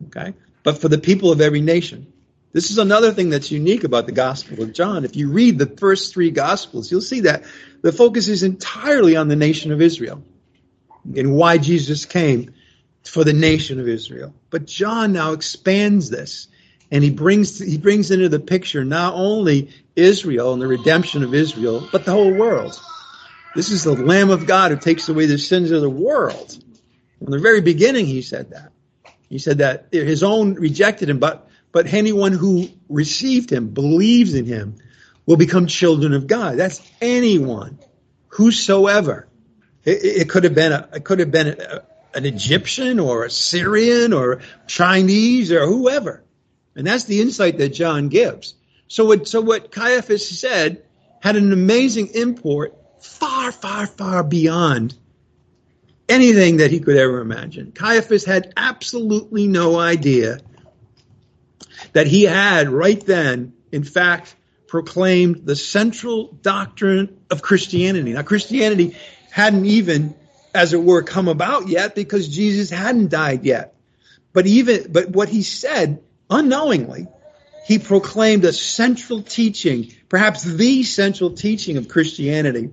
okay, 0.07 0.33
but 0.63 0.79
for 0.79 0.87
the 0.87 0.97
people 0.97 1.33
of 1.33 1.41
every 1.41 1.59
nation. 1.59 2.13
This 2.53 2.71
is 2.71 2.77
another 2.77 3.11
thing 3.11 3.31
that's 3.31 3.51
unique 3.51 3.83
about 3.83 4.05
the 4.05 4.13
Gospel 4.13 4.63
of 4.63 4.71
John. 4.71 5.03
If 5.03 5.17
you 5.17 5.29
read 5.29 5.59
the 5.59 5.65
first 5.67 6.13
three 6.13 6.31
Gospels, 6.31 6.89
you'll 6.89 7.01
see 7.01 7.19
that 7.21 7.43
the 7.81 7.91
focus 7.91 8.29
is 8.29 8.43
entirely 8.43 9.17
on 9.17 9.27
the 9.27 9.35
nation 9.35 9.73
of 9.73 9.81
Israel 9.81 10.23
and 11.15 11.33
why 11.35 11.57
Jesus 11.57 12.05
came 12.05 12.53
for 13.03 13.23
the 13.23 13.33
nation 13.33 13.79
of 13.79 13.87
Israel. 13.87 14.33
But 14.49 14.65
John 14.65 15.13
now 15.13 15.33
expands 15.33 16.09
this 16.09 16.47
and 16.91 17.03
he 17.03 17.09
brings 17.09 17.59
he 17.59 17.77
brings 17.77 18.11
into 18.11 18.29
the 18.29 18.39
picture 18.39 18.83
not 18.83 19.13
only 19.13 19.69
Israel 19.95 20.53
and 20.53 20.61
the 20.61 20.67
redemption 20.67 21.23
of 21.23 21.33
Israel, 21.33 21.87
but 21.91 22.05
the 22.05 22.11
whole 22.11 22.33
world. 22.33 22.79
This 23.55 23.71
is 23.71 23.83
the 23.83 23.93
Lamb 23.93 24.29
of 24.29 24.45
God 24.45 24.71
who 24.71 24.77
takes 24.77 25.09
away 25.09 25.25
the 25.25 25.37
sins 25.37 25.71
of 25.71 25.81
the 25.81 25.89
world. 25.89 26.63
From 27.19 27.31
the 27.31 27.39
very 27.39 27.61
beginning, 27.61 28.05
he 28.05 28.21
said 28.21 28.51
that. 28.51 28.71
He 29.29 29.39
said 29.39 29.59
that 29.59 29.87
his 29.91 30.23
own 30.23 30.55
rejected 30.55 31.09
him, 31.09 31.19
but 31.19 31.49
but 31.71 31.93
anyone 31.93 32.31
who 32.31 32.69
received 32.89 33.51
him, 33.51 33.69
believes 33.69 34.33
in 34.33 34.45
him, 34.45 34.75
will 35.27 35.37
become 35.37 35.67
children 35.67 36.13
of 36.13 36.25
God. 36.25 36.57
That's 36.57 36.81
anyone, 36.99 37.77
whosoever. 38.29 39.27
It, 39.85 40.21
it 40.21 40.29
could 40.29 40.43
have 40.43 40.55
been 40.55 40.71
a, 40.71 40.89
it 40.93 41.03
could 41.03 41.19
have 41.19 41.31
been 41.31 41.47
a, 41.47 41.83
an 42.13 42.25
Egyptian 42.25 42.99
or 42.99 43.25
a 43.25 43.29
Syrian 43.29 44.13
or 44.13 44.41
Chinese 44.67 45.51
or 45.51 45.65
whoever. 45.65 46.23
And 46.75 46.85
that's 46.87 47.05
the 47.05 47.21
insight 47.21 47.57
that 47.57 47.69
John 47.69 48.09
gives. 48.09 48.55
So 48.87 49.05
what, 49.05 49.27
so 49.27 49.41
what 49.41 49.71
Caiaphas 49.71 50.39
said 50.39 50.83
had 51.21 51.35
an 51.35 51.51
amazing 51.51 52.07
import 52.15 52.75
far, 52.99 53.51
far, 53.51 53.85
far 53.85 54.23
beyond 54.23 54.95
anything 56.07 56.57
that 56.57 56.71
he 56.71 56.79
could 56.79 56.97
ever 56.97 57.19
imagine. 57.19 57.71
Caiaphas 57.71 58.25
had 58.25 58.53
absolutely 58.57 59.47
no 59.47 59.79
idea 59.79 60.39
that 61.93 62.07
he 62.07 62.23
had 62.23 62.69
right 62.69 63.05
then, 63.05 63.53
in 63.71 63.83
fact, 63.83 64.35
proclaimed 64.67 65.45
the 65.45 65.55
central 65.55 66.27
doctrine 66.41 67.19
of 67.29 67.41
Christianity. 67.41 68.13
Now, 68.13 68.23
Christianity 68.23 68.95
hadn't 69.31 69.65
even, 69.65 70.15
as 70.53 70.73
it 70.73 70.81
were, 70.81 71.03
come 71.03 71.27
about 71.27 71.67
yet 71.67 71.95
because 71.95 72.27
Jesus 72.27 72.69
hadn't 72.69 73.09
died 73.09 73.43
yet. 73.43 73.75
But 74.33 74.47
even, 74.47 74.91
but 74.91 75.09
what 75.09 75.29
he 75.29 75.43
said 75.43 76.01
unknowingly, 76.29 77.07
he 77.65 77.79
proclaimed 77.79 78.45
a 78.45 78.53
central 78.53 79.21
teaching, 79.21 79.91
perhaps 80.07 80.43
the 80.43 80.83
central 80.83 81.31
teaching 81.31 81.77
of 81.77 81.87
Christianity. 81.87 82.71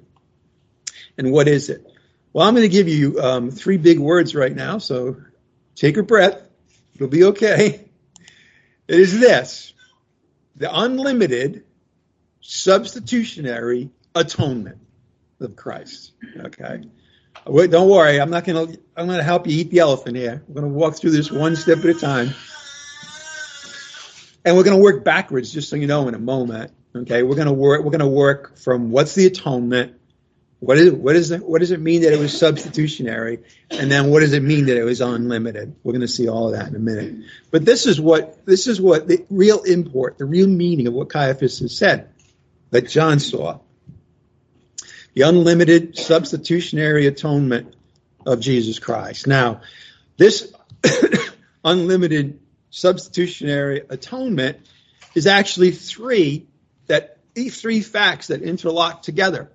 And 1.19 1.33
what 1.33 1.49
is 1.49 1.71
it? 1.71 1.87
Well, 2.33 2.47
I'm 2.47 2.55
going 2.55 2.69
to 2.69 2.75
give 2.75 2.89
you 2.89 3.21
um, 3.21 3.51
three 3.51 3.79
big 3.79 3.99
words 3.99 4.35
right 4.35 4.55
now, 4.55 4.79
so 4.79 5.17
take 5.75 5.97
a 5.97 6.03
breath. 6.03 6.41
It'll 6.95 7.09
be 7.09 7.25
okay. 7.25 7.89
It 8.89 9.01
is 9.01 9.19
this 9.19 9.73
the 10.55 10.75
unlimited 10.75 11.65
substitutionary 12.41 13.91
atonement 14.15 14.79
of 15.41 15.57
Christ. 15.57 16.13
Okay. 16.39 16.83
Wait, 17.47 17.71
don't 17.71 17.89
worry. 17.89 18.21
I'm 18.21 18.31
not 18.31 18.45
going 18.45 18.67
to, 18.67 18.81
I'm 18.97 19.07
going 19.07 19.19
to 19.19 19.25
help 19.25 19.47
you 19.47 19.59
eat 19.59 19.71
the 19.71 19.81
elephant 19.81 20.17
here. 20.17 20.43
We're 20.49 20.61
going 20.61 20.73
to 20.73 20.79
walk 20.79 20.97
through 20.97 21.11
this 21.11 21.31
one 21.31 21.57
step 21.57 21.79
at 21.79 21.85
a 21.85 21.95
time. 21.95 22.35
And 24.45 24.57
we're 24.57 24.65
going 24.65 24.77
to 24.77 24.83
work 24.83 25.05
backwards, 25.05 25.53
just 25.53 25.69
so 25.69 25.77
you 25.77 25.87
know, 25.87 26.09
in 26.09 26.15
a 26.15 26.19
moment. 26.19 26.73
Okay. 26.95 27.23
We're 27.23 27.35
going 27.35 27.49
to 27.49 27.53
work, 27.53 27.83
we're 27.83 27.91
going 27.91 28.01
to 28.01 28.07
work 28.07 28.59
from 28.59 28.91
what's 28.91 29.15
the 29.15 29.27
atonement? 29.27 29.95
What 30.59 30.79
is 30.79 30.91
what 30.91 31.17
is 31.17 31.31
it, 31.33 31.45
what 31.45 31.61
does 31.61 31.71
it 31.71 31.81
mean 31.81 32.01
that 32.03 32.15
it 32.15 32.19
was 32.19 32.37
substitutionary? 32.37 33.41
And 33.71 33.91
then 33.91 34.11
what 34.11 34.21
does 34.21 34.33
it 34.33 34.43
mean 34.43 34.67
that 34.67 34.79
it 34.79 34.85
was 34.85 35.03
unlimited? 35.03 35.77
We're 35.83 35.93
going 35.93 36.01
to 36.01 36.09
see 36.09 36.29
all 36.29 36.47
of 36.47 36.59
that 36.59 36.69
in 36.69 36.75
a 36.75 36.79
minute. 36.79 37.27
But 37.51 37.67
this 37.67 37.85
is 37.85 38.01
what 38.01 38.47
this 38.47 38.67
is 38.67 38.81
what 38.81 39.07
the 39.07 39.27
real 39.29 39.63
import, 39.65 40.17
the 40.17 40.25
real 40.25 40.49
meaning 40.49 40.87
of 40.87 40.95
what 40.95 41.11
Caiaphas 41.11 41.59
has 41.59 41.77
said 41.77 42.09
that 42.71 42.89
John 42.89 43.21
saw. 43.21 43.61
The 45.17 45.23
unlimited 45.23 45.97
substitutionary 45.97 47.07
atonement 47.07 47.75
of 48.27 48.39
Jesus 48.39 48.79
Christ. 48.79 49.27
Now, 49.27 49.63
this 50.19 50.53
unlimited 51.65 52.39
substitutionary 52.69 53.81
atonement 53.89 54.59
is 55.15 55.27
actually 55.27 55.71
three 55.71 56.47
that 56.87 57.17
three 57.51 57.81
facts 57.81 58.27
that 58.27 58.43
interlock 58.43 59.03
together 59.03 59.51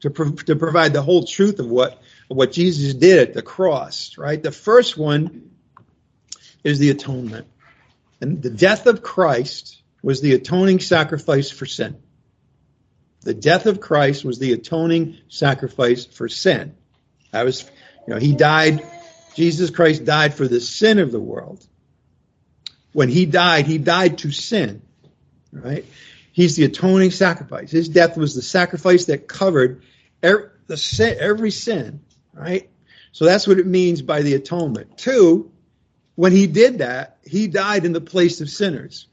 to, 0.00 0.10
pro- 0.10 0.32
to 0.32 0.54
provide 0.54 0.92
the 0.92 1.00
whole 1.00 1.24
truth 1.24 1.60
of 1.60 1.66
what 1.66 2.02
of 2.30 2.36
what 2.36 2.52
Jesus 2.52 2.92
did 2.92 3.18
at 3.18 3.32
the 3.32 3.40
cross, 3.40 4.18
right? 4.18 4.42
The 4.42 4.52
first 4.52 4.98
one 4.98 5.50
is 6.62 6.78
the 6.78 6.90
atonement. 6.90 7.46
And 8.20 8.42
the 8.42 8.50
death 8.50 8.86
of 8.86 9.02
Christ 9.02 9.80
was 10.02 10.20
the 10.20 10.34
atoning 10.34 10.80
sacrifice 10.80 11.50
for 11.50 11.64
sin. 11.64 12.02
The 13.26 13.34
death 13.34 13.66
of 13.66 13.80
Christ 13.80 14.24
was 14.24 14.38
the 14.38 14.52
atoning 14.52 15.18
sacrifice 15.26 16.06
for 16.06 16.28
sin. 16.28 16.76
That 17.32 17.44
was, 17.44 17.68
you 18.06 18.14
know, 18.14 18.20
he 18.20 18.36
died, 18.36 18.88
Jesus 19.34 19.70
Christ 19.70 20.04
died 20.04 20.32
for 20.32 20.46
the 20.46 20.60
sin 20.60 21.00
of 21.00 21.10
the 21.10 21.18
world. 21.18 21.66
When 22.92 23.08
he 23.08 23.26
died, 23.26 23.66
he 23.66 23.78
died 23.78 24.18
to 24.18 24.30
sin, 24.30 24.80
right? 25.50 25.84
He's 26.30 26.54
the 26.54 26.66
atoning 26.66 27.10
sacrifice. 27.10 27.72
His 27.72 27.88
death 27.88 28.16
was 28.16 28.36
the 28.36 28.42
sacrifice 28.42 29.06
that 29.06 29.26
covered 29.26 29.82
every, 30.22 30.50
the 30.68 30.76
sin, 30.76 31.16
every 31.18 31.50
sin, 31.50 32.04
right? 32.32 32.70
So 33.10 33.24
that's 33.24 33.48
what 33.48 33.58
it 33.58 33.66
means 33.66 34.02
by 34.02 34.22
the 34.22 34.34
atonement. 34.34 34.98
Two, 34.98 35.50
when 36.14 36.30
he 36.30 36.46
did 36.46 36.78
that, 36.78 37.18
he 37.24 37.48
died 37.48 37.86
in 37.86 37.92
the 37.92 38.00
place 38.00 38.40
of 38.40 38.48
sinners. 38.48 39.08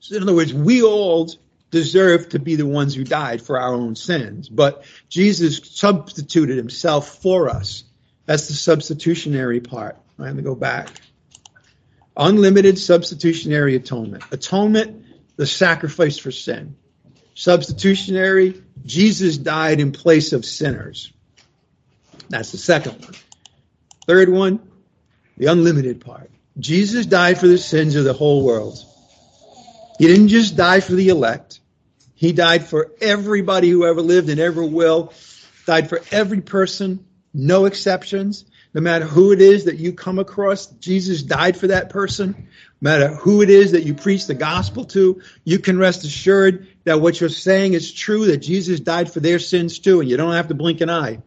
So 0.00 0.16
in 0.16 0.22
other 0.24 0.34
words, 0.34 0.52
we 0.52 0.82
all 0.82 1.30
deserve 1.70 2.30
to 2.30 2.38
be 2.38 2.56
the 2.56 2.66
ones 2.66 2.94
who 2.94 3.04
died 3.04 3.42
for 3.42 3.58
our 3.58 3.74
own 3.74 3.94
sins, 3.94 4.48
but 4.48 4.84
Jesus 5.08 5.60
substituted 5.64 6.56
himself 6.56 7.20
for 7.20 7.48
us. 7.48 7.84
That's 8.26 8.48
the 8.48 8.54
substitutionary 8.54 9.60
part. 9.60 9.96
Let 10.16 10.34
me 10.34 10.42
go 10.42 10.54
back. 10.54 10.88
Unlimited 12.16 12.78
substitutionary 12.78 13.76
atonement. 13.76 14.24
Atonement, 14.32 15.04
the 15.36 15.46
sacrifice 15.46 16.18
for 16.18 16.32
sin. 16.32 16.76
Substitutionary, 17.34 18.60
Jesus 18.84 19.38
died 19.38 19.80
in 19.80 19.92
place 19.92 20.32
of 20.32 20.44
sinners. 20.44 21.12
That's 22.28 22.50
the 22.50 22.58
second 22.58 23.04
one. 23.04 23.14
Third 24.06 24.28
one, 24.28 24.60
the 25.36 25.46
unlimited 25.46 26.00
part. 26.00 26.30
Jesus 26.58 27.06
died 27.06 27.38
for 27.38 27.46
the 27.46 27.58
sins 27.58 27.94
of 27.94 28.04
the 28.04 28.12
whole 28.12 28.44
world. 28.44 28.84
He 29.98 30.06
didn't 30.06 30.28
just 30.28 30.56
die 30.56 30.80
for 30.80 30.94
the 30.94 31.08
elect. 31.08 31.60
He 32.14 32.32
died 32.32 32.64
for 32.64 32.92
everybody 33.00 33.68
who 33.68 33.84
ever 33.84 34.00
lived 34.00 34.28
and 34.28 34.40
ever 34.40 34.64
will. 34.64 35.12
Died 35.66 35.88
for 35.88 36.00
every 36.10 36.40
person, 36.40 37.04
no 37.34 37.66
exceptions. 37.66 38.44
No 38.74 38.80
matter 38.80 39.06
who 39.06 39.32
it 39.32 39.40
is 39.40 39.64
that 39.64 39.78
you 39.78 39.92
come 39.92 40.18
across, 40.18 40.66
Jesus 40.66 41.22
died 41.22 41.56
for 41.56 41.68
that 41.68 41.90
person. 41.90 42.48
No 42.80 42.90
matter 42.90 43.08
who 43.08 43.42
it 43.42 43.50
is 43.50 43.72
that 43.72 43.82
you 43.82 43.94
preach 43.94 44.26
the 44.26 44.34
gospel 44.34 44.84
to, 44.86 45.20
you 45.44 45.58
can 45.58 45.78
rest 45.78 46.04
assured 46.04 46.68
that 46.84 47.00
what 47.00 47.20
you're 47.20 47.28
saying 47.28 47.72
is 47.72 47.92
true, 47.92 48.26
that 48.26 48.38
Jesus 48.38 48.80
died 48.80 49.12
for 49.12 49.20
their 49.20 49.38
sins 49.38 49.78
too, 49.78 50.00
and 50.00 50.08
you 50.08 50.16
don't 50.16 50.34
have 50.34 50.48
to 50.48 50.54
blink 50.54 50.80
an 50.80 50.90
eye. 50.90 51.22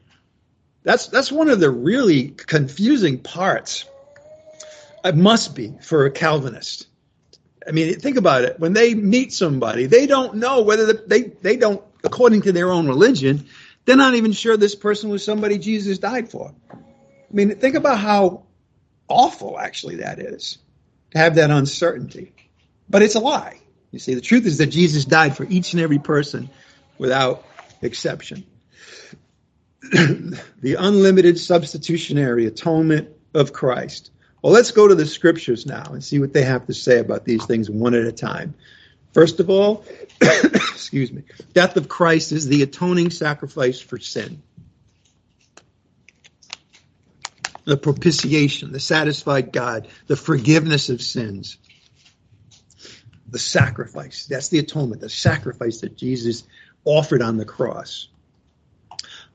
That's, 0.84 1.08
that's 1.08 1.32
one 1.32 1.50
of 1.50 1.60
the 1.60 1.70
really 1.70 2.30
confusing 2.30 3.20
parts. 3.20 3.86
It 5.04 5.16
must 5.16 5.56
be 5.56 5.74
for 5.82 6.06
a 6.06 6.12
Calvinist. 6.12 6.88
I 7.68 7.72
mean, 7.72 8.00
think 8.00 8.18
about 8.18 8.44
it. 8.44 8.60
When 8.60 8.74
they 8.74 8.96
meet 8.96 9.34
somebody, 9.34 9.86
they 9.86 10.08
don't 10.08 10.36
know 10.36 10.62
whether 10.62 10.86
the, 10.88 11.04
they, 11.06 11.22
they 11.22 11.58
don't, 11.58 11.84
according 12.04 12.44
to 12.44 12.52
their 12.52 12.72
own 12.72 12.88
religion, 12.88 13.48
they're 13.86 13.96
not 13.96 14.16
even 14.16 14.32
sure 14.32 14.58
this 14.58 14.76
person 14.76 15.10
was 15.10 15.24
somebody 15.24 15.58
Jesus 15.58 16.00
died 16.00 16.30
for. 16.30 16.54
I 16.72 16.78
mean, 17.32 17.56
think 17.56 17.76
about 17.76 18.00
how 18.00 18.44
awful 19.08 19.60
actually 19.60 19.98
that 19.98 20.20
is 20.20 20.58
to 21.12 21.18
have 21.18 21.36
that 21.36 21.52
uncertainty. 21.52 22.34
But 22.90 23.02
it's 23.02 23.16
a 23.16 23.20
lie. 23.20 23.60
You 23.92 24.00
see, 24.00 24.16
the 24.16 24.22
truth 24.22 24.46
is 24.46 24.58
that 24.58 24.68
Jesus 24.68 25.06
died 25.06 25.36
for 25.36 25.46
each 25.46 25.74
and 25.74 25.82
every 25.82 26.00
person 26.00 26.50
without 26.98 27.46
exception. 27.82 28.46
the 29.92 30.76
unlimited 30.78 31.40
substitutionary 31.40 32.46
atonement 32.46 33.10
of 33.34 33.52
Christ. 33.54 34.12
Well, 34.42 34.54
let's 34.54 34.72
go 34.72 34.88
to 34.88 34.96
the 34.96 35.06
scriptures 35.06 35.66
now 35.66 35.84
and 35.92 36.04
see 36.04 36.20
what 36.20 36.34
they 36.34 36.44
have 36.44 36.66
to 36.68 36.74
say 36.74 37.00
about 37.00 37.26
these 37.26 37.46
things 37.46 37.70
one 37.70 37.94
at 37.94 38.06
a 38.06 38.12
time. 38.12 38.56
First 39.14 39.40
of 39.40 39.50
all, 39.50 39.86
excuse 40.22 41.12
me, 41.12 41.24
death 41.54 41.78
of 41.78 41.88
Christ 41.88 42.32
is 42.32 42.48
the 42.48 42.64
atoning 42.64 43.12
sacrifice 43.12 43.80
for 43.80 44.00
sin. 44.00 44.42
The 47.66 47.78
propitiation, 47.78 48.72
the 48.72 48.80
satisfied 48.80 49.52
God, 49.52 49.88
the 50.08 50.16
forgiveness 50.16 50.90
of 50.90 51.02
sins, 51.02 51.58
the 53.30 53.38
sacrifice. 53.38 54.26
That's 54.26 54.50
the 54.50 54.60
atonement, 54.60 55.02
the 55.02 55.10
sacrifice 55.10 55.82
that 55.82 55.96
Jesus 55.96 56.44
offered 56.84 57.22
on 57.22 57.38
the 57.38 57.46
cross. 57.46 58.08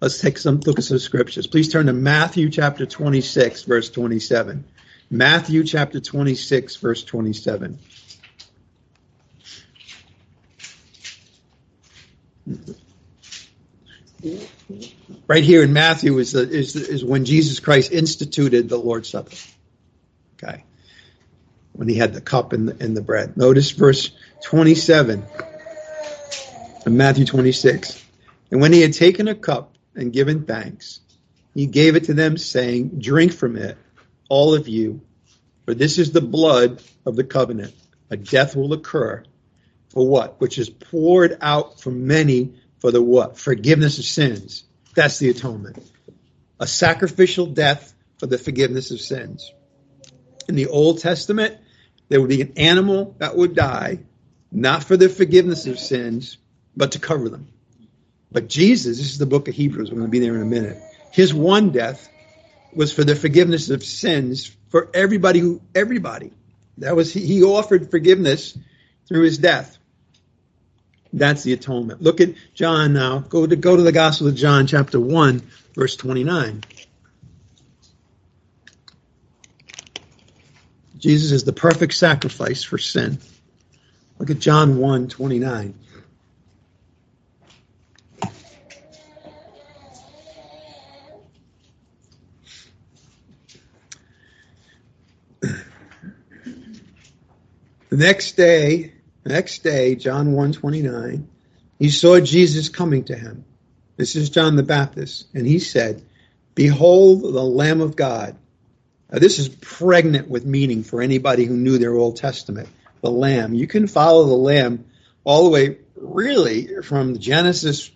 Let's 0.01 0.21
take 0.21 0.37
some 0.37 0.61
look 0.61 0.79
at 0.79 0.85
some 0.85 0.99
scriptures. 0.99 1.47
Please 1.47 1.71
turn 1.71 1.87
to 1.87 1.93
Matthew 1.93 2.51
chapter 2.51 2.85
26, 2.85 3.63
verse 3.63 3.89
27. 3.89 4.65
Matthew 5.11 5.65
chapter 5.65 6.01
26, 6.01 6.77
verse 6.77 7.05
27. 7.05 7.79
Right 15.29 15.45
here 15.45 15.63
in 15.63 15.73
Matthew 15.73 16.19
is, 16.19 16.33
the, 16.33 16.49
is, 16.49 16.75
is 16.75 17.05
when 17.05 17.25
Jesus 17.25 17.61
Christ 17.61 17.93
instituted 17.93 18.69
the 18.69 18.77
Lord's 18.77 19.09
Supper. 19.09 19.37
Okay. 20.43 20.65
When 21.73 21.89
he 21.89 21.95
had 21.95 22.15
the 22.15 22.21
cup 22.21 22.53
and 22.53 22.69
the, 22.69 22.85
and 22.85 22.97
the 22.97 23.03
bread. 23.03 23.37
Notice 23.37 23.71
verse 23.71 24.11
27 24.43 25.25
in 26.87 26.97
Matthew 26.97 27.27
26. 27.27 28.05
And 28.51 28.61
when 28.61 28.73
he 28.73 28.81
had 28.81 28.93
taken 28.93 29.29
a 29.29 29.35
cup, 29.35 29.73
and 29.95 30.13
given 30.13 30.45
thanks, 30.45 31.01
he 31.55 31.67
gave 31.67 31.97
it 31.97 32.05
to 32.05 32.15
them, 32.15 32.37
saying, 32.37 33.01
Drink 33.01 33.33
from 33.33 33.57
it, 33.57 33.79
all 34.29 34.55
of 34.55 34.69
you, 34.69 35.01
for 35.65 35.75
this 35.75 35.99
is 35.99 36.13
the 36.13 36.21
blood 36.21 36.83
of 37.05 37.17
the 37.17 37.25
covenant. 37.25 37.75
A 38.11 38.17
death 38.17 38.55
will 38.55 38.73
occur 38.73 39.25
for 39.89 40.07
what? 40.07 40.41
Which 40.41 40.59
is 40.59 40.71
poured 40.71 41.39
out 41.41 41.81
for 41.81 41.91
many 41.91 42.55
for 42.79 42.91
the 42.91 43.03
what? 43.03 43.39
Forgiveness 43.39 43.99
of 43.99 44.05
sins. 44.05 44.65
That's 44.95 45.19
the 45.19 45.31
atonement. 45.31 45.79
A 46.61 46.67
sacrificial 46.67 47.47
death 47.47 47.95
for 48.19 48.27
the 48.27 48.39
forgiveness 48.39 48.91
of 48.91 49.01
sins. 49.01 49.53
In 50.49 50.55
the 50.55 50.69
Old 50.69 51.01
Testament, 51.01 51.59
there 52.09 52.21
would 52.21 52.31
be 52.31 52.43
an 52.43 52.53
animal 52.57 53.17
that 53.19 53.37
would 53.37 53.55
die, 53.55 54.01
not 54.53 54.85
for 54.85 54.97
the 54.97 55.09
forgiveness 55.09 55.67
of 55.67 55.79
sins, 55.79 56.39
but 56.77 56.93
to 56.93 56.99
cover 56.99 57.29
them. 57.29 57.49
But 58.31 58.49
Jesus, 58.49 58.99
this 58.99 59.07
is 59.07 59.19
the 59.19 59.27
book 59.27 59.49
of 59.49 59.55
Hebrews, 59.55 59.91
we're 59.91 59.99
going 59.99 60.09
to 60.09 60.11
be 60.11 60.21
there 60.21 60.35
in 60.35 60.43
a 60.43 60.45
minute. 60.45 60.81
His 61.11 61.33
one 61.33 61.71
death 61.71 62.09
was 62.77 62.93
for 62.93 63.03
the 63.03 63.17
forgiveness 63.17 63.71
of 63.71 63.83
sins 63.83 64.55
for 64.69 64.89
everybody 64.95 65.41
who 65.41 65.61
everybody. 65.75 66.31
That 66.79 66.95
was 66.95 67.13
he 67.13 67.43
offered 67.43 67.91
forgiveness 67.91 68.57
through 69.09 69.23
his 69.23 69.39
death. 69.39 69.79
That's 71.13 71.43
the 71.43 71.55
atonement. 71.55 72.03
Look 72.03 72.21
at 72.21 72.35
John 72.55 72.93
now. 72.93 73.21
Go 73.21 73.47
to 73.47 73.57
go 73.57 73.77
to 73.77 73.83
the 73.83 73.93
Gospel 73.93 74.29
of 74.29 74.35
John, 74.35 74.67
chapter 74.67 75.01
one, 75.01 75.43
verse 75.75 75.97
twenty-nine. 75.97 76.63
Jesus 80.99 81.33
is 81.33 81.45
the 81.45 81.53
perfect 81.53 81.95
sacrifice 81.95 82.63
for 82.63 82.79
sin. 82.79 83.19
Look 84.19 84.31
at 84.31 84.39
John 84.39 84.79
1 84.79 85.09
29. 85.09 85.75
The 97.97 98.05
next 98.05 98.33
day, 98.33 98.93
next 99.25 99.63
day, 99.63 99.95
John 99.95 100.33
129, 100.33 101.31
he 101.79 101.89
saw 101.89 102.21
Jesus 102.21 102.69
coming 102.69 103.05
to 103.05 103.17
him. 103.17 103.47
This 103.97 104.17
is 104.17 104.29
John 104.29 104.57
the 104.57 104.63
Baptist. 104.63 105.29
And 105.33 105.47
he 105.47 105.59
said, 105.61 106.05
Behold 106.55 107.23
the 107.23 107.43
Lamb 107.43 107.81
of 107.81 107.97
God. 107.97 108.37
Now, 109.11 109.19
this 109.19 109.39
is 109.39 109.49
pregnant 109.49 110.29
with 110.29 110.45
meaning 110.45 110.83
for 110.83 111.01
anybody 111.01 111.47
who 111.47 111.57
knew 111.57 111.79
their 111.79 111.95
Old 111.95 112.19
Testament. 112.19 112.69
The 113.01 113.11
Lamb. 113.11 113.55
You 113.55 113.67
can 113.67 113.87
follow 113.87 114.27
the 114.27 114.35
Lamb 114.35 114.85
all 115.25 115.45
the 115.45 115.51
way, 115.51 115.79
really, 115.97 116.83
from 116.83 117.19
Genesis 117.19 117.91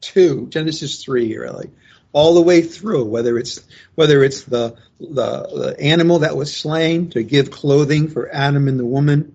2, 0.00 0.46
Genesis 0.48 1.04
3, 1.04 1.36
really, 1.36 1.70
all 2.12 2.34
the 2.34 2.42
way 2.42 2.62
through, 2.62 3.04
whether 3.04 3.38
it's 3.38 3.60
whether 3.94 4.24
it's 4.24 4.44
the, 4.44 4.76
the, 4.98 5.06
the 5.06 5.76
animal 5.80 6.20
that 6.20 6.36
was 6.36 6.54
slain 6.54 7.10
to 7.10 7.22
give 7.22 7.50
clothing 7.50 8.08
for 8.08 8.32
Adam 8.32 8.68
and 8.68 8.78
the 8.78 8.86
woman, 8.86 9.34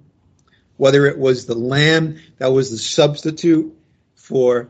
whether 0.78 1.06
it 1.06 1.18
was 1.18 1.46
the 1.46 1.56
lamb 1.56 2.20
that 2.38 2.52
was 2.52 2.72
the 2.72 2.78
substitute 2.78 3.76
for 4.16 4.70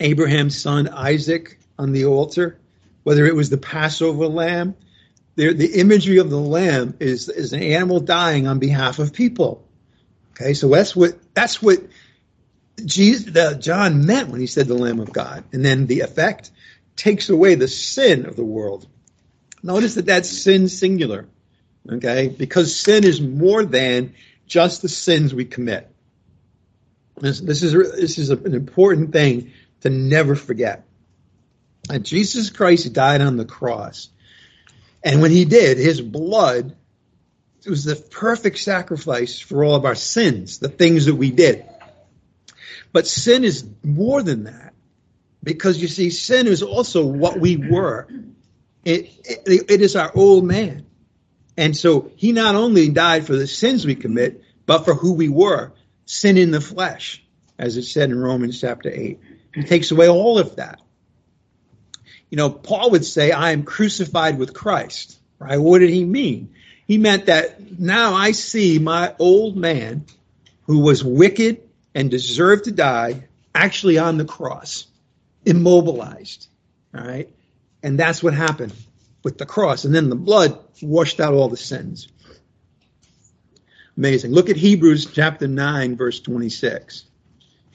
Abraham's 0.00 0.60
son 0.60 0.88
Isaac 0.88 1.58
on 1.78 1.92
the 1.92 2.04
altar, 2.06 2.58
whether 3.04 3.24
it 3.26 3.34
was 3.34 3.50
the 3.50 3.58
Passover 3.58 4.26
lamb. 4.26 4.74
The, 5.36 5.52
the 5.52 5.80
imagery 5.80 6.18
of 6.18 6.30
the 6.30 6.38
lamb 6.38 6.94
is, 7.00 7.28
is 7.28 7.52
an 7.52 7.62
animal 7.62 7.98
dying 7.98 8.46
on 8.46 8.60
behalf 8.60 9.00
of 9.00 9.12
people. 9.12 9.66
Okay, 10.32 10.54
so 10.54 10.68
that's 10.68 10.94
what 10.94 11.16
that's 11.34 11.62
what 11.62 11.80
Jesus, 12.84 13.32
the, 13.32 13.56
John 13.60 14.04
meant 14.04 14.30
when 14.30 14.40
he 14.40 14.46
said 14.46 14.66
the 14.66 14.74
Lamb 14.74 15.00
of 15.00 15.12
God, 15.12 15.44
and 15.52 15.64
then 15.64 15.86
the 15.86 16.00
effect 16.00 16.50
takes 16.96 17.28
away 17.28 17.54
the 17.54 17.68
sin 17.68 18.26
of 18.26 18.36
the 18.36 18.44
world. 18.44 18.86
Notice 19.62 19.94
that 19.94 20.06
that's 20.06 20.28
sin 20.28 20.68
singular. 20.68 21.26
Okay? 21.90 22.28
Because 22.28 22.78
sin 22.78 23.04
is 23.04 23.20
more 23.20 23.64
than 23.64 24.14
just 24.46 24.82
the 24.82 24.88
sins 24.88 25.34
we 25.34 25.44
commit. 25.44 25.90
This, 27.20 27.40
this 27.40 27.62
is, 27.62 27.72
this 27.72 28.18
is 28.18 28.30
an 28.30 28.54
important 28.54 29.12
thing 29.12 29.52
to 29.80 29.90
never 29.90 30.34
forget. 30.34 30.84
And 31.88 32.04
Jesus 32.04 32.50
Christ 32.50 32.92
died 32.92 33.20
on 33.20 33.36
the 33.36 33.44
cross. 33.44 34.08
And 35.02 35.20
when 35.20 35.30
he 35.30 35.44
did, 35.44 35.78
his 35.78 36.00
blood 36.00 36.74
was 37.66 37.84
the 37.84 37.96
perfect 37.96 38.58
sacrifice 38.58 39.38
for 39.38 39.64
all 39.64 39.74
of 39.74 39.84
our 39.84 39.94
sins, 39.94 40.58
the 40.58 40.68
things 40.68 41.06
that 41.06 41.14
we 41.14 41.30
did. 41.30 41.64
But 42.92 43.06
sin 43.06 43.44
is 43.44 43.66
more 43.82 44.22
than 44.22 44.44
that. 44.44 44.73
Because 45.44 45.80
you 45.80 45.88
see, 45.88 46.10
sin 46.10 46.46
is 46.46 46.62
also 46.62 47.06
what 47.06 47.38
we 47.38 47.56
were. 47.56 48.08
It, 48.84 49.12
it, 49.24 49.70
it 49.70 49.80
is 49.80 49.94
our 49.94 50.10
old 50.14 50.44
man. 50.44 50.86
And 51.56 51.76
so 51.76 52.10
he 52.16 52.32
not 52.32 52.54
only 52.54 52.88
died 52.88 53.26
for 53.26 53.36
the 53.36 53.46
sins 53.46 53.86
we 53.86 53.94
commit, 53.94 54.42
but 54.66 54.84
for 54.84 54.94
who 54.94 55.12
we 55.12 55.28
were, 55.28 55.72
sin 56.06 56.36
in 56.36 56.50
the 56.50 56.60
flesh, 56.60 57.22
as 57.58 57.76
it 57.76 57.84
said 57.84 58.10
in 58.10 58.18
Romans 58.18 58.60
chapter 58.60 58.90
8. 58.90 59.20
He 59.54 59.62
takes 59.62 59.90
away 59.90 60.08
all 60.08 60.38
of 60.38 60.56
that. 60.56 60.80
You 62.30 62.36
know, 62.36 62.50
Paul 62.50 62.90
would 62.90 63.04
say, 63.04 63.30
I 63.30 63.52
am 63.52 63.62
crucified 63.62 64.38
with 64.38 64.54
Christ. 64.54 65.18
Right? 65.38 65.58
What 65.58 65.80
did 65.80 65.90
he 65.90 66.04
mean? 66.04 66.54
He 66.86 66.98
meant 66.98 67.26
that 67.26 67.78
now 67.78 68.14
I 68.14 68.32
see 68.32 68.78
my 68.78 69.14
old 69.18 69.56
man 69.56 70.06
who 70.62 70.80
was 70.80 71.04
wicked 71.04 71.62
and 71.94 72.10
deserved 72.10 72.64
to 72.64 72.72
die 72.72 73.24
actually 73.54 73.98
on 73.98 74.18
the 74.18 74.24
cross, 74.24 74.86
immobilized. 75.46 76.48
All 76.94 77.04
right. 77.04 77.28
And 77.82 77.98
that's 77.98 78.22
what 78.22 78.34
happened 78.34 78.72
with 79.22 79.38
the 79.38 79.46
cross. 79.46 79.84
And 79.84 79.94
then 79.94 80.08
the 80.08 80.16
blood 80.16 80.58
washed 80.82 81.20
out 81.20 81.34
all 81.34 81.48
the 81.48 81.56
sins. 81.56 82.08
Amazing. 83.96 84.32
Look 84.32 84.50
at 84.50 84.56
Hebrews 84.56 85.06
chapter 85.06 85.46
9, 85.46 85.96
verse 85.96 86.20
26. 86.20 87.04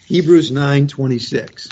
Hebrews 0.06 0.52
9, 0.52 0.88
26. 0.88 1.70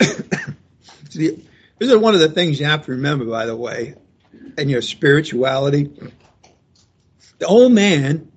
See, 1.10 1.44
this 1.78 1.90
is 1.90 1.96
one 1.96 2.14
of 2.14 2.20
the 2.20 2.28
things 2.28 2.60
you 2.60 2.66
have 2.66 2.84
to 2.86 2.92
remember, 2.92 3.24
by 3.24 3.46
the 3.46 3.56
way, 3.56 3.94
in 4.58 4.68
your 4.68 4.82
spirituality. 4.82 5.90
The 7.38 7.46
old 7.46 7.72
man, 7.72 8.30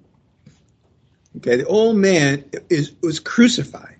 okay, 1.37 1.57
the 1.57 1.65
old 1.65 1.95
man 1.95 2.45
is 2.69 2.91
was 3.01 3.19
crucified. 3.19 3.97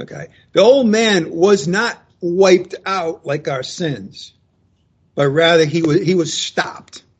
Okay, 0.00 0.28
the 0.52 0.60
old 0.60 0.86
man 0.86 1.30
was 1.30 1.68
not 1.68 1.98
wiped 2.20 2.76
out 2.86 3.26
like 3.26 3.48
our 3.48 3.62
sins, 3.62 4.32
but 5.14 5.28
rather 5.28 5.64
he 5.64 5.82
was 5.82 6.00
he 6.02 6.14
was 6.14 6.32
stopped. 6.32 7.02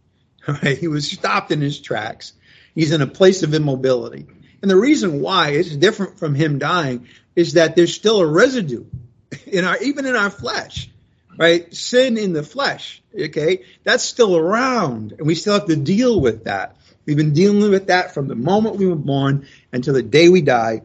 Right, 0.49 0.77
he 0.77 0.89
was 0.89 1.09
stopped 1.09 1.53
in 1.53 1.61
his 1.61 1.81
tracks. 1.81 2.33
He's 2.75 2.91
in 2.91 3.01
a 3.01 3.07
place 3.07 3.45
of 3.45 3.55
immobility, 3.55 4.27
and 4.61 4.69
the 4.69 4.77
reason 4.77 5.21
why 5.21 5.51
it's 5.51 5.77
different 5.77 6.19
from 6.19 6.35
him 6.35 6.59
dying 6.59 7.07
is 7.37 7.53
that 7.53 7.77
there's 7.77 7.95
still 7.95 8.21
a 8.21 8.27
residue 8.27 8.85
in 9.47 9.65
our 9.65 9.79
even 9.79 10.07
in 10.07 10.17
our 10.17 10.31
flesh 10.31 10.91
right 11.39 11.73
sin 11.75 12.19
in 12.19 12.33
the 12.33 12.43
flesh 12.43 13.02
okay? 13.19 13.65
That's 13.85 14.05
still 14.05 14.37
around 14.37 15.13
and 15.13 15.27
we 15.27 15.35
still 15.35 15.55
have 15.55 15.67
to 15.67 15.77
deal 15.77 16.21
with 16.21 16.45
that. 16.45 16.77
We've 17.05 17.17
been 17.17 17.33
dealing 17.33 17.71
with 17.71 17.89
that 17.89 18.15
from 18.15 18.29
the 18.29 18.35
moment 18.35 18.77
we 18.77 18.87
were 18.87 18.95
born 18.95 19.47
until 19.73 19.95
the 19.95 20.03
day 20.03 20.29
we 20.29 20.41
die 20.43 20.83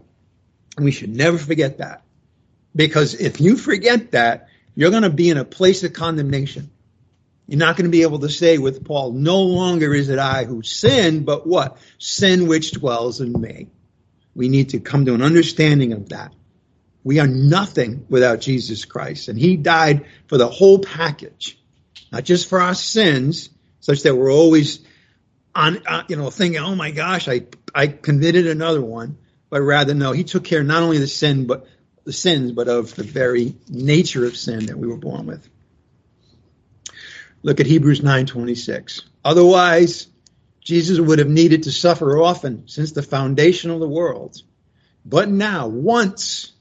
and 0.76 0.86
we 0.86 0.92
should 0.92 1.16
never 1.16 1.38
forget 1.38 1.78
that. 1.78 2.04
Because 2.76 3.14
if 3.14 3.40
you 3.42 3.58
forget 3.58 4.12
that 4.12 4.50
you're 4.78 4.92
going 4.92 5.02
to 5.04 5.10
be 5.10 5.32
in 5.32 5.38
a 5.38 5.44
place 5.44 5.84
of 5.84 5.94
condemnation. 5.94 6.70
You're 7.48 7.58
not 7.58 7.78
going 7.78 7.86
to 7.86 7.92
be 7.92 8.04
able 8.04 8.20
to 8.20 8.30
say 8.30 8.60
with 8.60 8.86
paul 8.86 9.12
no 9.12 9.42
longer 9.42 9.92
is 9.94 10.10
it 10.10 10.20
i 10.20 10.44
who 10.44 10.62
sin 10.62 11.24
but 11.24 11.48
what? 11.48 11.78
Sin 11.98 12.48
which 12.48 12.74
dwells 12.74 13.20
in 13.20 13.34
me. 13.34 13.70
We 14.36 14.50
need 14.50 14.70
to 14.70 14.80
come 14.80 15.06
to 15.06 15.16
an 15.16 15.24
understanding 15.24 15.94
of 15.94 16.10
that. 16.10 16.32
We 17.04 17.20
are 17.20 17.26
nothing 17.26 18.06
without 18.08 18.42
Jesus 18.42 18.86
Christ. 18.86 19.30
And 19.30 19.40
he 19.40 19.58
died 19.58 20.06
for 20.28 20.38
the 20.38 20.48
whole 20.48 20.78
package, 20.78 21.58
not 22.12 22.24
just 22.24 22.49
for 22.49 22.62
our 22.62 22.74
sins, 22.74 23.49
such 23.80 24.03
that 24.03 24.16
we're 24.16 24.32
always 24.32 24.80
on, 25.53 25.86
uh, 25.88 26.03
you 26.08 26.16
know, 26.16 26.30
thinking, 26.30 26.60
oh 26.60 26.76
my 26.76 26.91
gosh, 26.91 27.28
I, 27.28 27.45
I 27.74 27.88
committed 27.88 28.47
another 28.47 28.82
one, 28.82 29.18
but 29.49 29.62
rather, 29.62 29.93
no, 29.93 30.12
he 30.12 30.24
took 30.24 30.43
care 30.43 30.64
not 30.64 30.84
only 30.84 30.99
the 30.99 31.08
sin, 31.08 31.47
but 31.47 31.68
the 32.03 32.14
sins, 32.14 32.51
but 32.51 32.68
of 32.68 32.95
the 32.95 33.03
very 33.03 33.55
nature 33.70 34.26
of 34.26 34.38
sin 34.38 34.68
that 34.68 34.78
we 34.78 34.88
were 34.88 34.97
born 34.97 35.26
with. 35.26 35.47
Look 37.43 37.60
at 37.60 37.66
Hebrews 37.66 38.01
9:26. 38.01 39.03
Otherwise, 39.24 40.08
Jesus 40.62 40.99
would 40.99 41.20
have 41.20 41.30
needed 41.30 41.64
to 41.64 41.72
suffer 41.72 42.22
often 42.22 42.68
since 42.68 42.91
the 42.91 43.03
foundation 43.03 43.72
of 43.72 43.80
the 43.80 43.88
world. 43.88 44.41
But 45.05 45.30
now, 45.30 45.68
once 45.68 46.51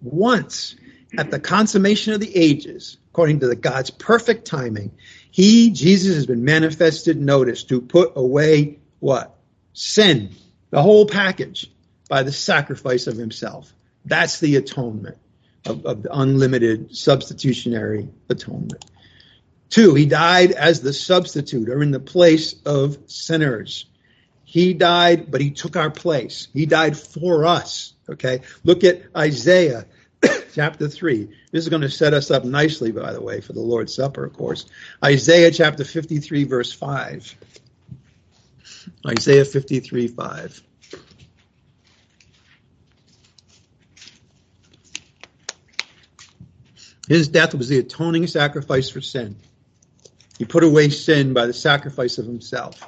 once 0.00 0.74
at 1.18 1.30
the 1.30 1.40
consummation 1.40 2.12
of 2.12 2.20
the 2.20 2.34
ages, 2.36 2.96
according 3.10 3.40
to 3.40 3.46
the 3.46 3.56
God's 3.56 3.90
perfect 3.90 4.46
timing, 4.46 4.92
he, 5.30 5.70
Jesus, 5.70 6.14
has 6.14 6.26
been 6.26 6.44
manifested, 6.44 7.20
notice, 7.20 7.64
to 7.64 7.80
put 7.80 8.12
away 8.16 8.78
what? 9.00 9.34
Sin, 9.72 10.30
the 10.70 10.82
whole 10.82 11.06
package, 11.06 11.70
by 12.08 12.22
the 12.22 12.32
sacrifice 12.32 13.06
of 13.06 13.16
himself. 13.16 13.72
That's 14.04 14.40
the 14.40 14.56
atonement 14.56 15.16
of, 15.66 15.86
of 15.86 16.02
the 16.02 16.10
unlimited 16.12 16.94
substitutionary 16.96 18.08
atonement. 18.28 18.84
Two, 19.70 19.94
he 19.94 20.04
died 20.04 20.52
as 20.52 20.82
the 20.82 20.92
substitute 20.92 21.70
or 21.70 21.82
in 21.82 21.92
the 21.92 22.00
place 22.00 22.54
of 22.66 22.98
sinners. 23.06 23.86
He 24.44 24.74
died, 24.74 25.30
but 25.30 25.40
he 25.40 25.50
took 25.50 25.76
our 25.76 25.90
place. 25.90 26.48
He 26.52 26.66
died 26.66 26.98
for 26.98 27.46
us. 27.46 27.94
Okay. 28.10 28.42
Look 28.64 28.84
at 28.84 29.00
Isaiah 29.16 29.86
chapter 30.54 30.88
3. 30.88 31.28
This 31.50 31.64
is 31.64 31.68
going 31.68 31.82
to 31.82 31.90
set 31.90 32.14
us 32.14 32.30
up 32.30 32.44
nicely, 32.44 32.92
by 32.92 33.12
the 33.12 33.20
way, 33.20 33.40
for 33.40 33.52
the 33.52 33.60
Lord's 33.60 33.94
Supper, 33.94 34.24
of 34.24 34.32
course. 34.32 34.66
Isaiah 35.04 35.50
chapter 35.50 35.84
53, 35.84 36.44
verse 36.44 36.72
5. 36.72 37.36
Isaiah 39.06 39.44
53, 39.44 40.08
5. 40.08 40.62
His 47.08 47.28
death 47.28 47.54
was 47.54 47.68
the 47.68 47.78
atoning 47.78 48.26
sacrifice 48.26 48.88
for 48.88 49.00
sin. 49.00 49.36
He 50.38 50.44
put 50.44 50.64
away 50.64 50.88
sin 50.88 51.34
by 51.34 51.46
the 51.46 51.52
sacrifice 51.52 52.18
of 52.18 52.26
himself. 52.26 52.80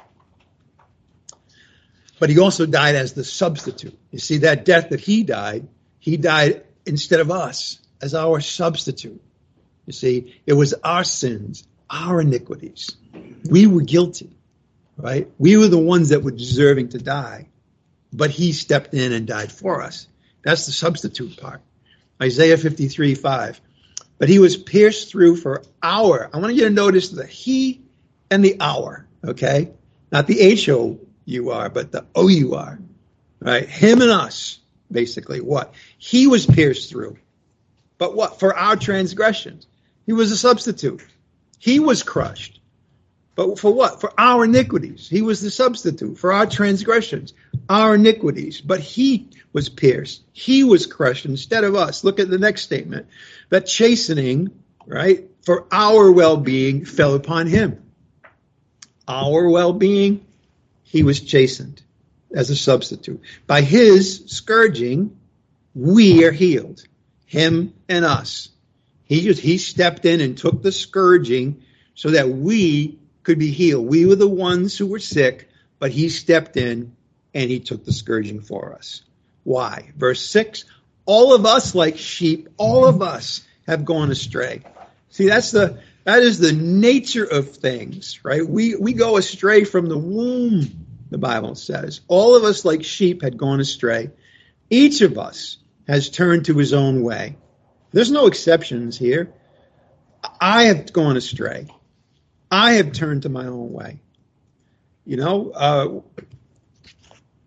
But 2.19 2.29
he 2.29 2.39
also 2.39 2.65
died 2.65 2.95
as 2.95 3.13
the 3.13 3.23
substitute. 3.23 3.97
You 4.11 4.19
see, 4.19 4.39
that 4.39 4.65
death 4.65 4.89
that 4.89 5.01
he 5.01 5.23
died, 5.23 5.67
he 5.99 6.17
died 6.17 6.63
instead 6.85 7.19
of 7.19 7.31
us 7.31 7.79
as 8.01 8.13
our 8.13 8.39
substitute. 8.39 9.21
You 9.85 9.93
see, 9.93 10.35
it 10.45 10.53
was 10.53 10.73
our 10.83 11.03
sins, 11.03 11.67
our 11.89 12.21
iniquities. 12.21 12.95
We 13.49 13.67
were 13.67 13.81
guilty, 13.81 14.35
right? 14.97 15.29
We 15.37 15.57
were 15.57 15.67
the 15.67 15.77
ones 15.77 16.09
that 16.09 16.23
were 16.23 16.31
deserving 16.31 16.89
to 16.89 16.97
die, 16.97 17.47
but 18.11 18.31
he 18.31 18.51
stepped 18.51 18.93
in 18.93 19.13
and 19.13 19.27
died 19.27 19.51
for 19.51 19.81
us. 19.81 20.07
That's 20.43 20.65
the 20.65 20.71
substitute 20.71 21.37
part. 21.37 21.61
Isaiah 22.21 22.57
53, 22.57 23.15
5. 23.15 23.61
But 24.17 24.29
he 24.29 24.39
was 24.39 24.55
pierced 24.55 25.11
through 25.11 25.37
for 25.37 25.63
our. 25.83 26.29
I 26.33 26.39
want 26.39 26.55
you 26.55 26.63
to 26.63 26.69
notice 26.69 27.09
the 27.09 27.25
he 27.25 27.81
and 28.31 28.43
the 28.43 28.57
our, 28.59 29.05
okay? 29.25 29.71
Not 30.11 30.27
the 30.27 30.39
H 30.39 30.69
O 30.69 30.99
U 31.25 31.51
R, 31.51 31.69
but 31.69 31.91
the 31.91 32.05
O 32.15 32.27
U 32.27 32.55
R, 32.55 32.79
right? 33.39 33.67
Him 33.67 34.01
and 34.01 34.11
us 34.11 34.59
basically. 34.91 35.41
What? 35.41 35.73
He 35.97 36.27
was 36.27 36.45
pierced 36.45 36.89
through. 36.89 37.17
But 37.97 38.15
what? 38.15 38.39
For 38.39 38.55
our 38.55 38.75
transgressions. 38.75 39.67
He 40.05 40.13
was 40.13 40.31
a 40.31 40.37
substitute. 40.37 41.03
He 41.59 41.79
was 41.79 42.03
crushed. 42.03 42.59
But 43.35 43.59
for 43.59 43.73
what? 43.73 44.01
For 44.01 44.13
our 44.17 44.45
iniquities. 44.45 45.09
He 45.09 45.21
was 45.21 45.41
the 45.41 45.51
substitute 45.51 46.17
for 46.17 46.31
our 46.31 46.45
transgressions, 46.45 47.33
our 47.69 47.95
iniquities. 47.95 48.61
But 48.61 48.79
he 48.79 49.29
was 49.51 49.67
pierced. 49.67 50.23
He 50.31 50.63
was 50.63 50.85
crushed 50.85 51.25
instead 51.25 51.63
of 51.63 51.75
us. 51.75 52.03
Look 52.03 52.19
at 52.19 52.29
the 52.29 52.37
next 52.37 52.61
statement. 52.61 53.07
That 53.49 53.65
chastening, 53.65 54.51
right, 54.85 55.29
for 55.41 55.65
our 55.71 56.11
well 56.11 56.37
being 56.37 56.85
fell 56.85 57.13
upon 57.13 57.47
him. 57.47 57.81
Our 59.07 59.49
well 59.49 59.73
being, 59.73 60.25
he 60.83 61.03
was 61.03 61.19
chastened 61.21 61.81
as 62.35 62.49
a 62.49 62.55
substitute. 62.55 63.21
By 63.47 63.61
his 63.61 64.23
scourging, 64.27 65.17
we 65.73 66.23
are 66.25 66.31
healed. 66.31 66.85
Him 67.25 67.73
and 67.89 68.05
us. 68.05 68.49
He 69.05 69.21
just, 69.21 69.41
he 69.41 69.57
stepped 69.57 70.05
in 70.05 70.21
and 70.21 70.37
took 70.37 70.61
the 70.61 70.71
scourging 70.71 71.63
so 71.95 72.11
that 72.11 72.29
we 72.29 72.99
could 73.23 73.39
be 73.39 73.51
healed. 73.51 73.87
We 73.87 74.05
were 74.05 74.15
the 74.15 74.27
ones 74.27 74.77
who 74.77 74.87
were 74.87 74.99
sick, 74.99 75.49
but 75.79 75.91
he 75.91 76.09
stepped 76.09 76.57
in 76.57 76.95
and 77.33 77.49
he 77.49 77.59
took 77.59 77.83
the 77.83 77.93
scourging 77.93 78.41
for 78.41 78.73
us. 78.73 79.01
Why? 79.43 79.91
Verse 79.97 80.25
6 80.25 80.65
All 81.05 81.33
of 81.33 81.45
us, 81.45 81.73
like 81.73 81.97
sheep, 81.97 82.49
all 82.57 82.85
of 82.85 83.01
us 83.01 83.41
have 83.67 83.85
gone 83.85 84.11
astray. 84.11 84.61
See, 85.09 85.27
that's 85.27 85.51
the 85.51 85.79
that 86.03 86.21
is 86.21 86.39
the 86.39 86.51
nature 86.51 87.23
of 87.23 87.55
things, 87.55 88.23
right? 88.23 88.47
We 88.47 88.75
we 88.75 88.93
go 88.93 89.17
astray 89.17 89.63
from 89.63 89.87
the 89.87 89.97
womb, 89.97 90.84
the 91.09 91.17
Bible 91.17 91.55
says. 91.55 92.01
All 92.07 92.35
of 92.35 92.43
us 92.43 92.65
like 92.65 92.83
sheep 92.83 93.21
had 93.21 93.37
gone 93.37 93.59
astray. 93.59 94.11
Each 94.69 95.01
of 95.01 95.17
us 95.17 95.57
has 95.87 96.09
turned 96.09 96.45
to 96.45 96.57
his 96.57 96.73
own 96.73 97.03
way. 97.03 97.37
There's 97.91 98.11
no 98.11 98.27
exceptions 98.27 98.97
here. 98.97 99.33
I 100.41 100.63
have 100.63 100.91
gone 100.91 101.17
astray. 101.17 101.67
I 102.51 102.73
have 102.73 102.91
turned 102.91 103.23
to 103.23 103.29
my 103.29 103.45
own 103.45 103.71
way. 103.71 103.99
You 105.05 105.17
know, 105.17 105.51
uh, 105.51 106.01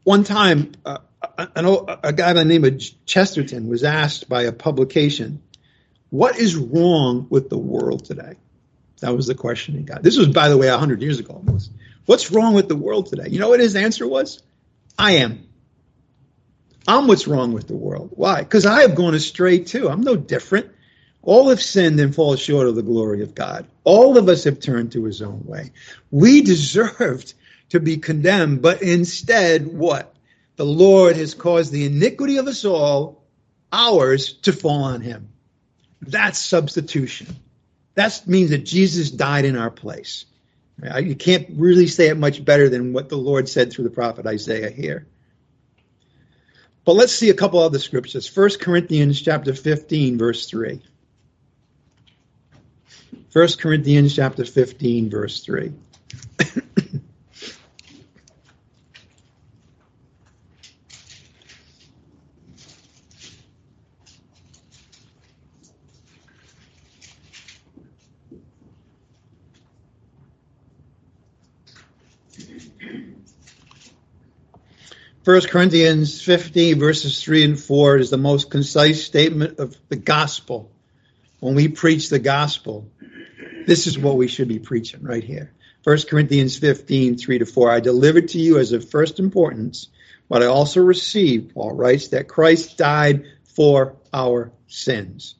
one 0.04 0.24
time, 0.24 0.72
uh, 0.84 0.98
a, 1.36 1.98
a 2.04 2.12
guy 2.12 2.32
by 2.32 2.32
the 2.34 2.44
name 2.44 2.64
of 2.64 2.82
Chesterton 3.04 3.68
was 3.68 3.84
asked 3.84 4.28
by 4.28 4.42
a 4.42 4.52
publication, 4.52 5.42
What 6.10 6.38
is 6.38 6.56
wrong 6.56 7.26
with 7.30 7.50
the 7.50 7.58
world 7.58 8.04
today? 8.04 8.34
That 9.00 9.14
was 9.14 9.26
the 9.26 9.34
question 9.34 9.74
he 9.74 9.82
got. 9.82 10.02
This 10.02 10.16
was, 10.16 10.28
by 10.28 10.48
the 10.48 10.56
way, 10.56 10.68
100 10.70 11.02
years 11.02 11.20
ago 11.20 11.34
almost. 11.34 11.70
What's 12.08 12.30
wrong 12.30 12.54
with 12.54 12.68
the 12.68 12.74
world 12.74 13.04
today? 13.04 13.26
You 13.28 13.38
know 13.38 13.50
what 13.50 13.60
his 13.60 13.76
answer 13.76 14.08
was? 14.08 14.42
I 14.98 15.16
am. 15.16 15.46
I'm 16.86 17.06
what's 17.06 17.28
wrong 17.28 17.52
with 17.52 17.68
the 17.68 17.76
world. 17.76 18.12
Why? 18.12 18.38
Because 18.40 18.64
I 18.64 18.80
have 18.80 18.94
gone 18.94 19.12
astray 19.12 19.58
too. 19.58 19.90
I'm 19.90 20.00
no 20.00 20.16
different. 20.16 20.70
All 21.20 21.50
have 21.50 21.60
sinned 21.60 22.00
and 22.00 22.14
fall 22.14 22.34
short 22.36 22.66
of 22.66 22.76
the 22.76 22.82
glory 22.82 23.22
of 23.22 23.34
God. 23.34 23.66
All 23.84 24.16
of 24.16 24.30
us 24.30 24.44
have 24.44 24.58
turned 24.58 24.92
to 24.92 25.04
his 25.04 25.20
own 25.20 25.42
way. 25.44 25.72
We 26.10 26.40
deserved 26.40 27.34
to 27.68 27.78
be 27.78 27.98
condemned, 27.98 28.62
but 28.62 28.80
instead, 28.80 29.66
what? 29.66 30.16
The 30.56 30.64
Lord 30.64 31.14
has 31.16 31.34
caused 31.34 31.72
the 31.72 31.84
iniquity 31.84 32.38
of 32.38 32.46
us 32.46 32.64
all, 32.64 33.22
ours, 33.70 34.32
to 34.44 34.54
fall 34.54 34.84
on 34.84 35.02
him. 35.02 35.28
That's 36.00 36.38
substitution. 36.38 37.36
That 37.96 38.26
means 38.26 38.48
that 38.48 38.64
Jesus 38.64 39.10
died 39.10 39.44
in 39.44 39.58
our 39.58 39.70
place. 39.70 40.24
You 40.82 41.16
can't 41.16 41.46
really 41.54 41.88
say 41.88 42.08
it 42.08 42.16
much 42.16 42.44
better 42.44 42.68
than 42.68 42.92
what 42.92 43.08
the 43.08 43.16
Lord 43.16 43.48
said 43.48 43.72
through 43.72 43.84
the 43.84 43.90
prophet 43.90 44.26
Isaiah 44.26 44.70
here. 44.70 45.06
But 46.84 46.94
let's 46.94 47.12
see 47.12 47.30
a 47.30 47.34
couple 47.34 47.58
other 47.58 47.78
scriptures. 47.78 48.34
1 48.34 48.50
Corinthians 48.60 49.20
chapter 49.20 49.52
15, 49.54 50.16
verse 50.16 50.48
3. 50.48 50.80
1 53.32 53.48
Corinthians 53.58 54.14
chapter 54.14 54.44
15, 54.44 55.10
verse 55.10 55.44
3. 55.44 55.72
1 75.28 75.42
Corinthians 75.42 76.22
15, 76.22 76.78
verses 76.78 77.22
3 77.22 77.44
and 77.44 77.60
4 77.60 77.98
is 77.98 78.08
the 78.08 78.16
most 78.16 78.50
concise 78.50 79.04
statement 79.04 79.58
of 79.58 79.76
the 79.90 79.96
gospel. 79.96 80.72
When 81.40 81.54
we 81.54 81.68
preach 81.68 82.08
the 82.08 82.18
gospel, 82.18 82.90
this 83.66 83.86
is 83.86 83.98
what 83.98 84.16
we 84.16 84.26
should 84.26 84.48
be 84.48 84.58
preaching 84.58 85.02
right 85.02 85.22
here. 85.22 85.52
1 85.84 85.98
Corinthians 86.08 86.56
15, 86.56 87.18
3 87.18 87.38
to 87.40 87.44
4. 87.44 87.70
I 87.70 87.80
delivered 87.80 88.28
to 88.28 88.38
you 88.38 88.56
as 88.56 88.72
of 88.72 88.88
first 88.88 89.20
importance, 89.20 89.88
but 90.30 90.42
I 90.42 90.46
also 90.46 90.80
received, 90.80 91.52
Paul 91.52 91.72
writes, 91.72 92.08
that 92.08 92.26
Christ 92.26 92.78
died 92.78 93.26
for 93.44 93.96
our 94.14 94.50
sins. 94.66 95.34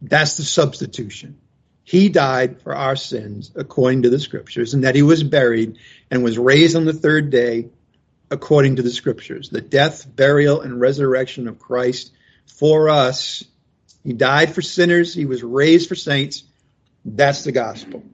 That's 0.00 0.38
the 0.38 0.44
substitution. 0.44 1.38
He 1.84 2.08
died 2.08 2.62
for 2.62 2.74
our 2.74 2.96
sins 2.96 3.52
according 3.54 4.04
to 4.04 4.08
the 4.08 4.18
scriptures, 4.18 4.72
and 4.72 4.84
that 4.84 4.94
he 4.94 5.02
was 5.02 5.22
buried 5.22 5.76
and 6.10 6.24
was 6.24 6.38
raised 6.38 6.74
on 6.74 6.86
the 6.86 6.94
third 6.94 7.28
day 7.28 7.68
according 8.30 8.76
to 8.76 8.82
the 8.82 8.90
scriptures. 8.90 9.50
The 9.50 9.60
death, 9.60 10.06
burial, 10.14 10.60
and 10.60 10.80
resurrection 10.80 11.48
of 11.48 11.58
Christ 11.58 12.12
for 12.46 12.88
us. 12.88 13.44
He 14.04 14.12
died 14.12 14.54
for 14.54 14.62
sinners. 14.62 15.12
He 15.12 15.26
was 15.26 15.42
raised 15.42 15.88
for 15.88 15.94
saints. 15.94 16.44
That's 17.04 17.44
the 17.44 17.52
gospel. 17.52 18.04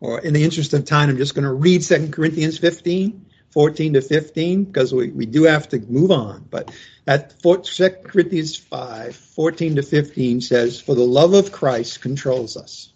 Or 0.00 0.20
in 0.20 0.34
the 0.34 0.44
interest 0.44 0.74
of 0.74 0.84
time, 0.84 1.08
I'm 1.08 1.16
just 1.16 1.34
going 1.34 1.44
to 1.44 1.52
read 1.52 1.82
2 1.82 2.08
Corinthians 2.08 2.58
15, 2.58 3.26
14 3.50 3.94
to 3.94 4.02
15, 4.02 4.64
because 4.64 4.92
we, 4.92 5.08
we 5.10 5.26
do 5.26 5.44
have 5.44 5.68
to 5.70 5.78
move 5.78 6.10
on. 6.10 6.46
But 6.50 6.74
at 7.06 7.40
2 7.40 7.62
Corinthians 8.04 8.56
5, 8.56 9.16
14 9.16 9.76
to 9.76 9.82
15 9.82 10.40
says, 10.40 10.80
For 10.80 10.94
the 10.94 11.04
love 11.04 11.32
of 11.34 11.52
Christ 11.52 12.02
controls 12.02 12.56
us. 12.56 12.92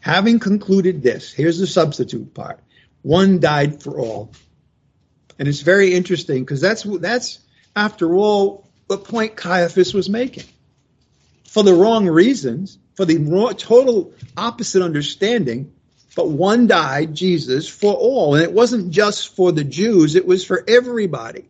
Having 0.00 0.40
concluded 0.40 1.02
this, 1.02 1.32
here's 1.32 1.58
the 1.58 1.66
substitute 1.66 2.34
part. 2.34 2.60
One 3.02 3.40
died 3.40 3.82
for 3.82 3.98
all, 3.98 4.32
and 5.40 5.48
it's 5.48 5.62
very 5.62 5.94
interesting 5.94 6.44
because 6.44 6.60
that's 6.60 6.82
that's 6.82 7.38
after 7.74 8.14
all 8.14 8.68
the 8.88 8.98
point 8.98 9.36
Caiaphas 9.36 9.94
was 9.94 10.10
making. 10.10 10.44
For 11.44 11.62
the 11.62 11.72
wrong 11.72 12.06
reasons, 12.06 12.78
for 12.94 13.06
the 13.06 13.54
total 13.56 14.12
opposite 14.36 14.82
understanding, 14.82 15.72
but 16.14 16.28
one 16.28 16.66
died, 16.66 17.14
Jesus, 17.14 17.66
for 17.66 17.94
all. 17.94 18.34
And 18.34 18.44
it 18.44 18.52
wasn't 18.52 18.90
just 18.90 19.34
for 19.34 19.50
the 19.50 19.64
Jews, 19.64 20.14
it 20.14 20.26
was 20.26 20.44
for 20.44 20.62
everybody. 20.68 21.46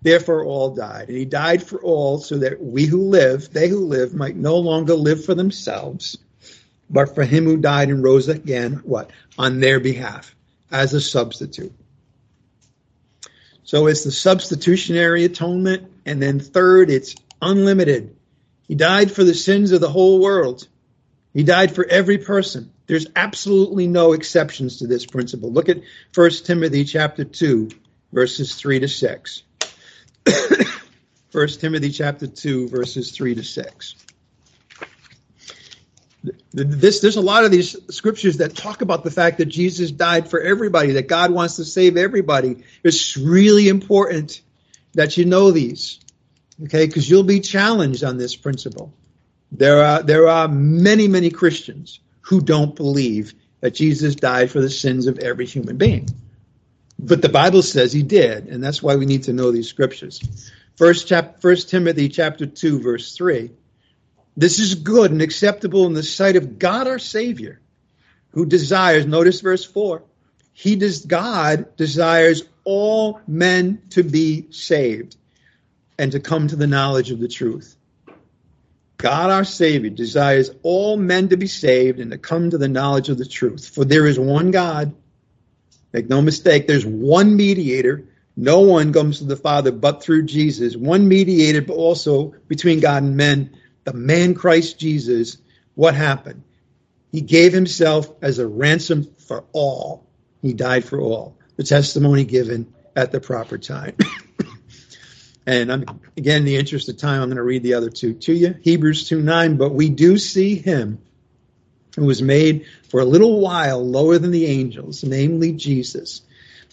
Therefore, 0.00 0.44
all 0.44 0.74
died. 0.74 1.08
And 1.08 1.18
he 1.18 1.26
died 1.26 1.62
for 1.62 1.78
all 1.82 2.18
so 2.18 2.38
that 2.38 2.62
we 2.62 2.86
who 2.86 3.10
live, 3.10 3.52
they 3.52 3.68
who 3.68 3.84
live, 3.84 4.14
might 4.14 4.36
no 4.36 4.56
longer 4.56 4.94
live 4.94 5.24
for 5.24 5.34
themselves, 5.34 6.16
but 6.88 7.14
for 7.14 7.24
him 7.24 7.44
who 7.44 7.58
died 7.58 7.90
and 7.90 8.02
rose 8.02 8.28
again, 8.28 8.80
what? 8.84 9.10
On 9.38 9.60
their 9.60 9.80
behalf, 9.80 10.34
as 10.70 10.94
a 10.94 11.00
substitute. 11.00 11.74
So 13.64 13.86
it's 13.86 14.04
the 14.04 14.12
substitutionary 14.12 15.24
atonement. 15.24 15.90
And 16.06 16.22
then 16.22 16.38
third, 16.38 16.90
it's 16.90 17.14
unlimited. 17.42 18.16
He 18.68 18.74
died 18.74 19.10
for 19.10 19.24
the 19.24 19.34
sins 19.34 19.72
of 19.72 19.80
the 19.80 19.90
whole 19.90 20.20
world. 20.20 20.68
He 21.32 21.42
died 21.42 21.74
for 21.74 21.84
every 21.84 22.18
person. 22.18 22.72
There's 22.86 23.06
absolutely 23.16 23.88
no 23.88 24.12
exceptions 24.12 24.78
to 24.78 24.86
this 24.86 25.06
principle. 25.06 25.50
Look 25.50 25.68
at 25.68 25.80
1 26.14 26.30
Timothy 26.44 26.84
chapter 26.84 27.24
2, 27.24 27.70
verses 28.12 28.54
3 28.54 28.80
to 28.80 28.88
6. 28.88 29.42
1 31.32 31.48
Timothy 31.48 31.90
chapter 31.90 32.26
2, 32.26 32.68
verses 32.68 33.10
3 33.10 33.34
to 33.34 33.42
6 33.42 33.94
this 36.52 37.00
there's 37.00 37.16
a 37.16 37.20
lot 37.20 37.44
of 37.44 37.50
these 37.50 37.76
scriptures 37.94 38.38
that 38.38 38.56
talk 38.56 38.80
about 38.80 39.04
the 39.04 39.10
fact 39.10 39.38
that 39.38 39.46
Jesus 39.46 39.90
died 39.90 40.30
for 40.30 40.40
everybody, 40.40 40.92
that 40.92 41.08
God 41.08 41.30
wants 41.30 41.56
to 41.56 41.64
save 41.64 41.96
everybody. 41.96 42.64
It's 42.82 43.16
really 43.16 43.68
important 43.68 44.40
that 44.94 45.16
you 45.16 45.26
know 45.26 45.50
these, 45.50 46.00
okay? 46.64 46.86
Because 46.86 47.08
you'll 47.08 47.24
be 47.24 47.40
challenged 47.40 48.04
on 48.04 48.16
this 48.16 48.36
principle. 48.36 48.94
There 49.52 49.82
are 49.82 50.02
there 50.02 50.28
are 50.28 50.48
many 50.48 51.08
many 51.08 51.30
Christians 51.30 52.00
who 52.22 52.40
don't 52.40 52.74
believe 52.74 53.34
that 53.60 53.74
Jesus 53.74 54.14
died 54.14 54.50
for 54.50 54.60
the 54.60 54.70
sins 54.70 55.06
of 55.06 55.18
every 55.18 55.46
human 55.46 55.76
being, 55.76 56.08
but 56.98 57.20
the 57.20 57.28
Bible 57.28 57.62
says 57.62 57.92
he 57.92 58.02
did, 58.02 58.46
and 58.46 58.64
that's 58.64 58.82
why 58.82 58.96
we 58.96 59.04
need 59.04 59.24
to 59.24 59.32
know 59.32 59.50
these 59.50 59.68
scriptures. 59.68 60.50
First 60.76 61.06
chap, 61.06 61.40
First 61.40 61.68
Timothy 61.68 62.08
chapter 62.08 62.46
two 62.46 62.80
verse 62.80 63.14
three 63.14 63.50
this 64.36 64.58
is 64.58 64.74
good 64.74 65.10
and 65.10 65.22
acceptable 65.22 65.86
in 65.86 65.92
the 65.92 66.02
sight 66.02 66.36
of 66.36 66.58
God 66.58 66.88
our 66.88 66.98
Savior, 66.98 67.60
who 68.30 68.46
desires, 68.46 69.06
notice 69.06 69.40
verse 69.40 69.64
4, 69.64 70.02
he 70.52 70.76
does, 70.76 71.04
God 71.04 71.76
desires 71.76 72.44
all 72.64 73.20
men 73.26 73.82
to 73.90 74.02
be 74.02 74.50
saved 74.50 75.16
and 75.98 76.12
to 76.12 76.20
come 76.20 76.48
to 76.48 76.56
the 76.56 76.66
knowledge 76.66 77.10
of 77.10 77.20
the 77.20 77.28
truth. 77.28 77.76
God 78.96 79.30
our 79.30 79.44
Savior 79.44 79.90
desires 79.90 80.50
all 80.62 80.96
men 80.96 81.28
to 81.28 81.36
be 81.36 81.46
saved 81.46 82.00
and 82.00 82.10
to 82.10 82.18
come 82.18 82.50
to 82.50 82.58
the 82.58 82.68
knowledge 82.68 83.08
of 83.08 83.18
the 83.18 83.26
truth. 83.26 83.68
For 83.68 83.84
there 83.84 84.06
is 84.06 84.18
one 84.18 84.50
God. 84.50 84.94
Make 85.92 86.08
no 86.08 86.22
mistake, 86.22 86.66
there's 86.66 86.86
one 86.86 87.36
mediator. 87.36 88.04
No 88.36 88.60
one 88.60 88.92
comes 88.92 89.18
to 89.18 89.24
the 89.24 89.36
Father 89.36 89.70
but 89.70 90.02
through 90.02 90.24
Jesus. 90.24 90.76
One 90.76 91.06
mediator, 91.06 91.62
but 91.62 91.74
also 91.74 92.34
between 92.48 92.80
God 92.80 93.02
and 93.02 93.16
men, 93.16 93.56
the 93.84 93.92
man 93.92 94.34
Christ 94.34 94.78
Jesus, 94.78 95.38
what 95.74 95.94
happened? 95.94 96.42
He 97.12 97.20
gave 97.20 97.52
himself 97.52 98.10
as 98.22 98.38
a 98.38 98.46
ransom 98.46 99.14
for 99.18 99.44
all. 99.52 100.06
He 100.42 100.52
died 100.52 100.84
for 100.84 101.00
all. 101.00 101.36
The 101.56 101.64
testimony 101.64 102.24
given 102.24 102.72
at 102.96 103.12
the 103.12 103.20
proper 103.20 103.58
time. 103.58 103.96
and 105.46 105.70
I'm, 105.72 105.84
again, 106.16 106.38
in 106.38 106.44
the 106.44 106.56
interest 106.56 106.88
of 106.88 106.96
time, 106.96 107.22
I'm 107.22 107.28
going 107.28 107.36
to 107.36 107.42
read 107.42 107.62
the 107.62 107.74
other 107.74 107.90
two 107.90 108.14
to 108.14 108.32
you. 108.32 108.56
Hebrews 108.62 109.08
2 109.08 109.22
9, 109.22 109.56
but 109.56 109.72
we 109.72 109.90
do 109.90 110.18
see 110.18 110.56
him 110.56 110.98
who 111.96 112.06
was 112.06 112.20
made 112.20 112.66
for 112.88 113.00
a 113.00 113.04
little 113.04 113.40
while 113.40 113.86
lower 113.86 114.18
than 114.18 114.32
the 114.32 114.46
angels, 114.46 115.04
namely 115.04 115.52
Jesus, 115.52 116.22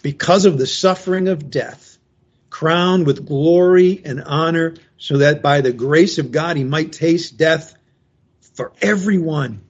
because 0.01 0.45
of 0.45 0.57
the 0.57 0.65
suffering 0.65 1.27
of 1.27 1.51
death 1.51 1.91
crowned 2.51 3.07
with 3.07 3.25
glory 3.25 4.01
and 4.05 4.21
honor, 4.23 4.75
so 5.01 5.17
that 5.17 5.41
by 5.41 5.61
the 5.61 5.73
grace 5.73 6.19
of 6.19 6.31
God 6.31 6.57
he 6.57 6.63
might 6.63 6.93
taste 6.93 7.35
death 7.35 7.73
for 8.53 8.71
everyone, 8.83 9.63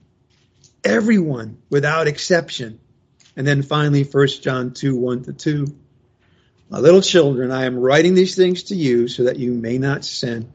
everyone 0.84 1.56
without 1.70 2.06
exception. 2.06 2.78
And 3.34 3.46
then 3.46 3.62
finally, 3.62 4.04
1 4.04 4.28
John 4.42 4.74
2 4.74 4.94
1 4.94 5.24
to 5.24 5.32
2. 5.32 5.66
My 6.68 6.80
little 6.80 7.00
children, 7.00 7.50
I 7.50 7.64
am 7.64 7.78
writing 7.78 8.12
these 8.12 8.36
things 8.36 8.64
to 8.64 8.74
you 8.76 9.08
so 9.08 9.24
that 9.24 9.38
you 9.38 9.54
may 9.54 9.78
not 9.78 10.04
sin. 10.04 10.52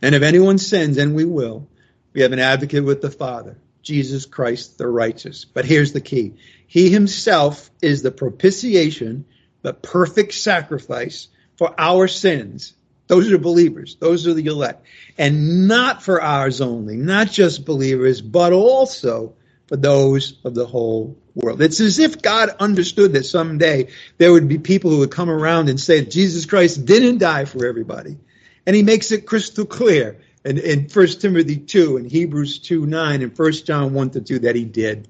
And 0.00 0.14
if 0.14 0.22
anyone 0.22 0.58
sins, 0.58 0.96
and 0.96 1.16
we 1.16 1.24
will, 1.24 1.68
we 2.12 2.22
have 2.22 2.32
an 2.32 2.38
advocate 2.38 2.84
with 2.84 3.02
the 3.02 3.10
Father, 3.10 3.58
Jesus 3.82 4.26
Christ 4.26 4.78
the 4.78 4.86
righteous. 4.86 5.44
But 5.44 5.64
here's 5.64 5.92
the 5.92 6.00
key 6.00 6.36
He 6.68 6.88
himself 6.88 7.68
is 7.82 8.02
the 8.02 8.12
propitiation, 8.12 9.24
the 9.62 9.74
perfect 9.74 10.34
sacrifice 10.34 11.26
for 11.56 11.74
our 11.76 12.06
sins. 12.06 12.74
Those 13.10 13.32
are 13.32 13.38
believers, 13.38 13.96
those 13.96 14.28
are 14.28 14.34
the 14.34 14.46
elect. 14.46 14.86
And 15.18 15.66
not 15.66 16.00
for 16.00 16.22
ours 16.22 16.60
only, 16.60 16.96
not 16.96 17.28
just 17.28 17.64
believers, 17.64 18.20
but 18.20 18.52
also 18.52 19.34
for 19.66 19.76
those 19.76 20.38
of 20.44 20.54
the 20.54 20.64
whole 20.64 21.18
world. 21.34 21.60
It's 21.60 21.80
as 21.80 21.98
if 21.98 22.22
God 22.22 22.50
understood 22.60 23.14
that 23.14 23.24
someday 23.26 23.88
there 24.18 24.30
would 24.30 24.46
be 24.46 24.58
people 24.58 24.92
who 24.92 24.98
would 24.98 25.10
come 25.10 25.28
around 25.28 25.68
and 25.68 25.80
say 25.80 26.04
Jesus 26.04 26.46
Christ 26.46 26.86
didn't 26.86 27.18
die 27.18 27.46
for 27.46 27.66
everybody. 27.66 28.16
And 28.64 28.76
he 28.76 28.84
makes 28.84 29.10
it 29.10 29.26
crystal 29.26 29.66
clear 29.66 30.20
in, 30.44 30.58
in 30.58 30.88
1 30.88 31.06
Timothy 31.08 31.56
2 31.56 31.96
and 31.96 32.08
Hebrews 32.08 32.60
2 32.60 32.86
9 32.86 33.22
and 33.22 33.36
1 33.36 33.52
John 33.64 33.92
1 33.92 34.10
to 34.10 34.20
2 34.20 34.38
that 34.38 34.54
he 34.54 34.64
did. 34.64 35.08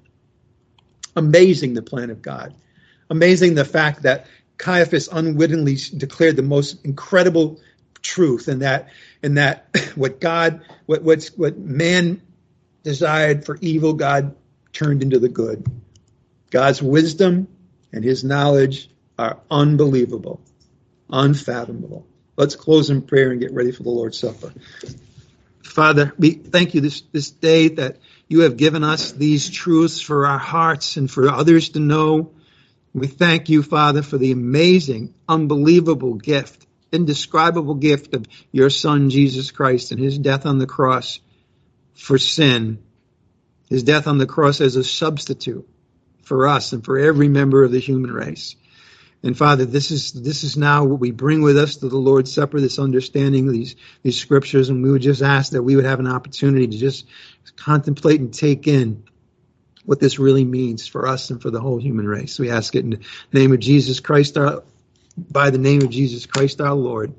Amazing 1.16 1.74
the 1.74 1.82
plan 1.82 2.08
of 2.08 2.22
God. 2.22 2.54
Amazing 3.10 3.56
the 3.56 3.66
fact 3.66 4.04
that 4.04 4.26
Caiaphas 4.56 5.10
unwittingly 5.12 5.76
declared 5.98 6.36
the 6.36 6.42
most 6.42 6.82
incredible 6.82 7.60
truth 8.02 8.48
and 8.48 8.62
that 8.62 8.88
and 9.22 9.36
that 9.38 9.66
what 9.94 10.20
God 10.20 10.62
what 10.86 11.02
what's 11.02 11.28
what 11.36 11.58
man 11.58 12.22
desired 12.82 13.44
for 13.44 13.58
evil 13.60 13.94
God 13.94 14.34
turned 14.72 15.02
into 15.02 15.18
the 15.18 15.28
good. 15.28 15.66
God's 16.50 16.82
wisdom 16.82 17.48
and 17.92 18.04
his 18.04 18.24
knowledge 18.24 18.88
are 19.18 19.38
unbelievable, 19.50 20.40
unfathomable. 21.10 22.06
Let's 22.36 22.56
close 22.56 22.90
in 22.90 23.02
prayer 23.02 23.30
and 23.30 23.40
get 23.40 23.52
ready 23.52 23.72
for 23.72 23.82
the 23.82 23.90
Lord's 23.90 24.18
Supper. 24.18 24.52
Father, 25.62 26.12
we 26.18 26.32
thank 26.32 26.74
you 26.74 26.80
this, 26.80 27.02
this 27.12 27.30
day 27.30 27.68
that 27.68 27.98
you 28.28 28.40
have 28.40 28.56
given 28.56 28.82
us 28.82 29.12
these 29.12 29.50
truths 29.50 30.00
for 30.00 30.26
our 30.26 30.38
hearts 30.38 30.96
and 30.96 31.10
for 31.10 31.28
others 31.28 31.70
to 31.70 31.80
know. 31.80 32.32
We 32.92 33.06
thank 33.06 33.48
you, 33.48 33.62
Father, 33.62 34.02
for 34.02 34.18
the 34.18 34.32
amazing, 34.32 35.14
unbelievable 35.28 36.14
gift, 36.14 36.66
indescribable 36.92 37.74
gift 37.74 38.14
of 38.14 38.26
your 38.52 38.70
Son, 38.70 39.10
Jesus 39.10 39.50
Christ, 39.50 39.92
and 39.92 40.00
his 40.00 40.18
death 40.18 40.46
on 40.46 40.58
the 40.58 40.66
cross 40.66 41.20
for 41.94 42.18
sin, 42.18 42.82
his 43.68 43.82
death 43.82 44.06
on 44.06 44.18
the 44.18 44.26
cross 44.26 44.60
as 44.60 44.76
a 44.76 44.84
substitute 44.84 45.68
for 46.22 46.48
us 46.48 46.72
and 46.72 46.84
for 46.84 46.98
every 46.98 47.28
member 47.28 47.64
of 47.64 47.72
the 47.72 47.80
human 47.80 48.12
race. 48.12 48.56
And 49.22 49.36
Father, 49.36 49.66
this 49.66 49.90
is 49.90 50.12
this 50.12 50.44
is 50.44 50.56
now 50.56 50.84
what 50.84 50.98
we 50.98 51.10
bring 51.10 51.42
with 51.42 51.58
us 51.58 51.76
to 51.76 51.88
the 51.88 51.98
Lord's 51.98 52.32
Supper, 52.32 52.58
this 52.58 52.78
understanding 52.78 53.52
these 53.52 53.76
these 54.02 54.18
scriptures, 54.18 54.70
and 54.70 54.82
we 54.82 54.90
would 54.90 55.02
just 55.02 55.20
ask 55.20 55.52
that 55.52 55.62
we 55.62 55.76
would 55.76 55.84
have 55.84 56.00
an 56.00 56.06
opportunity 56.06 56.66
to 56.66 56.78
just 56.78 57.06
contemplate 57.56 58.20
and 58.20 58.32
take 58.32 58.66
in 58.66 59.04
what 59.84 60.00
this 60.00 60.18
really 60.18 60.44
means 60.44 60.86
for 60.86 61.06
us 61.06 61.30
and 61.30 61.42
for 61.42 61.50
the 61.50 61.60
whole 61.60 61.78
human 61.78 62.06
race. 62.06 62.38
We 62.38 62.50
ask 62.50 62.74
it 62.74 62.84
in 62.84 62.90
the 62.90 63.38
name 63.38 63.52
of 63.52 63.60
Jesus 63.60 64.00
Christ, 64.00 64.38
our, 64.38 64.62
by 65.16 65.50
the 65.50 65.58
name 65.58 65.82
of 65.82 65.90
Jesus 65.90 66.26
Christ 66.26 66.60
our 66.60 66.74
Lord. 66.74 67.14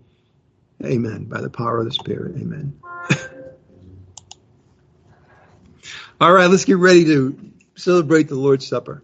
Amen. 0.84 1.26
By 1.26 1.42
the 1.42 1.50
power 1.50 1.80
of 1.80 1.86
the 1.86 1.92
Spirit. 1.92 2.36
Amen. 2.38 2.80
All 6.20 6.34
right, 6.34 6.48
let's 6.48 6.66
get 6.66 6.78
ready 6.78 7.06
to 7.06 7.52
celebrate 7.76 8.28
the 8.28 8.36
Lord's 8.36 8.68
Supper. 8.68 9.04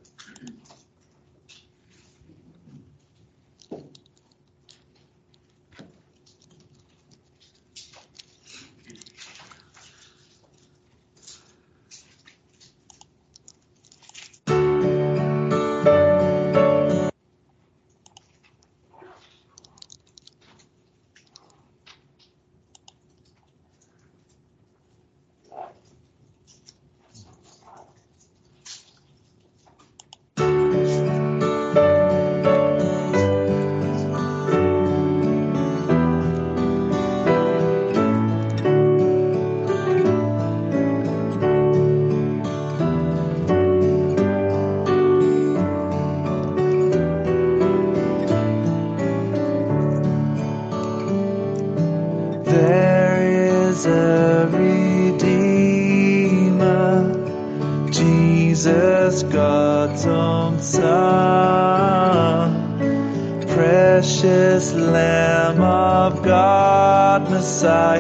Living 67.48 67.97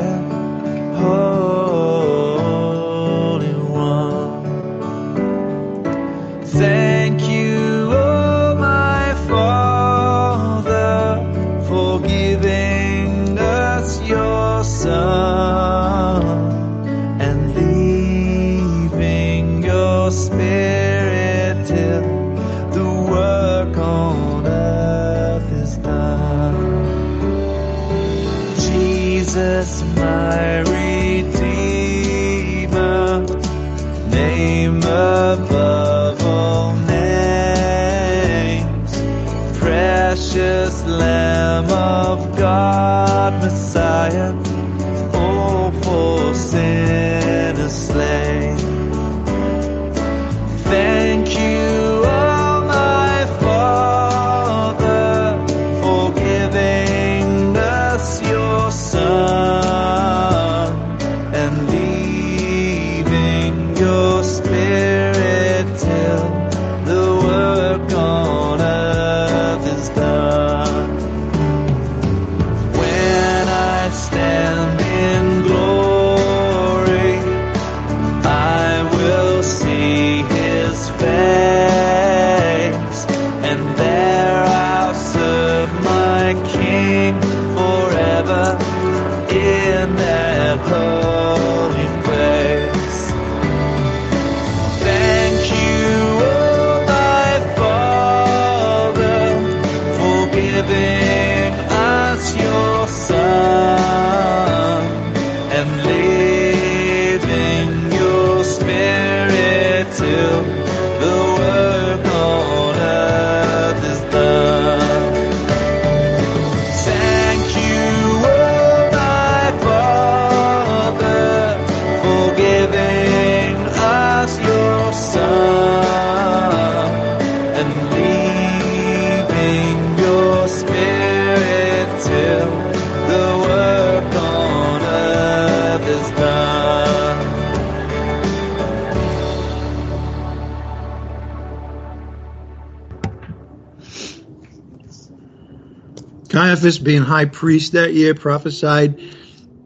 Caiaphas, 146.57 146.79
being 146.79 147.03
high 147.03 147.25
priest 147.25 147.73
that 147.73 147.93
year, 147.93 148.15
prophesied 148.15 148.99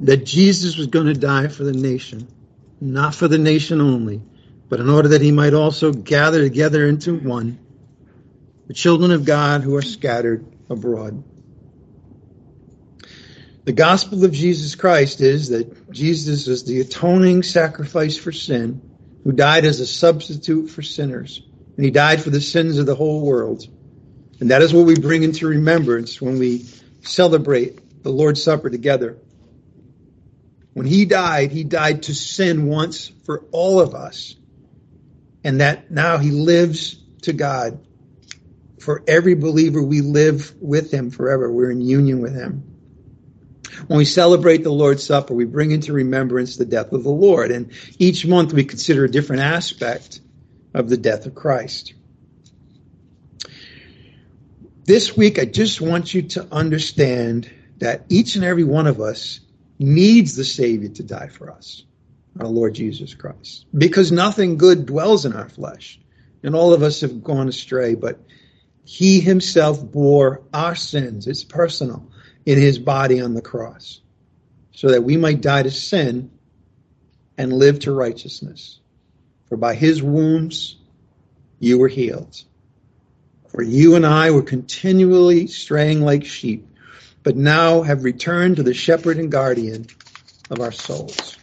that 0.02 0.26
Jesus 0.26 0.76
was 0.76 0.88
going 0.88 1.06
to 1.06 1.14
die 1.14 1.48
for 1.48 1.64
the 1.64 1.72
nation, 1.72 2.28
not 2.82 3.16
for 3.16 3.30
the 3.30 3.38
nation 3.38 3.80
only, 3.80 4.22
but 4.68 4.82
in 4.82 4.90
order 4.90 5.10
that 5.10 5.22
he 5.22 5.32
might 5.32 5.54
also 5.54 5.94
gather 5.94 6.42
together 6.42 6.86
into 6.88 7.16
one 7.16 7.60
the 8.68 8.74
children 8.74 9.12
of 9.12 9.26
God 9.26 9.62
who 9.62 9.76
are 9.76 9.82
scattered 9.82 10.46
abroad. 10.70 11.24
The 13.64 13.74
gospel 13.74 14.26
of 14.26 14.32
Jesus 14.32 14.76
Christ 14.76 15.22
is 15.22 15.50
that 15.50 15.92
Jesus 15.92 16.48
is 16.48 16.64
the 16.64 16.82
atoning 16.82 17.44
sacrifice 17.44 18.18
for 18.18 18.32
sin, 18.32 18.82
who 19.24 19.32
died 19.32 19.66
as 19.66 19.80
a 19.80 19.86
substitute 19.86 20.70
for 20.70 20.82
sinners. 20.82 21.42
And 21.76 21.86
he 21.86 21.92
died 21.92 22.22
for 22.22 22.32
the 22.32 22.42
sins 22.42 22.80
of 22.80 22.86
the 22.86 22.96
whole 22.96 23.26
world. 23.26 23.68
And 24.40 24.50
that 24.50 24.62
is 24.64 24.74
what 24.74 24.86
we 24.86 24.96
bring 24.96 25.24
into 25.24 25.48
remembrance 25.48 26.22
when 26.22 26.40
we 26.40 26.66
celebrate 27.02 28.04
the 28.04 28.12
Lord's 28.12 28.42
Supper 28.42 28.70
together. 28.70 29.18
When 30.74 30.86
he 30.86 31.06
died, 31.06 31.52
he 31.52 31.64
died 31.64 32.04
to 32.04 32.14
sin 32.14 32.68
once 32.68 33.12
for 33.26 33.46
all 33.52 33.80
of 33.80 33.94
us. 33.94 34.36
And 35.44 35.60
that 35.62 35.92
now 35.92 36.18
he 36.18 36.32
lives 36.32 36.98
to 37.24 37.34
God. 37.34 37.86
For 38.80 39.04
every 39.08 39.36
believer, 39.36 39.82
we 39.82 40.02
live 40.02 40.54
with 40.60 40.92
him 40.92 41.12
forever. 41.12 41.52
We're 41.52 41.72
in 41.72 41.82
union 41.82 42.22
with 42.22 42.34
him. 42.34 42.64
When 43.88 43.98
we 43.98 44.06
celebrate 44.06 44.64
the 44.64 44.72
Lord's 44.72 45.04
Supper, 45.04 45.34
we 45.34 45.46
bring 45.46 45.72
into 45.72 45.94
remembrance 45.94 46.58
the 46.58 46.66
death 46.66 46.92
of 46.92 47.04
the 47.04 47.10
Lord. 47.10 47.52
And 47.52 47.72
each 48.00 48.26
month 48.26 48.54
we 48.54 48.64
consider 48.64 49.06
a 49.06 49.12
different 49.12 49.42
aspect 49.42 50.22
of 50.74 50.90
the 50.90 50.98
death 50.98 51.26
of 51.26 51.36
Christ. 51.36 51.94
This 54.92 55.16
week, 55.16 55.40
I 55.40 55.46
just 55.46 55.80
want 55.80 56.14
you 56.14 56.22
to 56.24 56.46
understand 56.52 57.50
that 57.78 58.04
each 58.10 58.36
and 58.36 58.44
every 58.44 58.66
one 58.66 58.88
of 58.88 59.00
us 59.00 59.40
needs 59.80 60.36
the 60.36 60.44
Savior 60.44 60.90
to 60.90 61.02
die 61.02 61.30
for 61.30 61.50
us, 61.50 61.86
our 62.38 62.48
Lord 62.48 62.74
Jesus 62.74 63.14
Christ, 63.14 63.68
because 63.74 64.12
nothing 64.12 64.58
good 64.58 64.86
dwells 64.86 65.24
in 65.26 65.32
our 65.32 65.48
flesh. 65.48 65.98
And 66.44 66.56
all 66.56 66.74
of 66.74 66.84
us 66.84 67.00
have 67.00 67.24
gone 67.24 67.48
astray, 67.48 67.96
but 67.96 68.20
He 68.84 69.22
Himself 69.22 69.82
bore 69.82 70.42
our 70.54 70.76
sins. 70.76 71.26
It's 71.26 71.46
personal 71.46 72.12
in 72.46 72.60
his 72.60 72.78
body 72.78 73.22
on 73.22 73.34
the 73.34 73.42
cross 73.42 74.02
so 74.74 74.90
that 74.90 75.06
we 75.06 75.16
might 75.16 75.40
die 75.40 75.64
to 75.64 75.72
sin 75.72 76.32
and 77.38 77.54
live 77.54 77.80
to 77.80 77.94
righteousness. 77.94 78.82
For 79.48 79.56
by 79.56 79.74
his 79.74 80.04
wounds 80.04 80.76
you 81.60 81.80
were 81.80 81.88
healed. 81.88 82.44
For 83.52 83.62
you 83.62 83.96
and 83.96 84.06
I 84.06 84.32
were 84.32 84.44
continually 84.44 85.48
straying 85.48 86.02
like 86.02 86.24
sheep, 86.24 86.66
but 87.22 87.36
now 87.36 87.82
have 87.82 88.06
returned 88.06 88.56
to 88.56 88.64
the 88.64 88.74
shepherd 88.74 89.18
and 89.18 89.30
guardian 89.30 89.88
of 90.50 90.62
our 90.62 90.72
souls. 90.72 91.38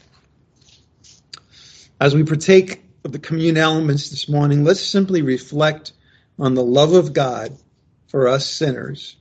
As 2.00 2.14
we 2.14 2.22
partake 2.24 2.82
of 3.04 3.12
the 3.12 3.18
communion 3.18 3.58
elements 3.58 4.08
this 4.08 4.26
morning, 4.26 4.64
let's 4.64 4.80
simply 4.80 5.20
reflect 5.20 5.92
on 6.38 6.54
the 6.54 6.62
love 6.62 6.94
of 6.94 7.12
God 7.12 7.58
for 8.06 8.26
us 8.26 8.48
sinners 8.48 9.16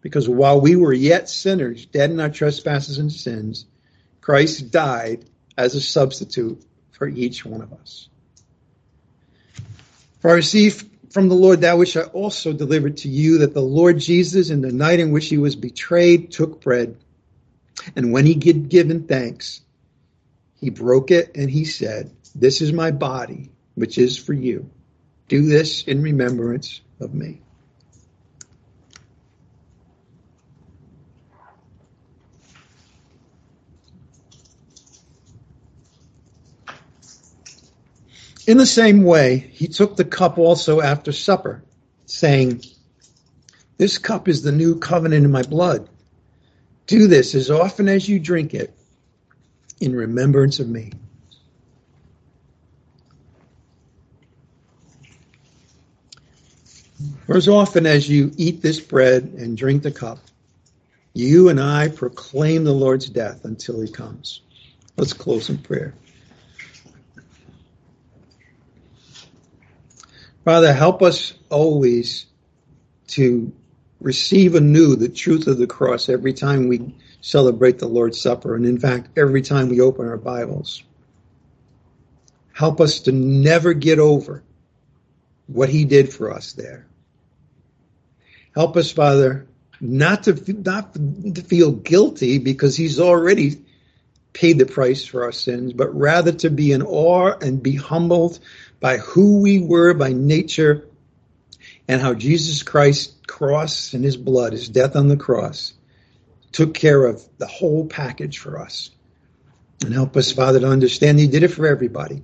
because 0.00 0.28
while 0.28 0.60
we 0.60 0.74
were 0.74 0.92
yet 0.92 1.28
sinners, 1.28 1.86
dead 1.86 2.10
in 2.10 2.18
our 2.18 2.28
trespasses 2.28 2.98
and 2.98 3.12
sins, 3.12 3.66
Christ 4.20 4.72
died 4.72 5.24
as 5.56 5.76
a 5.76 5.80
substitute 5.80 6.60
for 6.90 7.06
each 7.06 7.44
one 7.44 7.62
of 7.62 7.72
us. 7.72 8.08
For 10.20 10.30
I 10.30 10.34
received 10.34 10.91
from 11.12 11.28
the 11.28 11.34
Lord 11.34 11.60
that 11.60 11.76
which 11.76 11.96
I 11.96 12.02
also 12.02 12.52
delivered 12.52 12.98
to 12.98 13.08
you, 13.08 13.38
that 13.38 13.52
the 13.52 13.60
Lord 13.60 13.98
Jesus, 13.98 14.48
in 14.48 14.62
the 14.62 14.72
night 14.72 14.98
in 14.98 15.12
which 15.12 15.28
he 15.28 15.36
was 15.36 15.56
betrayed, 15.56 16.32
took 16.32 16.62
bread. 16.62 16.96
And 17.94 18.12
when 18.12 18.24
he 18.24 18.34
had 18.34 18.68
given 18.68 19.04
thanks, 19.04 19.60
he 20.60 20.70
broke 20.70 21.10
it 21.10 21.36
and 21.36 21.50
he 21.50 21.64
said, 21.64 22.10
This 22.34 22.62
is 22.62 22.72
my 22.72 22.90
body, 22.92 23.50
which 23.74 23.98
is 23.98 24.16
for 24.16 24.32
you. 24.32 24.70
Do 25.28 25.46
this 25.46 25.84
in 25.84 26.02
remembrance 26.02 26.80
of 27.00 27.12
me. 27.12 27.42
In 38.46 38.56
the 38.56 38.66
same 38.66 39.04
way, 39.04 39.38
he 39.52 39.68
took 39.68 39.96
the 39.96 40.04
cup 40.04 40.36
also 40.36 40.80
after 40.80 41.12
supper, 41.12 41.62
saying, 42.06 42.62
This 43.78 43.98
cup 43.98 44.28
is 44.28 44.42
the 44.42 44.50
new 44.52 44.78
covenant 44.78 45.24
in 45.24 45.30
my 45.30 45.42
blood. 45.42 45.88
Do 46.86 47.06
this 47.06 47.34
as 47.34 47.50
often 47.50 47.88
as 47.88 48.08
you 48.08 48.18
drink 48.18 48.52
it 48.52 48.74
in 49.80 49.94
remembrance 49.94 50.58
of 50.58 50.68
me. 50.68 50.92
For 57.26 57.36
as 57.36 57.48
often 57.48 57.86
as 57.86 58.08
you 58.08 58.32
eat 58.36 58.60
this 58.62 58.80
bread 58.80 59.24
and 59.38 59.56
drink 59.56 59.82
the 59.82 59.92
cup, 59.92 60.18
you 61.14 61.48
and 61.48 61.60
I 61.60 61.88
proclaim 61.88 62.64
the 62.64 62.72
Lord's 62.72 63.08
death 63.08 63.44
until 63.44 63.80
he 63.80 63.90
comes. 63.90 64.40
Let's 64.96 65.12
close 65.12 65.48
in 65.48 65.58
prayer. 65.58 65.94
Father, 70.44 70.72
help 70.72 71.02
us 71.02 71.34
always 71.50 72.26
to 73.08 73.52
receive 74.00 74.54
anew 74.54 74.96
the 74.96 75.08
truth 75.08 75.46
of 75.46 75.58
the 75.58 75.66
cross 75.66 76.08
every 76.08 76.32
time 76.32 76.68
we 76.68 76.94
celebrate 77.20 77.78
the 77.78 77.86
Lord's 77.86 78.20
Supper, 78.20 78.56
and 78.56 78.66
in 78.66 78.78
fact, 78.78 79.16
every 79.16 79.42
time 79.42 79.68
we 79.68 79.80
open 79.80 80.08
our 80.08 80.16
Bibles. 80.16 80.82
Help 82.52 82.80
us 82.80 83.00
to 83.00 83.12
never 83.12 83.72
get 83.72 83.98
over 83.98 84.42
what 85.46 85.68
He 85.68 85.84
did 85.84 86.12
for 86.12 86.32
us 86.32 86.52
there. 86.52 86.86
Help 88.54 88.76
us, 88.76 88.90
Father, 88.90 89.46
not 89.80 90.24
to 90.24 90.52
not 90.52 90.94
to 90.94 91.42
feel 91.42 91.72
guilty 91.72 92.38
because 92.38 92.76
He's 92.76 93.00
already 93.00 93.64
paid 94.32 94.58
the 94.58 94.66
price 94.66 95.04
for 95.04 95.24
our 95.24 95.32
sins, 95.32 95.72
but 95.72 95.94
rather 95.94 96.32
to 96.32 96.50
be 96.50 96.72
in 96.72 96.82
awe 96.82 97.34
and 97.40 97.62
be 97.62 97.76
humbled 97.76 98.38
by 98.80 98.98
who 98.98 99.40
we 99.40 99.60
were 99.60 99.94
by 99.94 100.12
nature 100.12 100.88
and 101.88 102.00
how 102.00 102.14
Jesus 102.14 102.62
Christ's 102.62 103.14
cross 103.26 103.92
and 103.92 104.04
his 104.04 104.16
blood, 104.16 104.52
his 104.52 104.68
death 104.68 104.96
on 104.96 105.08
the 105.08 105.16
cross, 105.16 105.74
took 106.52 106.74
care 106.74 107.04
of 107.04 107.22
the 107.38 107.46
whole 107.46 107.86
package 107.86 108.38
for 108.38 108.58
us. 108.58 108.90
And 109.84 109.92
help 109.92 110.16
us, 110.16 110.32
Father, 110.32 110.60
to 110.60 110.68
understand 110.68 111.18
he 111.18 111.26
did 111.26 111.42
it 111.42 111.48
for 111.48 111.66
everybody. 111.66 112.22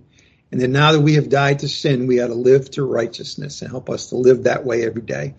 And 0.51 0.61
then 0.61 0.73
now 0.73 0.93
that 0.93 1.01
we 1.01 1.15
have 1.15 1.29
died 1.29 1.61
to 1.61 1.69
sin, 1.69 2.07
we 2.07 2.21
ought 2.21 2.29
to 2.29 2.35
live 2.35 2.71
to 2.73 2.85
righteousness 2.85 3.61
and 3.63 3.71
help 3.71 3.91
us 3.91 4.11
to 4.11 4.17
live 4.17 4.45
that 4.45 4.65
way 4.65 4.85
every 4.85 5.03
day 5.03 5.35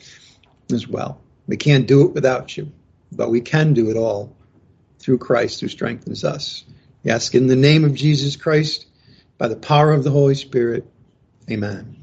as 0.71 0.87
well. 0.87 1.21
We 1.47 1.57
can't 1.57 1.87
do 1.87 2.05
it 2.05 2.13
without 2.13 2.55
you, 2.57 2.71
but 3.11 3.31
we 3.31 3.41
can 3.41 3.73
do 3.73 3.89
it 3.89 3.97
all 3.97 4.35
through 5.09 5.17
Christ 5.17 5.59
who 5.59 5.67
strengthens 5.67 6.23
us. 6.23 6.63
We 7.03 7.09
ask 7.09 7.33
in 7.33 7.47
the 7.47 7.55
name 7.55 7.83
of 7.83 7.95
Jesus 7.95 8.35
Christ, 8.35 8.85
by 9.39 9.47
the 9.47 9.55
power 9.55 9.91
of 9.91 10.03
the 10.03 10.11
Holy 10.11 10.35
Spirit. 10.35 10.85
Amen. 11.49 11.97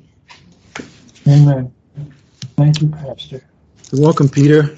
Amen. 1.28 1.72
Thank 2.56 2.82
you, 2.82 2.88
Pastor. 2.88 3.44
You're 3.92 4.02
welcome, 4.02 4.28
Peter. 4.28 4.74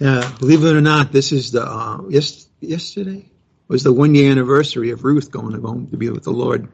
Yeah, 0.00 0.28
believe 0.40 0.64
it 0.64 0.74
or 0.74 0.80
not, 0.80 1.12
this 1.12 1.30
is 1.30 1.52
the 1.52 1.64
uh, 1.64 1.98
yes, 2.08 2.48
yesterday 2.60 3.30
was 3.68 3.84
the 3.84 3.92
one 3.92 4.12
year 4.16 4.32
anniversary 4.32 4.90
of 4.90 5.04
Ruth 5.04 5.30
going 5.30 5.52
home 5.62 5.86
to 5.92 5.96
be 5.96 6.10
with 6.10 6.24
the 6.24 6.32
Lord. 6.32 6.68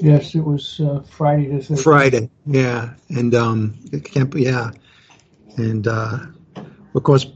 Yes, 0.00 0.36
it 0.36 0.44
was 0.44 0.78
uh, 0.78 1.02
Friday 1.10 1.48
the 1.48 1.56
13th. 1.56 1.82
Friday, 1.82 2.30
yeah, 2.46 2.90
and 3.08 3.34
um, 3.34 3.80
it 3.92 4.04
can't 4.04 4.30
be, 4.30 4.44
yeah, 4.44 4.70
and 5.56 5.88
uh, 5.88 6.18
of 6.94 7.02
course, 7.02 7.26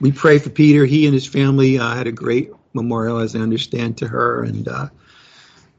we 0.00 0.12
pray 0.12 0.38
for 0.38 0.50
Peter. 0.50 0.84
He 0.84 1.06
and 1.06 1.14
his 1.14 1.26
family 1.26 1.78
uh, 1.78 1.94
had 1.94 2.06
a 2.06 2.12
great 2.12 2.50
memorial, 2.72 3.18
as 3.18 3.36
I 3.36 3.40
understand, 3.40 3.98
to 3.98 4.08
her, 4.08 4.42
and 4.42 4.66
uh, 4.66 4.88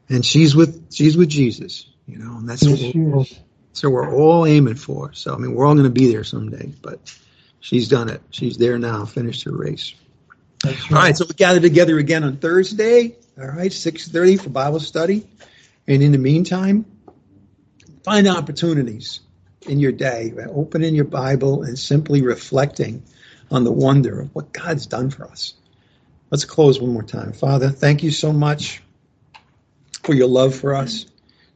and 0.08 0.24
she's 0.24 0.54
with 0.54 0.92
she's 0.92 1.16
with 1.16 1.28
Jesus, 1.28 1.88
you 2.06 2.18
know, 2.18 2.36
and 2.38 2.48
that's 2.48 2.62
Yes, 2.62 2.80
what 2.82 2.94
we're, 2.94 3.24
so 3.72 3.90
we're 3.90 4.14
all 4.14 4.46
aiming 4.46 4.76
for. 4.76 5.12
So 5.12 5.34
I 5.34 5.38
mean, 5.38 5.54
we're 5.54 5.66
all 5.66 5.74
going 5.74 5.84
to 5.84 5.90
be 5.90 6.10
there 6.10 6.24
someday, 6.24 6.72
but 6.82 7.14
she's 7.60 7.88
done 7.88 8.08
it. 8.08 8.22
She's 8.30 8.56
there 8.56 8.78
now, 8.78 9.04
finished 9.04 9.44
her 9.44 9.52
race. 9.52 9.94
That's 10.62 10.90
All 10.90 10.98
right, 10.98 11.16
so 11.16 11.26
we 11.26 11.34
gather 11.34 11.60
together 11.60 11.98
again 11.98 12.24
on 12.24 12.38
Thursday. 12.38 13.16
All 13.38 13.46
right, 13.46 13.72
six 13.72 14.08
thirty 14.08 14.36
for 14.36 14.48
Bible 14.48 14.80
study, 14.80 15.26
and 15.86 16.02
in 16.02 16.12
the 16.12 16.18
meantime, 16.18 16.86
find 18.02 18.26
opportunities 18.28 19.20
in 19.68 19.80
your 19.80 19.92
day, 19.92 20.32
opening 20.48 20.94
your 20.94 21.04
Bible 21.04 21.62
and 21.62 21.78
simply 21.78 22.22
reflecting 22.22 23.02
on 23.50 23.64
the 23.64 23.72
wonder 23.72 24.20
of 24.20 24.34
what 24.34 24.52
God's 24.52 24.86
done 24.86 25.10
for 25.10 25.24
us. 25.24 25.54
Let's 26.30 26.44
close 26.44 26.80
one 26.80 26.92
more 26.92 27.02
time. 27.02 27.32
Father, 27.32 27.68
thank 27.70 28.02
you 28.02 28.10
so 28.10 28.32
much 28.32 28.82
for 30.02 30.14
your 30.14 30.28
love 30.28 30.54
for 30.54 30.74
us, 30.74 31.06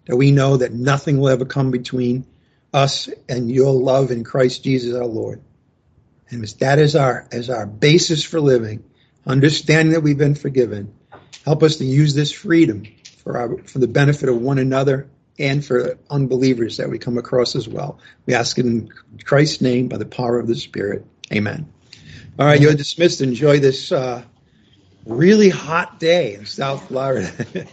that 0.06 0.16
we 0.16 0.32
know 0.32 0.56
that 0.56 0.72
nothing 0.72 1.18
will 1.18 1.28
ever 1.28 1.44
come 1.44 1.70
between 1.70 2.26
us 2.72 3.08
and 3.28 3.50
your 3.50 3.72
love 3.72 4.10
in 4.10 4.24
Christ 4.24 4.62
Jesus 4.62 4.94
our 4.94 5.06
Lord. 5.06 5.40
And 6.30 6.44
as 6.44 6.54
that 6.54 6.78
is 6.78 6.94
our 6.94 7.26
as 7.32 7.50
our 7.50 7.66
basis 7.66 8.22
for 8.22 8.40
living, 8.40 8.84
understanding 9.26 9.94
that 9.94 10.02
we've 10.02 10.18
been 10.18 10.36
forgiven. 10.36 10.94
Help 11.44 11.62
us 11.62 11.76
to 11.76 11.84
use 11.84 12.14
this 12.14 12.30
freedom 12.30 12.84
for 13.18 13.36
our 13.36 13.58
for 13.64 13.80
the 13.80 13.88
benefit 13.88 14.28
of 14.28 14.40
one 14.40 14.58
another 14.58 15.08
and 15.40 15.64
for 15.64 15.98
unbelievers 16.10 16.76
that 16.76 16.88
we 16.88 16.98
come 16.98 17.18
across 17.18 17.56
as 17.56 17.66
well. 17.66 17.98
We 18.26 18.34
ask 18.34 18.58
it 18.58 18.66
in 18.66 18.90
Christ's 19.24 19.60
name 19.60 19.88
by 19.88 19.96
the 19.96 20.06
power 20.06 20.38
of 20.38 20.46
the 20.46 20.54
Spirit. 20.54 21.04
Amen. 21.32 21.72
All 22.38 22.46
right, 22.46 22.60
you're 22.60 22.74
dismissed. 22.74 23.20
Enjoy 23.20 23.58
this 23.58 23.90
uh, 23.90 24.22
really 25.06 25.48
hot 25.48 25.98
day 25.98 26.34
in 26.34 26.46
South 26.46 26.86
Florida. 26.88 27.32